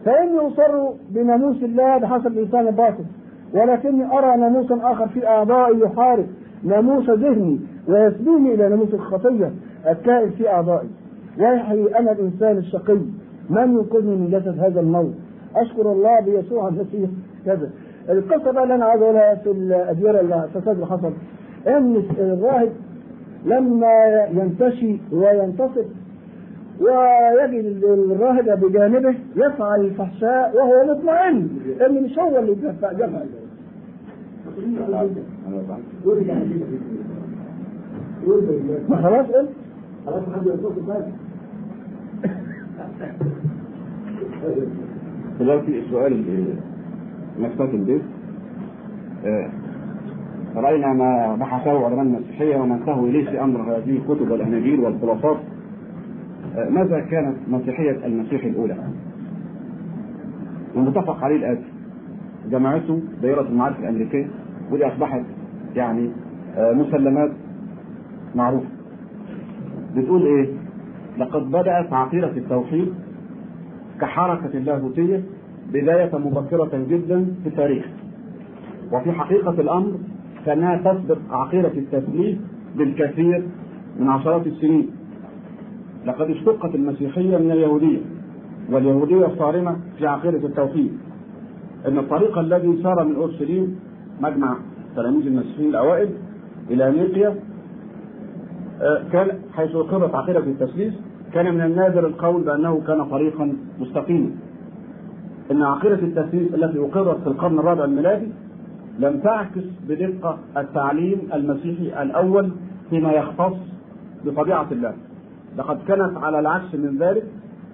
فإني 0.05 0.38
اصر 0.38 0.88
بناموس 1.11 1.62
الله 1.62 1.98
بحسب 1.98 2.32
لسان 2.38 2.66
الباطل 2.68 3.05
ولكني 3.55 4.18
أرى 4.18 4.36
ناموسا 4.36 4.78
آخر 4.82 5.09
في 5.09 5.26
أعضائي 5.28 5.80
يحارب 5.80 6.26
ناموس 6.64 7.11
ذهني 7.11 7.61
ويسبيني 7.88 8.55
إلى 8.55 8.68
ناموس 8.68 8.94
الخطية 8.94 9.52
الكائن 9.90 10.30
في 10.30 10.48
أعضائي. 10.48 10.88
ويحيي 11.38 11.98
أنا 11.98 12.12
الإنسان 12.12 12.57
الشقي 12.59 12.98
من 13.50 13.72
ينقذني 13.72 14.16
من 14.16 14.30
جسد 14.30 14.59
هذا 14.59 14.80
الموت؟ 14.80 15.14
أشكر 15.57 15.92
الله 15.92 16.20
بيسوع 16.20 16.68
المسيح. 16.68 17.11
كذا. 17.46 17.70
القصة 18.09 18.50
بقى 18.52 18.62
اللي 18.62 18.74
أنا 18.74 18.84
عايز 18.84 19.02
أقولها 19.02 19.34
في 19.34 19.50
الادويه 19.50 20.20
الفساد 20.20 20.68
اللي 20.74 20.86
حصل. 20.86 21.12
إن 21.66 22.02
الراهب 22.18 22.72
لما 23.44 24.24
ينتشي 24.32 24.98
وينتصف 25.12 25.86
ويجد 26.81 27.85
الراهب 27.85 28.61
بجانبه 28.61 29.14
يفعل 29.37 29.81
الفحشاء 29.81 30.57
وهو 30.57 30.95
مطمئن. 30.95 31.49
ان 31.87 32.03
مش 32.05 32.18
هو 32.18 32.39
اللي 32.39 32.55
جفع 32.55 32.93
ما 38.89 38.97
خلاص 39.03 39.27
قلت؟ 39.27 39.49
خلاص 40.07 40.22
حد 40.35 40.47
يوصف 40.47 40.87
بقى 40.87 41.03
دلوقتي 45.41 45.79
السؤال 45.79 46.25
نفتات 47.41 47.75
البيت. 47.75 48.03
آه، 49.25 49.49
رأينا 50.57 50.93
ما 50.93 51.37
بحثه 51.41 51.85
علماء 51.85 52.03
المسيحية 52.03 52.57
وما 52.57 52.75
انتهوا 52.75 53.07
إليه 53.09 53.31
في 53.31 53.41
أمر 53.41 53.61
هذه 53.61 53.97
الكتب 53.99 54.31
والأناجيل 54.31 54.81
والخلاصات 54.81 55.37
ماذا 56.55 57.00
كانت 57.00 57.36
مسيحية 57.48 58.07
المسيح 58.07 58.44
الأولى؟ 58.44 58.76
المتفق 60.76 61.24
عليه 61.24 61.36
الآتي 61.36 61.64
جمعته 62.50 63.00
دائرة 63.22 63.40
المعارف 63.48 63.78
الأمريكية 63.80 64.26
ودي 64.70 64.86
أصبحت 64.86 65.22
يعني 65.76 66.11
آه، 66.57 66.72
مسلمات 66.72 67.30
معروفة 68.34 68.66
بتقول 69.96 70.26
إيه؟ 70.26 70.48
لقد 71.18 71.50
بدأت 71.50 71.92
عقيدة 71.92 72.30
التوحيد 72.36 72.94
كحركة 74.00 74.59
لاهوتية 74.59 75.22
بداية 75.72 76.18
مبكرة 76.18 76.84
جدا 76.90 77.26
في 77.42 77.48
التاريخ 77.48 77.84
وفي 78.92 79.12
حقيقة 79.12 79.50
الأمر 79.61 79.92
كانها 80.46 80.76
تسبق 80.76 81.18
عقيدة 81.30 81.68
التثليث 81.76 82.38
بالكثير 82.76 83.42
من 84.00 84.09
عشرات 84.09 84.46
السنين 84.46 84.90
لقد 86.07 86.30
اشتقت 86.30 86.74
المسيحية 86.74 87.38
من 87.38 87.50
اليهودية 87.50 88.00
واليهودية 88.70 89.26
صارمة 89.38 89.76
في 89.98 90.07
عقيدة 90.07 90.46
التوحيد. 90.46 90.92
أن 91.88 91.98
الطريق 91.98 92.38
الذي 92.38 92.82
سار 92.82 93.05
من 93.05 93.14
أورشليم 93.16 93.78
مجمع 94.20 94.57
تلاميذ 94.96 95.26
المسيحيين 95.26 95.70
الأوائل 95.70 96.09
إلى 96.70 96.90
نيقيا 96.90 97.34
آه، 98.82 99.02
كان 99.12 99.28
حيث 99.52 99.74
أقرت 99.76 100.14
عقيدة 100.14 100.38
التثليث 100.38 100.94
كان 101.32 101.55
من 101.55 101.61
النادر 101.61 102.07
القول 102.07 102.42
بأنه 102.42 102.80
كان 102.86 103.05
طريقا 103.05 103.57
مستقيما. 103.80 104.30
إن 105.50 105.62
عقيدة 105.62 105.94
التثليث 105.94 106.55
التي 106.55 106.78
أقرت 106.78 107.20
في 107.20 107.26
القرن 107.26 107.59
الرابع 107.59 107.84
الميلادي 107.84 108.28
لم 108.98 109.20
تعكس 109.20 109.64
بدقة 109.88 110.38
التعليم 110.57 111.18
المسيحي 111.34 112.02
الأول 112.02 112.50
فيما 112.90 113.12
يختص 113.12 113.57
بطبيعة 114.24 114.66
الله. 114.72 114.94
لقد 115.59 115.78
كانت 115.88 116.16
على 116.16 116.38
العكس 116.38 116.74
من 116.74 116.98
ذلك 116.98 117.24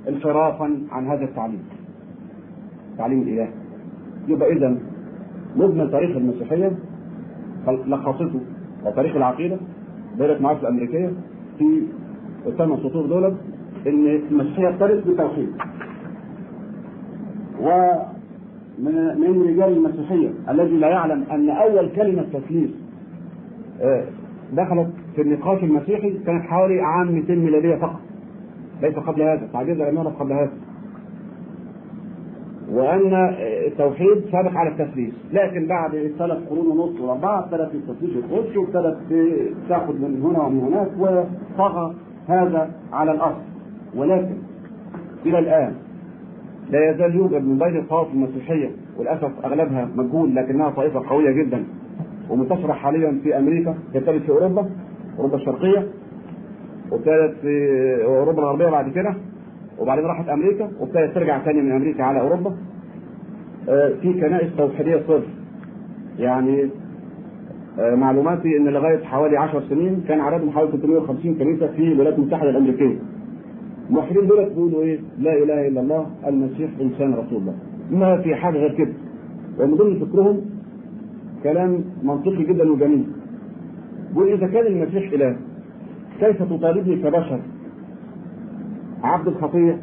انحرافا 0.08 0.78
عن 0.90 1.06
هذا 1.06 1.24
التعليم. 1.24 1.62
تعليم 2.98 3.22
الالهي 3.22 3.48
يبقى 4.28 4.52
اذا 4.52 4.76
مجمل 5.56 5.90
تاريخ 5.90 6.16
المسيحية 6.16 6.72
لخصته 7.68 8.40
وتاريخ 8.84 9.16
العقيدة 9.16 9.56
دائره 10.18 10.36
المعارف 10.36 10.60
الأمريكية 10.62 11.12
في 11.58 11.82
الثمان 12.46 12.78
سطور 12.78 13.06
دول 13.06 13.24
إن 13.86 14.06
المسيحية 14.30 14.68
ابتدت 14.68 15.06
بالتوحيد. 15.06 15.48
ومن 17.60 19.20
من 19.20 19.42
رجال 19.42 19.76
المسيحية 19.76 20.30
الذي 20.48 20.76
لا 20.76 20.88
يعلم 20.88 21.24
أن 21.30 21.50
أول 21.50 21.88
كلمة 21.88 22.22
تثليث 22.32 22.70
آه، 23.80 24.04
دخلت 24.52 24.88
في 25.16 25.22
النقاش 25.22 25.62
المسيحي 25.64 26.10
كانت 26.26 26.44
حوالي 26.44 26.80
عام 26.80 27.12
200 27.12 27.34
ميلادية 27.34 27.76
فقط. 27.76 28.00
ليس 28.82 28.94
قبل 28.94 29.22
هذا 29.22 29.44
التعبير 29.44 29.74
لم 29.74 29.96
يعرف 29.96 30.18
قبل 30.20 30.32
هذا. 30.32 30.50
وأن 32.72 33.34
التوحيد 33.66 34.24
سابق 34.32 34.50
على 34.50 34.68
التثليث 34.68 35.14
لكن 35.32 35.66
بعد 35.66 36.12
ثلاث 36.18 36.48
قرون 36.48 36.66
ونص 36.66 37.00
واربعه 37.00 37.38
ابتدت 37.44 37.74
التثليث 37.74 38.16
يخش 38.16 38.56
وابتدت 38.56 38.98
تاخذ 39.68 39.94
من 39.94 40.22
هنا 40.22 40.38
ومن 40.40 40.60
هناك 40.60 40.88
وطغى 40.98 41.94
هذا 42.28 42.70
على 42.92 43.12
الاصل 43.12 43.42
ولكن 43.96 44.34
إلى 45.26 45.38
الآن 45.38 45.74
لا 46.70 46.90
يزال 46.90 47.14
يوجد 47.14 47.44
من 47.44 47.58
بين 47.58 47.76
الطوائف 47.76 48.08
المسيحيه 48.14 48.70
وللأسف 48.98 49.30
أغلبها 49.44 49.88
مجهول 49.96 50.34
لكنها 50.34 50.70
طائفة 50.70 51.02
قوية 51.08 51.30
جدا. 51.30 51.64
ومنتشره 52.30 52.72
حاليا 52.72 53.20
في 53.22 53.38
أمريكا 53.38 53.74
ابتدت 53.94 54.22
في 54.22 54.30
أوروبا 54.30 54.70
أوروبا 55.18 55.36
الشرقية 55.36 55.86
وابتدت 56.92 57.34
في 57.42 58.04
أوروبا 58.04 58.42
الغربية 58.42 58.70
بعد 58.70 58.88
كده 58.92 59.14
وبعدين 59.78 60.04
راحت 60.04 60.28
أمريكا 60.28 60.70
وابتدت 60.80 61.14
ترجع 61.14 61.44
ثاني 61.44 61.62
من 61.62 61.72
أمريكا 61.72 62.02
على 62.02 62.20
أوروبا 62.20 62.54
آه، 63.68 63.92
في 64.02 64.12
كنائس 64.12 64.56
توحيدية 64.56 65.02
صرف 65.08 65.24
يعني 66.18 66.68
آه، 67.78 67.94
معلوماتي 67.94 68.56
إن 68.56 68.68
لغاية 68.68 69.04
حوالي 69.04 69.36
10 69.36 69.62
سنين 69.68 70.04
كان 70.08 70.20
عددهم 70.20 70.50
حوالي 70.50 70.70
350 70.72 71.34
كنيسة 71.34 71.66
في 71.66 71.92
الولايات 71.92 72.18
المتحدة 72.18 72.50
الأمريكية. 72.50 72.96
الموحدين 73.88 74.26
دول 74.26 74.44
بيقولوا 74.44 74.82
إيه؟ 74.82 74.98
لا 75.18 75.32
إله 75.32 75.68
إلا 75.68 75.80
الله 75.80 76.06
المسيح 76.26 76.70
إنسان 76.80 77.14
رسول 77.14 77.38
الله. 77.38 77.54
ما 77.90 78.22
في 78.22 78.34
حاجة 78.34 78.58
غير 78.58 78.74
كده. 78.74 78.92
ومن 79.58 79.74
ضمن 79.74 79.98
فكرهم 80.06 80.40
كلام 81.44 81.84
منطقي 82.02 82.44
جدا 82.44 82.72
وجميل. 82.72 83.06
إذا 84.16 84.46
كان 84.46 84.66
المسيح 84.66 85.12
إله 85.12 85.36
كيف 86.20 86.42
تطالبني 86.42 86.96
كبشر 86.96 87.40
عبد 89.02 89.28
الخطيه 89.28 89.78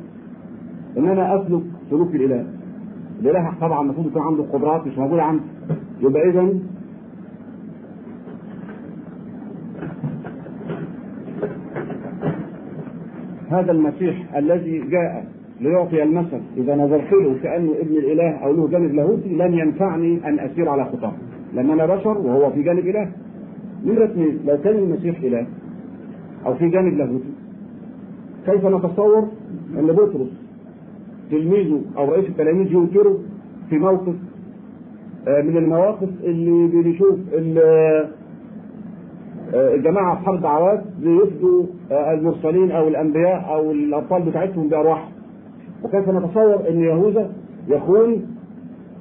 إن 0.97 1.07
أنا 1.07 1.41
أسلك 1.41 1.61
سلوك 1.89 2.15
الإله؟ 2.15 2.45
الإله 3.21 3.53
طبعا 3.61 3.81
المفروض 3.81 4.07
يكون 4.07 4.21
عنده 4.21 4.43
قدرات 4.43 4.87
مش 4.87 4.97
موجودة 4.97 5.23
عنده. 5.23 5.43
يبقى 6.01 6.29
اذا 6.29 6.49
هذا 13.51 13.71
المسيح 13.71 14.35
الذي 14.35 14.79
جاء 14.79 15.25
ليعطي 15.61 16.03
المثل 16.03 16.41
إذا 16.57 16.75
نظرت 16.75 17.13
له 17.13 17.35
كأنه 17.43 17.71
ابن 17.79 17.95
الإله 17.97 18.29
أو 18.31 18.51
له 18.51 18.67
جانب 18.67 18.93
لاهوتي 18.93 19.29
لن 19.29 19.53
ينفعني 19.53 20.19
أن 20.27 20.39
أسير 20.39 20.69
على 20.69 20.85
خطاه 20.85 21.13
لأن 21.53 21.69
أنا 21.69 21.85
بشر 21.85 22.17
وهو 22.17 22.51
في 22.51 22.63
جانب 22.63 22.87
إله 22.87 23.11
نمرة 23.85 24.05
اثنين 24.05 24.39
لو 24.45 24.57
كان 24.57 24.75
المسيح 24.75 25.19
إله 25.19 25.47
أو 26.45 26.53
في 26.53 26.69
جانب 26.69 26.93
لاهوتي 26.93 27.33
كيف 28.45 28.65
نتصور 28.65 29.27
أن 29.79 29.87
بطرس 29.87 30.29
تلميذه 31.31 31.81
أو 31.97 32.11
رئيس 32.11 32.29
التلاميذ 32.29 32.71
ينكره 32.73 33.19
في 33.69 33.77
موقف 33.77 34.15
آه، 35.27 35.41
من 35.41 35.57
المواقف 35.57 36.09
اللي 36.23 36.67
بنشوف 36.67 37.19
آه، 37.33 38.07
الجماعة 39.53 40.13
اصحاب 40.13 40.35
الدعوات 40.35 40.83
بيفدوا 40.99 41.63
آه، 41.91 42.13
المرسلين 42.13 42.71
أو 42.71 42.87
الأنبياء 42.87 43.45
أو 43.53 43.71
الابطال 43.71 44.21
بتاعتهم 44.21 44.69
بارواحهم 44.69 45.11
وكيف 45.83 46.09
نتصور 46.09 46.69
أن 46.69 46.79
يهوذا 46.79 47.31
يخون 47.67 48.25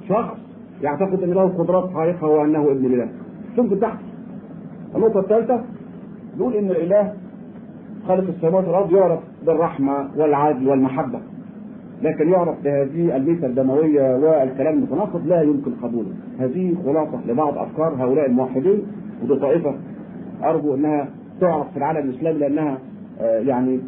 شخص 0.09 0.46
يعتقد 0.81 1.23
أن 1.23 1.29
له 1.29 1.47
قدرات 1.47 1.93
خارقة 1.93 2.27
وأنه 2.27 2.71
ابن 2.71 2.85
الاله 2.85 3.09
ثم 3.55 3.75
تحت. 3.75 3.99
النقطة 4.95 5.19
الثالثة 5.19 5.61
نقول 6.37 6.53
إن 6.53 6.71
الإله 6.71 7.13
خالق 8.07 8.27
السماوات 8.29 8.67
والأرض 8.67 8.91
يعرف 8.91 9.19
بالرحمة 9.45 10.09
والعدل 10.17 10.69
والمحبة. 10.69 11.19
لكن 12.01 12.29
يعرف 12.29 12.63
بهذه 12.63 13.17
الميتة 13.17 13.45
الدموية 13.45 14.15
والكلام 14.15 14.73
المتناقض 14.73 15.27
لا 15.27 15.41
يمكن 15.41 15.71
قبوله. 15.83 16.11
هذه 16.39 16.75
خلاصة 16.85 17.19
لبعض 17.27 17.57
أفكار 17.57 17.95
هؤلاء 17.99 18.25
الموحدين 18.25 18.81
ودي 19.23 19.35
طائفة 19.39 19.75
أرجو 20.43 20.75
أنها 20.75 21.09
تعرف 21.41 21.71
في 21.71 21.77
العالم 21.77 22.09
الإسلامي 22.09 22.39
لأنها 22.39 22.77
آه، 23.21 23.39
يعني 23.39 23.79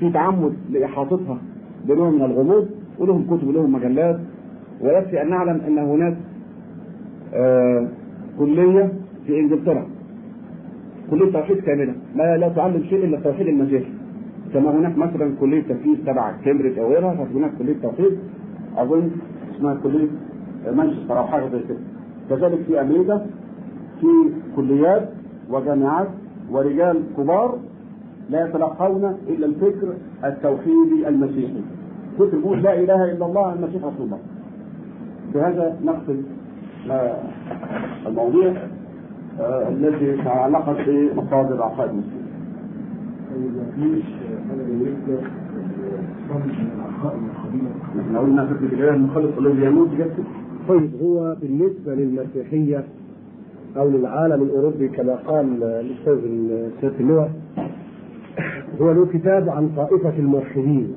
في 0.00 0.10
تعمد 0.10 0.54
لإحاطتها 0.70 1.38
بنوع 1.84 2.10
من 2.10 2.22
الغموض 2.22 2.68
ولهم 2.98 3.26
كتب 3.26 3.48
ولهم 3.48 3.72
مجلات 3.72 4.20
ويكفي 4.82 5.22
أن 5.22 5.30
نعلم 5.30 5.60
أن 5.66 5.78
هناك 5.78 6.16
آه، 7.34 7.88
كلية 8.38 8.92
في 9.26 9.40
إنجلترا. 9.40 9.86
كلية 11.10 11.32
توحيد 11.32 11.56
كاملة. 11.60 11.94
ما 12.16 12.36
لا 12.36 12.48
تعلم 12.48 12.82
شيء 12.82 13.04
إلا 13.04 13.16
التوحيد 13.18 13.46
المسيحي 13.48 13.92
كما 14.54 14.70
هناك 14.70 14.98
مثلا 14.98 15.34
كلية 15.40 15.62
تنفيذ 15.62 15.96
تبع 16.06 16.32
كامبريدج 16.44 16.78
أو 16.78 16.88
غيرها 16.88 17.14
فهناك 17.24 17.50
كلية 17.58 17.76
توحيد 17.82 18.18
أظن 18.76 19.10
اسمها 19.56 19.74
كلية 19.82 20.08
مانشستر 20.72 21.18
أو 21.18 21.24
حاجة 21.24 21.44
زي 21.48 21.60
كده. 21.68 21.78
كذلك 22.30 22.58
في 22.66 22.80
أمريكا 22.80 23.26
في 24.00 24.06
كليات 24.56 25.08
وجامعات 25.50 26.08
ورجال 26.50 27.02
كبار 27.16 27.58
لا 28.30 28.46
يتلقون 28.46 29.04
إلا 29.28 29.46
الفكر 29.46 29.94
التوحيدي 30.24 31.08
المسيحي. 31.08 31.60
كنت 32.18 32.34
بقول 32.34 32.62
لا 32.62 32.80
إله 32.80 33.04
إلا 33.12 33.26
الله 33.26 33.52
المسيح 33.52 33.84
رسول 33.84 34.06
الله. 34.06 34.18
بهذا 35.34 35.76
نقفل 35.84 36.22
آه، 36.90 37.16
المواضيع 38.06 38.52
آه، 39.40 39.68
التي 39.68 40.16
تعلقت 40.24 40.76
بمصادر 40.88 41.62
عقائد 41.62 41.90
المسلمين. 41.90 42.28
إحنا 48.00 48.18
قلنا 48.18 48.46
فكره 48.46 48.66
الاله 48.66 48.94
المخلص 48.94 49.38
الذي 49.38 49.66
يموت 49.66 49.88
يكتب 49.98 50.24
طيب 50.68 50.90
هو 51.02 51.36
بالنسبة 51.40 51.94
للمسيحية 51.94 52.84
أو 53.76 53.88
للعالم 53.88 54.42
الأوروبي 54.42 54.88
كما 54.88 55.14
قال 55.14 55.62
الأستاذ 55.62 56.18
سيادة 56.80 57.00
اللواء 57.00 57.30
هو 58.80 58.92
له 58.92 59.06
كتاب 59.06 59.48
عن 59.48 59.68
طائفة 59.76 60.18
الموحدين 60.18 60.94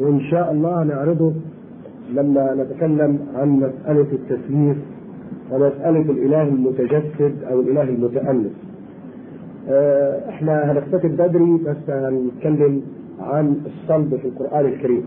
وإن 0.00 0.20
شاء 0.20 0.52
الله 0.52 0.84
نعرضه 0.84 1.32
لما 2.14 2.54
نتكلم 2.54 3.18
عن 3.34 3.48
مسألة 3.48 4.06
التثليث 4.12 4.76
ومسألة 5.50 6.00
الإله 6.12 6.42
المتجسد 6.42 7.34
أو 7.50 7.60
الإله 7.60 7.82
المتأنس. 7.82 8.50
آه، 9.68 10.28
إحنا 10.28 10.72
هنكتفي 10.72 11.08
بدري 11.08 11.58
بس 11.66 11.90
هنتكلم 11.90 12.82
عن 13.20 13.56
الصلب 13.66 14.16
في 14.16 14.28
القرآن 14.28 14.64
الكريم. 14.66 15.04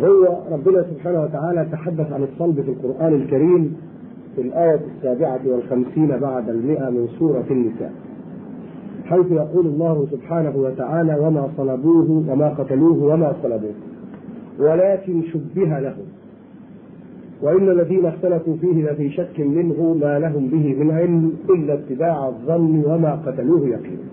هو 0.00 0.38
ربنا 0.52 0.82
سبحانه 0.90 1.22
وتعالى 1.22 1.66
تحدث 1.72 2.12
عن 2.12 2.22
الصلب 2.22 2.60
في 2.60 2.68
القرآن 2.70 3.14
الكريم 3.14 3.76
في 4.36 4.40
الآية 4.42 4.80
السابعة 4.96 5.40
والخمسين 5.46 6.08
بعد 6.20 6.48
المئة 6.48 6.90
من 6.90 7.08
سورة 7.18 7.44
النساء 7.50 7.92
حيث 9.04 9.26
يقول 9.30 9.66
الله 9.66 10.06
سبحانه 10.10 10.56
وتعالى 10.56 11.16
وما 11.20 11.48
صلبوه 11.56 12.10
وما 12.32 12.48
قتلوه 12.48 13.02
وما 13.14 13.32
صلبوه 13.42 13.72
ولكن 14.62 15.22
شبه 15.22 15.78
لهم. 15.78 16.06
وإن 17.42 17.70
الذين 17.70 18.06
اختلفوا 18.06 18.56
فيه 18.56 18.90
لفي 18.90 19.10
شك 19.10 19.40
منه 19.40 19.96
ما 20.00 20.18
لهم 20.18 20.48
به 20.48 20.74
من 20.74 20.90
علم 20.90 21.32
إلا 21.50 21.74
اتباع 21.74 22.28
الظن 22.28 22.82
وما 22.86 23.14
قتلوه 23.26 23.68
يقينا 23.68 24.12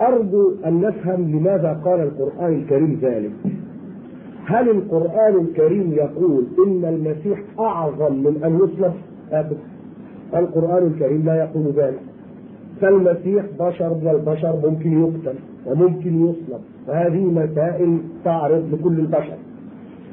أرجو 0.00 0.52
أن 0.66 0.80
نفهم 0.80 1.36
لماذا 1.36 1.80
قال 1.84 2.00
القرآن 2.00 2.52
الكريم 2.54 2.98
ذلك. 3.02 3.32
هل 4.46 4.68
القرآن 4.70 5.40
الكريم 5.40 5.92
يقول 5.92 6.44
إن 6.66 6.84
المسيح 6.84 7.42
أعظم 7.58 8.14
من 8.14 8.40
أن 8.44 8.54
يصلب؟ 8.56 8.94
القرآن 10.34 10.86
الكريم 10.86 11.24
لا 11.24 11.34
يقول 11.34 11.72
ذلك. 11.76 12.00
فالمسيح 12.80 13.44
بشر 13.60 13.94
من 13.94 14.08
البشر 14.08 14.70
ممكن 14.70 15.02
يقتل 15.02 15.38
وممكن 15.66 16.28
يصلب. 16.28 16.60
وهذه 16.88 17.24
مسائل 17.24 17.98
تعرض 18.24 18.74
لكل 18.74 19.00
البشر. 19.00 19.36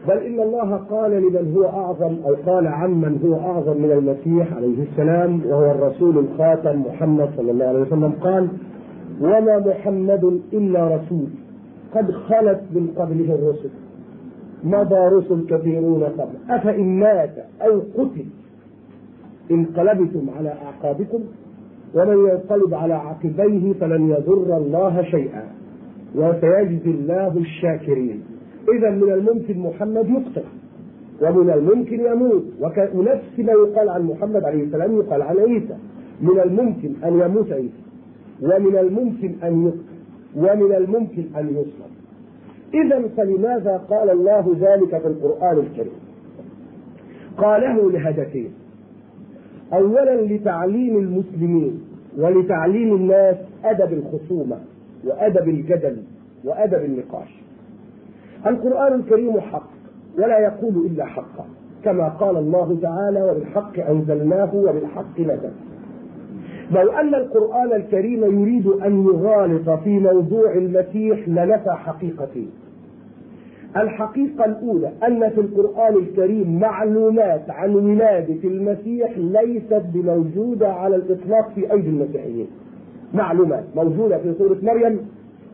بل 0.07 0.17
إن 0.17 0.39
الله 0.39 0.75
قال 0.77 1.11
لمن 1.11 1.53
هو 1.55 1.65
أعظم 1.65 2.15
أو 2.25 2.35
قال 2.45 2.67
عمن 2.67 3.19
هو 3.25 3.35
أعظم 3.35 3.81
من 3.81 3.91
المسيح 3.91 4.53
عليه 4.53 4.83
السلام 4.83 5.41
وهو 5.45 5.71
الرسول 5.71 6.17
الخاتم 6.17 6.81
محمد 6.81 7.29
صلى 7.37 7.51
الله 7.51 7.65
عليه 7.65 7.79
وسلم 7.79 8.13
قال 8.21 8.47
وما 9.21 9.59
محمد 9.59 10.41
إلا 10.53 10.95
رسول 10.95 11.27
قد 11.95 12.11
خلت 12.11 12.61
من 12.71 12.93
قبله 12.97 13.35
الرسل. 13.35 13.69
مضى 14.63 14.95
رسل 14.95 15.45
كثيرون 15.49 16.03
قبل. 16.03 16.33
أفإن 16.49 16.99
مات 16.99 17.33
أو 17.61 17.79
قتل 17.97 18.25
انقلبتم 19.51 20.29
على 20.37 20.49
أعقابكم؟ 20.49 21.19
ومن 21.95 22.29
ينقلب 22.29 22.73
على 22.73 22.93
عقبيه 22.93 23.73
فلن 23.73 24.09
يضر 24.09 24.57
الله 24.57 25.03
شيئا 25.03 25.43
وسيجزي 26.15 26.91
الله 26.91 27.37
الشاكرين 27.37 28.23
إذا 28.77 28.89
من 28.89 29.11
الممكن 29.11 29.59
محمد 29.59 30.09
يقتل 30.09 30.43
ومن 31.21 31.49
الممكن 31.49 31.99
يموت 31.99 32.43
ونفس 32.93 33.39
ما 33.39 33.51
يقال 33.53 33.89
عن 33.89 34.03
محمد 34.03 34.43
عليه 34.43 34.63
السلام 34.63 34.95
يقال 34.97 35.21
عن 35.21 35.37
عيسى 35.37 35.77
من 36.21 36.39
الممكن 36.39 36.91
أن 37.03 37.19
يموت 37.19 37.51
عيسى 37.51 37.81
ومن 38.41 38.77
الممكن 38.77 39.35
أن 39.43 39.65
يقتل 39.65 39.91
ومن 40.35 40.75
الممكن 40.75 41.23
أن 41.37 41.47
يصلب 41.49 41.91
إذا 42.73 43.07
فلماذا 43.17 43.77
قال 43.77 44.09
الله 44.09 44.55
ذلك 44.59 45.01
في 45.01 45.07
القرآن 45.07 45.57
الكريم؟ 45.57 45.99
قاله 47.37 47.91
لهدفين. 47.91 48.53
أولا 49.73 50.21
لتعليم 50.21 50.97
المسلمين 50.97 51.81
ولتعليم 52.17 52.95
الناس 52.95 53.35
أدب 53.63 53.93
الخصومة 53.93 54.57
وأدب 55.05 55.49
الجدل 55.49 55.97
وأدب 56.43 56.85
النقاش. 56.85 57.41
القرآن 58.47 58.93
الكريم 58.93 59.39
حق 59.39 59.69
ولا 60.17 60.39
يقول 60.39 60.85
إلا 60.85 61.05
حقا 61.05 61.45
كما 61.83 62.09
قال 62.09 62.37
الله 62.37 62.77
تعالى 62.81 63.21
وبالحق 63.21 63.79
أنزلناه 63.89 64.55
وبالحق 64.55 65.19
نزل. 65.19 65.51
لو 66.71 66.91
أن 66.91 67.15
القرآن 67.15 67.73
الكريم 67.73 68.41
يريد 68.41 68.67
أن 68.67 69.05
يغالط 69.05 69.69
في 69.69 69.99
موضوع 69.99 70.53
المسيح 70.53 71.27
لنفى 71.27 71.71
حقيقتين. 71.71 72.49
الحقيقة 73.77 74.45
الأولى 74.45 74.91
أن 75.07 75.29
في 75.29 75.41
القرآن 75.41 75.93
الكريم 75.95 76.59
معلومات 76.59 77.49
عن 77.49 77.75
ولادة 77.75 78.43
المسيح 78.43 79.17
ليست 79.17 79.83
بموجودة 79.93 80.73
على 80.73 80.95
الإطلاق 80.95 81.49
في 81.55 81.71
أيدي 81.73 81.89
المسيحيين. 81.89 82.47
معلومات 83.13 83.63
موجودة 83.75 84.17
في 84.17 84.33
سورة 84.37 84.57
مريم 84.63 84.99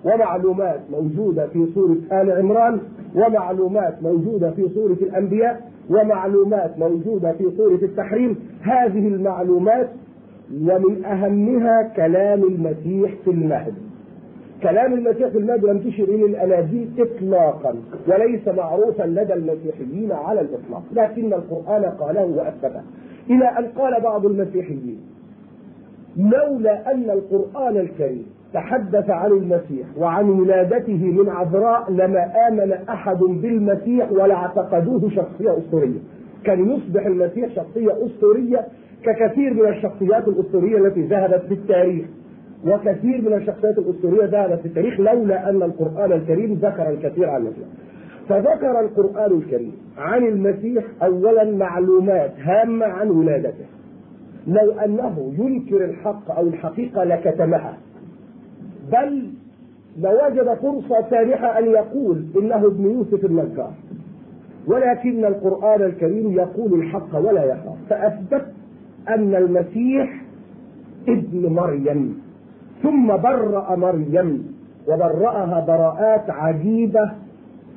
ومعلومات 0.05 0.79
موجودة 0.91 1.47
في 1.47 1.65
سورة 1.75 1.97
آل 2.11 2.31
عمران 2.31 2.79
ومعلومات 3.15 4.03
موجودة 4.03 4.51
في 4.51 4.69
سورة 4.75 4.97
الأنبياء 5.01 5.61
ومعلومات 5.89 6.79
موجودة 6.79 7.31
في 7.31 7.43
سورة 7.57 7.79
التحريم 7.83 8.35
هذه 8.61 9.07
المعلومات 9.07 9.89
ومن 10.61 11.05
أهمها 11.05 11.81
كلام 11.95 12.43
المسيح 12.43 13.11
في 13.25 13.31
المهد 13.31 13.73
كلام 14.63 14.93
المسيح 14.93 15.27
في 15.27 15.37
المهد 15.37 15.65
لم 15.65 15.79
تشر 15.79 16.03
إلى 16.03 16.25
الأناجيل 16.25 16.89
إطلاقا 16.99 17.75
وليس 18.07 18.47
معروفا 18.47 19.03
لدى 19.03 19.33
المسيحيين 19.33 20.11
على 20.11 20.41
الإطلاق 20.41 20.83
لكن 20.91 21.33
القرآن 21.33 21.85
قاله 21.85 22.25
وأثبته 22.25 22.81
إلى 23.29 23.45
أن 23.45 23.65
قال 23.65 24.01
بعض 24.01 24.25
المسيحيين 24.25 24.99
لولا 26.17 26.91
أن 26.91 27.09
القرآن 27.09 27.77
الكريم 27.77 28.25
تحدث 28.53 29.09
عن 29.09 29.31
المسيح 29.31 29.87
وعن 29.97 30.29
ولادته 30.29 31.05
من 31.11 31.29
عذراء 31.29 31.91
لما 31.91 32.47
آمن 32.47 32.71
أحد 32.71 33.17
بالمسيح 33.19 34.11
ولا 34.11 34.33
اعتقدوه 34.35 35.09
شخصية 35.09 35.57
أسطورية. 35.57 35.99
كان 36.43 36.71
يصبح 36.71 37.05
المسيح 37.05 37.55
شخصية 37.55 38.05
أسطورية 38.05 38.65
ككثير 39.03 39.53
من 39.53 39.67
الشخصيات 39.69 40.27
الأسطورية 40.27 40.77
التي 40.77 41.01
ذهبت 41.01 41.41
في 41.47 41.53
التاريخ 41.53 42.05
وكثير 42.65 43.21
من 43.21 43.33
الشخصيات 43.33 43.77
الأسطورية 43.77 44.25
ذهبت 44.25 44.59
في 44.59 44.65
التاريخ 44.65 44.99
لولا 44.99 45.49
أن 45.49 45.63
القرآن 45.63 46.11
الكريم 46.11 46.53
ذكر 46.53 46.89
الكثير 46.89 47.29
عن 47.29 47.41
المسيح 47.41 47.67
فذكر 48.29 48.79
القرآن 48.79 49.37
الكريم 49.37 49.71
عن 49.97 50.27
المسيح 50.27 50.85
أولا 51.03 51.43
معلومات 51.43 52.31
هامة 52.39 52.85
عن 52.85 53.09
ولادته. 53.09 53.65
لو 54.47 54.71
أنه 54.71 55.33
ينكر 55.39 55.85
الحق 55.85 56.31
أو 56.31 56.47
الحقيقة 56.47 57.03
لكتمها. 57.03 57.77
بل 58.91 59.29
لوجد 60.01 60.53
فرصة 60.53 61.09
سانحة 61.09 61.59
أن 61.59 61.65
يقول 61.65 62.25
إنه 62.37 62.65
ابن 62.65 62.83
يوسف 62.83 63.25
النجار. 63.25 63.73
ولكن 64.67 65.25
القرآن 65.25 65.81
الكريم 65.81 66.31
يقول 66.31 66.73
الحق 66.73 67.15
ولا 67.15 67.43
يخاف. 67.43 67.77
فأثبت 67.89 68.45
أن 69.09 69.35
المسيح 69.35 70.23
ابن 71.07 71.45
مريم. 71.53 72.26
ثم 72.83 73.07
برأ 73.07 73.75
مريم 73.75 74.57
وبرأها 74.87 75.65
براءات 75.67 76.29
عجيبة 76.29 77.11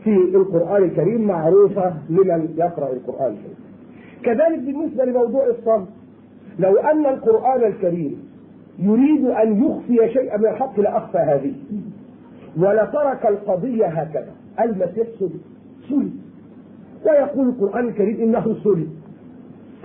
في 0.05 0.11
القرآن 0.35 0.83
الكريم 0.83 1.27
معروفة 1.27 1.95
لمن 2.11 2.55
يقرأ 2.57 2.93
القرآن 2.93 3.33
الكريم. 3.33 3.57
كذلك 4.23 4.59
بالنسبة 4.59 5.05
لموضوع 5.05 5.47
الصمت 5.47 5.89
لو 6.59 6.77
أن 6.77 7.07
القرآن 7.07 7.65
الكريم 7.65 8.31
يريد 8.79 9.27
أن 9.27 9.65
يخفي 9.65 10.13
شيئا 10.13 10.37
من 10.37 10.47
الحق 10.47 10.81
لأخفى 10.81 11.19
هذه. 11.19 11.53
ولترك 12.57 13.27
القضية 13.27 13.87
هكذا. 13.87 14.33
المسيح 14.61 15.09
سلب 15.19 15.41
سلب 15.89 16.13
ويقول 17.07 17.49
القرآن 17.49 17.89
الكريم 17.89 18.21
إنه 18.21 18.57
سلب 18.65 18.89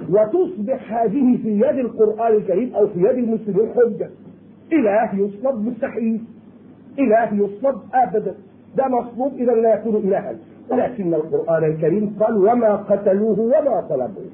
وتصبح 0.09 0.93
هذه 0.93 1.38
في 1.43 1.49
يد 1.49 1.78
القرآن 1.78 2.34
الكريم 2.36 2.76
أو 2.76 2.88
في 2.88 2.99
يد 2.99 3.18
المسلمين 3.18 3.70
حجة. 3.76 4.09
إله 4.74 5.16
يصلب 5.16 5.68
مستحيل. 5.68 6.22
إله 6.99 7.34
يصلب 7.34 7.76
أبدا. 7.93 8.36
ده 8.78 8.88
مصلوب 8.88 9.34
إذا 9.34 9.53
لا 9.53 9.74
يكون 9.74 9.95
إلها. 9.95 10.36
ولكن 10.72 11.13
القرآن 11.13 11.63
الكريم 11.63 12.16
قال 12.20 12.38
وما 12.38 12.76
قتلوه 12.76 13.39
وما 13.39 13.82
طلبوه. 13.89 14.30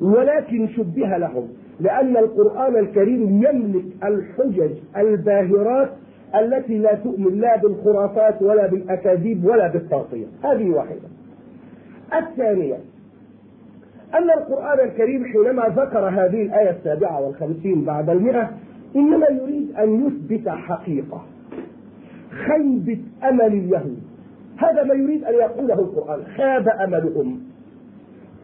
ولكن 0.00 0.68
شبه 0.68 1.16
لهم. 1.16 1.48
لأن 1.80 2.16
القرآن 2.16 2.76
الكريم 2.76 3.22
يملك 3.22 3.84
الحجج 4.04 4.70
الباهرات 4.96 5.90
التي 6.34 6.78
لا 6.78 6.94
تؤمن 6.94 7.40
لا 7.40 7.56
بالخرافات 7.56 8.42
ولا 8.42 8.66
بالأكاذيب 8.66 9.44
ولا 9.44 9.68
بالتغطية. 9.68 10.26
هذه 10.44 10.70
واحدة. 10.70 11.08
الثانية. 12.18 12.76
أن 14.14 14.30
القرآن 14.30 14.88
الكريم 14.88 15.24
حينما 15.24 15.62
ذكر 15.62 16.08
هذه 16.08 16.42
الآية 16.42 16.70
السابعة 16.70 17.20
والخمسين 17.20 17.84
بعد 17.84 18.10
المئة 18.10 18.50
إنما 18.96 19.26
يريد 19.30 19.76
أن 19.76 20.06
يثبت 20.06 20.48
حقيقة. 20.48 21.24
خيبة 22.30 22.98
أمل 23.28 23.46
اليهود 23.46 24.02
هذا 24.56 24.82
ما 24.82 24.94
يريد 24.94 25.24
أن 25.24 25.34
يقوله 25.34 25.74
القرآن. 25.74 26.24
خاب 26.36 26.68
أملهم. 26.68 27.40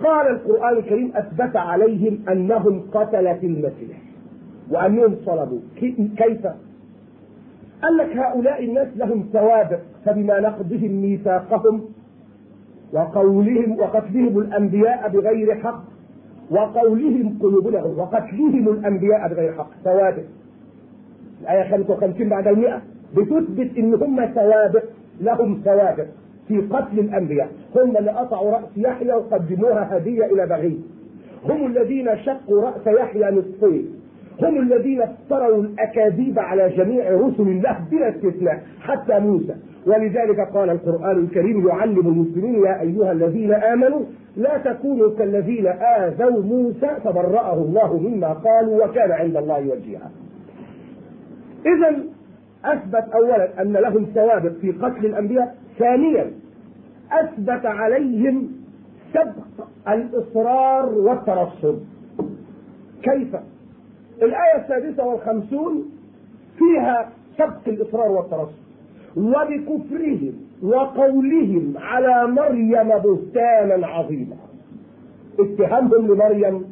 قال 0.04 0.26
القرآن 0.26 0.76
الكريم 0.76 1.12
أثبت 1.14 1.56
عليهم 1.56 2.18
أنهم 2.28 2.80
قتلة 2.92 3.38
المسيح 3.42 3.98
وأنهم 4.70 5.16
صلبوا. 5.26 5.60
كيف؟ 6.16 6.46
قال 7.82 7.96
لك 7.96 8.16
هؤلاء 8.16 8.64
الناس 8.64 8.88
لهم 8.96 9.24
سوابق 9.32 9.78
فبما 10.04 10.40
نقضهم 10.40 10.92
ميثاقهم 10.92 11.80
وقولهم 12.92 13.80
وقتلهم 13.80 14.38
الأنبياء 14.38 15.08
بغير 15.08 15.54
حق 15.54 15.82
وقولهم 16.50 17.38
قلوبنا 17.42 17.82
وقتلهم 17.82 18.68
الأنبياء 18.68 19.28
بغير 19.28 19.52
حق. 19.52 19.70
سوابق 19.84 20.22
الآية 21.40 21.70
55 21.70 22.28
بعد 22.28 22.46
المئة. 22.48 22.82
بتثبت 23.16 23.78
إن 23.78 23.94
هم 23.94 24.34
سوابق 24.34 24.84
لهم 25.20 25.60
سوابق 25.64 26.06
في 26.48 26.58
قتل 26.60 26.98
الأنبياء. 26.98 27.48
هم 27.76 27.96
اللي 27.96 28.10
قطعوا 28.10 28.50
رأس 28.50 28.68
يحيى 28.76 29.12
وقدموها 29.12 29.96
هدية 29.96 30.24
إلى 30.24 30.46
بغيض 30.46 30.80
هم 31.44 31.66
الذين 31.66 32.16
شقوا 32.16 32.62
رأس 32.62 32.86
يحيى 32.86 33.30
نصفين. 33.30 33.86
هم 34.42 34.58
الذين 34.58 35.02
افتروا 35.02 35.62
الأكاذيب 35.62 36.38
على 36.38 36.68
جميع 36.68 37.10
رسل 37.10 37.42
الله 37.42 37.78
بلا 37.90 38.08
استثناء 38.08 38.62
حتى 38.80 39.18
موسى. 39.18 39.54
ولذلك 39.86 40.40
قال 40.54 40.70
القرآن 40.70 41.18
الكريم 41.18 41.68
يعلم 41.68 41.98
المسلمين 41.98 42.64
يا 42.64 42.80
أيها 42.80 43.12
الذين 43.12 43.52
آمنوا 43.52 44.00
لا 44.36 44.58
تكونوا 44.58 45.10
كالذين 45.18 45.66
آذوا 45.66 46.42
موسى 46.42 46.88
فبرأه 47.04 47.54
الله 47.54 47.98
مما 47.98 48.32
قالوا 48.32 48.84
وكان 48.84 49.12
عند 49.12 49.36
الله 49.36 49.58
وجيها 49.58 50.10
إذا 51.66 52.04
أثبت 52.64 53.12
أولا 53.14 53.62
أن 53.62 53.72
لهم 53.72 54.06
سوابق 54.14 54.52
في 54.52 54.72
قتل 54.72 55.06
الأنبياء. 55.06 55.56
ثانيا 55.78 56.30
أثبت 57.12 57.66
عليهم 57.66 58.48
سبق 59.14 59.66
الإصرار 59.88 60.94
والترصد. 60.94 61.84
كيف؟ 63.02 63.36
الآية 64.22 64.62
السادسة 64.62 65.06
والخمسون 65.06 65.90
فيها 66.58 67.08
سبق 67.38 67.68
الإصرار 67.68 68.10
والترصد. 68.10 68.58
وبكفرهم 69.16 70.32
وقولهم 70.62 71.74
على 71.76 72.26
مريم 72.26 72.88
بهتانا 72.88 73.86
عظيما. 73.86 74.36
اتهامهم 75.40 76.06
لمريم 76.06 76.64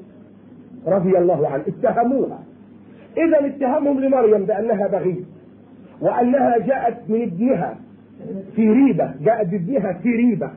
رضي 0.87 1.19
الله 1.19 1.49
عنها. 1.49 1.65
اتهموها. 1.69 2.46
إذا 3.17 3.47
اتهامهم 3.47 4.01
لمريم 4.01 4.45
بأنها 4.45 4.87
بغية 4.87 5.25
وأنها 6.01 6.59
جاءت 6.59 6.97
من 7.09 7.23
ابنها 7.23 7.77
في 8.57 8.71
ريبة 8.71 9.15
جاءت 9.21 9.49
بابنها 9.49 9.93
في 9.93 10.09
ريبة. 10.09 10.51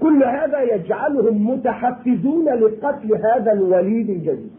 كل 0.00 0.24
هذا 0.24 0.62
يجعلهم 0.62 1.50
متحفزون 1.50 2.44
لقتل 2.44 3.14
هذا 3.14 3.52
الوليد 3.52 4.10
الجديد. 4.10 4.50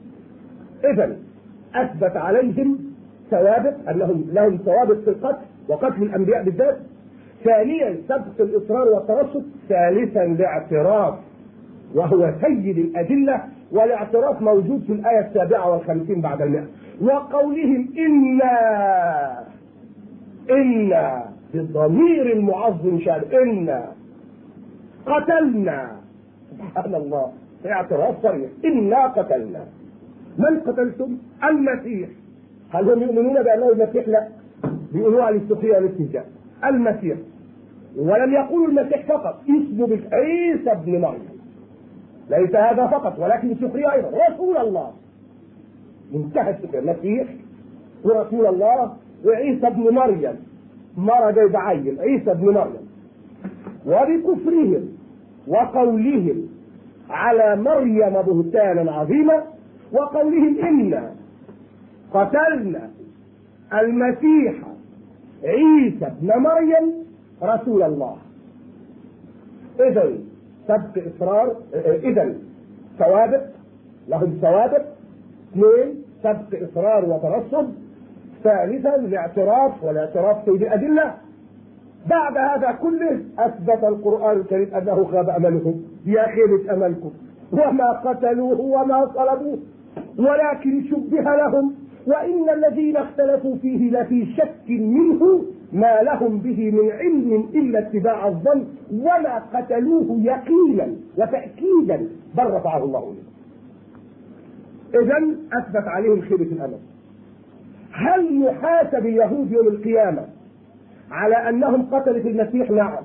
اذا 0.94 1.16
أثبت 1.76 2.18
عليهم 2.18 2.78
ثوابت 3.32 3.76
أنهم 3.90 4.26
لهم 4.34 4.58
ثوابت 4.58 4.98
في 5.04 5.10
القتل 5.10 5.46
وقتل 5.70 6.04
الأنبياء 6.04 6.44
بالذات. 6.44 6.78
ثانيا 7.44 7.98
سبق 8.08 8.42
الإصرار 8.42 8.88
والترصد 8.88 9.46
ثالثا 9.70 10.24
الاعتراف 10.24 11.14
وهو 11.96 12.34
سيد 12.42 12.78
الأدلة 12.78 13.44
والاعتراف 13.72 14.42
موجود 14.42 14.84
في 14.88 14.94
الآية 14.94 15.28
السابعة 15.28 15.72
والخمسين 15.72 16.22
بعد 16.22 16.42
المئة. 16.42 16.66
وقولهم 17.02 17.88
إنا 17.98 18.56
إنا 20.50 21.26
بالضمير 21.54 22.32
المعظم 22.34 23.00
شان 23.00 23.22
إنا. 23.34 23.86
قتلنا. 25.06 25.92
سبحان 26.52 26.96
الله. 26.96 27.32
اعتراف 27.66 28.16
صريح 28.24 28.50
إنا 28.66 29.08
قتلنا. 29.08 29.66
من 30.38 30.60
قتلتم؟ 30.60 31.18
المسيح. 31.44 32.10
هل 32.74 32.92
هم 32.92 33.02
يؤمنون 33.02 33.44
بأنه 33.44 33.70
المسيح؟ 33.72 34.08
لا. 34.08 34.28
بيقولوا 34.94 35.24
على 35.24 35.36
السخريه 35.36 35.76
والاستهزاء 35.76 36.26
المسيح. 36.66 37.18
ولم 37.98 38.34
يقولوا 38.34 38.68
المسيح 38.68 39.06
فقط. 39.06 39.42
اسمه 39.44 40.00
عيسى 40.14 40.72
ابن 40.72 41.02
مريم. 41.02 41.30
ليس 42.30 42.56
هذا 42.56 42.88
فقط 42.88 43.20
ولكن 43.20 43.52
السخريه 43.52 43.92
أيضا. 43.94 44.12
رسول 44.30 44.58
الله. 44.58 44.92
السخريه 46.14 46.80
المسيح 46.80 47.28
ورسول 48.04 48.46
الله 48.46 48.94
وعيسى 49.26 49.68
ابن 49.68 49.94
مريم. 49.96 50.36
مرة 50.98 51.32
جاي 51.32 51.48
بعين 51.48 52.00
عيسى 52.00 52.32
ابن 52.32 52.46
مريم. 52.46 52.92
وبكفرهم 53.86 54.88
وقولهم 55.48 56.48
على 57.10 57.62
مريم 57.62 58.22
بهتانا 58.22 58.92
عظيما 58.92 59.44
وقولهم 59.94 60.58
إنا 60.60 61.12
قتلنا 62.14 62.90
المسيح 63.74 64.56
عيسى 65.44 66.06
ابن 66.06 66.28
مريم 66.28 66.94
رسول 67.44 67.84
الله. 67.84 68.18
إذا 69.80 70.14
سبق 70.68 71.04
إصرار 71.16 71.56
إذا 72.04 72.36
ثوابت 73.00 73.52
لهم 74.08 74.38
ثوابت 74.42 74.86
اثنين 75.52 76.01
سبق 76.24 76.70
إصرار 76.70 77.06
وترصد 77.06 77.74
ثالثا 78.44 78.96
الاعتراف 78.96 79.84
والاعتراف 79.84 80.48
الأدلة. 80.48 81.14
بعد 82.10 82.38
هذا 82.38 82.72
كله 82.72 83.22
أثبت 83.40 83.84
القرآن 83.84 84.38
الكريم 84.38 84.76
أنه 84.76 85.04
خاب 85.12 85.30
أملهم 85.30 85.84
يا 86.06 86.26
خيبة 86.26 86.74
أملكم. 86.74 87.12
وما 87.52 87.92
قتلوه 87.92 88.62
وما 88.62 89.12
صلبوه. 89.16 89.60
ولكن 90.20 90.84
شبه 90.84 91.36
لهم. 91.36 91.74
وإن 92.08 92.50
الذين 92.50 92.98
اختلفوا 92.98 93.56
فيه 93.56 93.92
لفي 93.92 94.26
شك 94.26 94.70
منه 94.70 95.42
ما 95.74 96.02
لهم 96.02 96.38
به 96.38 96.72
من 96.72 96.92
علم 96.92 97.50
إلا 97.56 97.80
اتباع 97.80 98.28
الظن. 98.28 98.66
وما 98.94 99.44
قتلوه 99.54 100.18
يقينا 100.22 100.96
وتأكيدا. 101.18 102.08
بل 102.38 102.44
رفعه 102.44 102.84
الله 102.84 103.00
إليه 103.00 103.31
إذا 104.96 105.18
أثبت 105.54 105.88
عليهم 105.88 106.22
خيبة 106.22 106.44
الأمل 106.44 106.80
هل 107.92 108.44
يحاسب 108.44 109.06
اليهود 109.06 109.52
يوم 109.52 109.68
القيامة 109.68 110.26
على 111.12 111.36
أنهم 111.50 111.82
قتلت 111.82 112.26
المسيح؟ 112.26 112.72
نعم. 112.72 113.04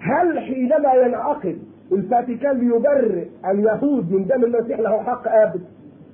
هل 0.00 0.38
حينما 0.38 0.94
ينعقد 0.94 1.58
الفاتيكان 1.92 2.58
ليبرئ 2.58 3.26
اليهود 3.50 4.12
من 4.12 4.26
دم 4.26 4.44
المسيح 4.44 4.80
له 4.80 5.02
حق 5.02 5.28
أبد؟ 5.28 5.60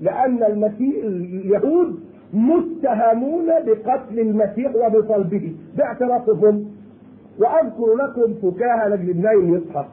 لأن 0.00 0.42
المسيح 0.42 1.04
اليهود 1.04 2.00
متهمون 2.34 3.46
بقتل 3.46 4.20
المسيح 4.20 4.74
وبصلبه. 4.74 5.54
باعترافهم. 5.76 6.66
وأذكر 7.38 7.94
لكم 7.94 8.34
فكاهة 8.34 8.88
لاجل 8.88 9.10
النايم 9.10 9.54
يصحى 9.54 9.84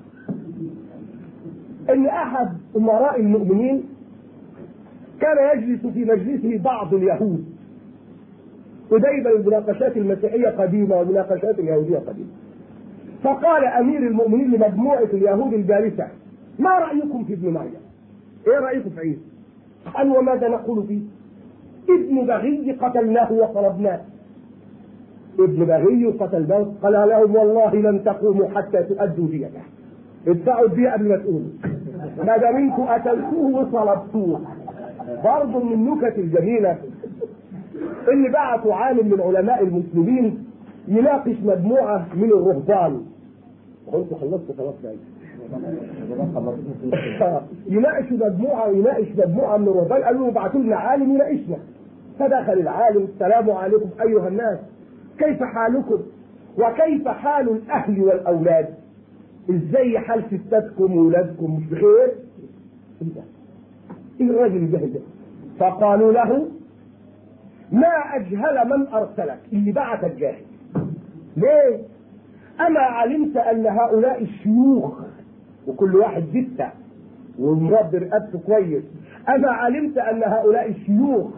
إن 1.89 2.05
أحد 2.05 2.47
أمراء 2.77 3.19
المؤمنين 3.19 3.83
كان 5.21 5.57
يجلس 5.57 5.87
في 5.93 6.05
مجلسه 6.05 6.57
بعض 6.63 6.93
اليهود. 6.93 7.45
ودايما 8.91 9.29
المناقشات 9.31 9.97
المسيحية 9.97 10.47
قديمة 10.49 10.95
والمناقشات 10.95 11.59
اليهودية 11.59 11.97
قديمة. 11.97 12.29
فقال 13.23 13.65
أمير 13.65 13.99
المؤمنين 14.07 14.51
لمجموعة 14.51 15.03
اليهود 15.13 15.53
الجالسة 15.53 16.07
ما 16.59 16.69
رأيكم 16.69 17.23
في 17.23 17.33
ابن 17.33 17.49
مريم؟ 17.49 17.81
إيه 18.47 18.59
رأيكم 18.59 18.89
في 18.89 18.99
عيسى؟ 18.99 19.21
قال 19.95 20.09
وماذا 20.17 20.47
نقول 20.47 20.87
فيه؟ 20.87 21.01
ابن 21.89 22.25
بغي 22.27 22.71
قتلناه 22.71 23.31
وطلبناه 23.31 24.01
ابن 25.39 25.65
بغي 25.65 26.05
قتلناه؟ 26.19 26.71
قال 26.83 26.93
لهم 27.09 27.35
والله 27.35 27.75
لن 27.75 28.03
تقوموا 28.03 28.49
حتى 28.55 28.83
تؤدوا 28.83 29.27
ديته 29.27 29.61
ادفعوا 30.27 30.65
الدية 30.67 30.89
قبل 30.89 31.09
ما 31.09 31.17
تقولوا 31.17 31.49
ما 32.17 32.37
دام 32.37 32.71
قتلتوه 32.73 33.45
وصلبتوه. 33.45 34.41
برضه 35.23 35.63
من 35.63 35.73
النكت 35.73 36.17
الجميلة 36.17 36.77
اللي 38.07 38.29
بعثوا 38.29 38.73
عالم 38.73 39.07
من 39.07 39.21
علماء 39.21 39.63
المسلمين 39.63 40.45
يناقش 40.87 41.35
مجموعة 41.43 42.07
من 42.15 42.29
الرهبان. 42.29 43.01
قلت 43.91 44.13
خلصت 44.13 44.57
خلاص 44.57 44.75
بقى 44.83 44.93
يناقش 47.67 48.11
مجموعة 48.11 48.67
يناقش 48.67 49.07
مجموعة 49.17 49.57
من 49.57 49.67
الرهبان. 49.67 50.03
قالوا 50.03 50.21
له 50.21 50.31
ابعتوا 50.31 50.59
لنا 50.59 50.75
عالم 50.75 51.11
يناقشنا. 51.15 51.57
فدخل 52.19 52.53
العالم. 52.53 53.03
السلام 53.03 53.51
عليكم 53.51 53.89
أيها 54.01 54.27
الناس. 54.27 54.59
كيف 55.17 55.43
حالكم؟ 55.43 56.01
وكيف 56.57 57.07
حال 57.07 57.49
الأهل 57.49 58.01
والأولاد؟ 58.01 58.67
إزاي 59.49 59.99
حال 59.99 60.23
ستاتكم 60.47 60.97
وولادكم؟ 60.97 61.55
مش 61.57 61.65
بخير؟ 61.65 62.11
إيه 63.01 63.07
إيه 64.21 64.29
الراجل 64.29 64.55
الجاهل 64.57 64.93
ده 64.93 64.99
فقالوا 65.59 66.11
له 66.11 66.47
ما 67.71 67.87
أجهل 68.15 68.69
من 68.69 68.87
أرسلك؟ 68.87 69.39
اللي 69.53 69.71
بعثك 69.71 70.15
جاهل 70.15 70.41
ليه؟ 71.37 71.79
أما 72.67 72.79
علمت 72.79 73.37
أن 73.37 73.65
هؤلاء 73.65 74.21
الشيوخ؟ 74.23 75.01
وكل 75.67 75.95
واحد 75.95 76.23
جثة. 76.33 76.69
ومربي 77.39 77.97
رقبته 77.97 78.39
كويس. 78.39 78.83
أما 79.29 79.49
علمت 79.51 79.97
أن 79.97 80.23
هؤلاء 80.23 80.69
الشيوخ 80.69 81.29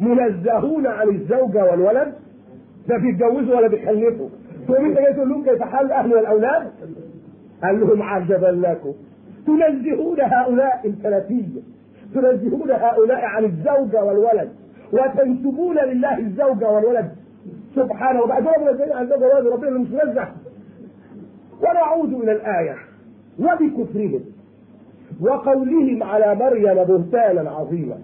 منزهون 0.00 0.86
عن 0.86 1.08
الزوجة 1.08 1.64
والولد؟ 1.70 2.12
لا 2.88 2.98
بيتجوزوا 2.98 3.56
ولا 3.56 3.68
بيخلفوا؟ 3.68 4.28
تقوم 4.68 4.84
انت 4.84 4.98
جاي 4.98 5.12
تقول 5.14 5.28
لهم 5.28 5.44
كيف 5.44 5.62
حال 5.62 5.86
الأهل 5.86 6.14
والأولاد؟ 6.14 6.70
قال 7.62 7.80
لهم 7.80 8.02
عجبا 8.02 8.46
لكم 8.66 8.92
تنزهون 9.46 10.20
هؤلاء 10.20 10.80
الثلاثية 10.84 11.60
تنزهون 12.14 12.70
هؤلاء 12.70 13.24
عن 13.24 13.44
الزوجة 13.44 14.04
والولد 14.04 14.50
وتنسبون 14.92 15.76
لله 15.78 16.18
الزوجة 16.18 16.70
والولد. 16.70 17.10
سبحانه 17.74 18.22
وبعد 18.22 18.46
ربنا 18.48 18.94
عن 18.94 19.04
الزوجة 19.04 19.24
والولد 19.26 19.46
ربنا 19.46 19.78
مش 19.78 19.88
منزه 19.90 20.28
ونعود 21.62 22.12
إلى 22.12 22.32
الآية. 22.32 22.76
وبكفرهم 23.38 24.20
وقولهم 25.20 26.02
على 26.02 26.34
مريم 26.34 26.84
بهتانا 26.84 27.50
عظيما. 27.50 27.98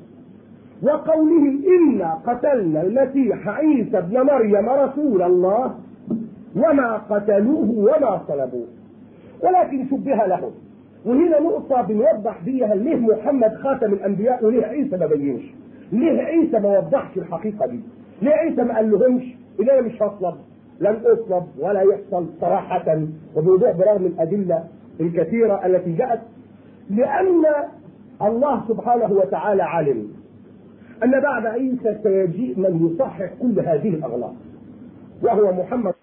وقولهم 0.83 1.63
إنا 1.79 2.15
قتلنا 2.27 2.83
المسيح 2.83 3.49
عيسى 3.49 3.99
ابن 3.99 4.21
مريم 4.21 4.69
رسول 4.69 5.23
الله 5.23 5.75
وما 6.57 6.97
قتلوه 7.11 7.71
وما 7.71 8.21
صلبوه 8.29 8.67
ولكن 9.43 9.87
شبه 9.91 10.27
لهم. 10.27 10.53
وهنا 11.07 11.41
نقطة 11.41 11.83
بنوضح 11.83 12.45
بيها 12.45 12.75
ليه 12.75 12.97
محمد 12.97 13.55
خاتم 13.55 13.93
الأنبياء 13.93 14.45
وليه 14.45 14.67
عيسى 14.67 14.97
ما 14.97 15.07
بينش؟ 15.07 15.43
ليه 15.93 16.23
عيسى 16.23 16.59
ما 16.59 16.79
وضحش 16.79 17.17
الحقيقة 17.19 17.67
دي؟ 17.67 17.81
ليه 18.23 18.31
عيسى 18.33 18.63
ما 18.63 18.75
قال 18.77 18.91
لهمش 18.91 19.23
إن 19.61 19.71
أنا 19.71 19.81
مش 19.81 20.03
هصلب 20.03 20.35
لن 20.81 20.97
أصلب 21.05 21.47
ولا 21.59 21.81
يحصل 21.83 22.27
صراحة 22.41 23.03
وبوضوح 23.37 23.71
برغم 23.71 24.07
الأدلة 24.07 24.65
الكثيرة 25.01 25.67
التي 25.67 25.93
جاءت 25.93 26.21
لأن 26.91 27.43
الله 28.23 28.65
سبحانه 28.69 29.13
وتعالى 29.13 29.63
علم 29.63 30.09
أن 31.05 31.21
بعد 31.21 31.47
عيسى 31.47 31.99
سيجيء 32.03 32.59
من 32.59 32.87
يصحح 32.93 33.31
كل 33.43 33.61
هذه 33.61 33.89
الأغلاط 33.89 34.35
وهو 35.23 35.53
محمد 35.53 35.95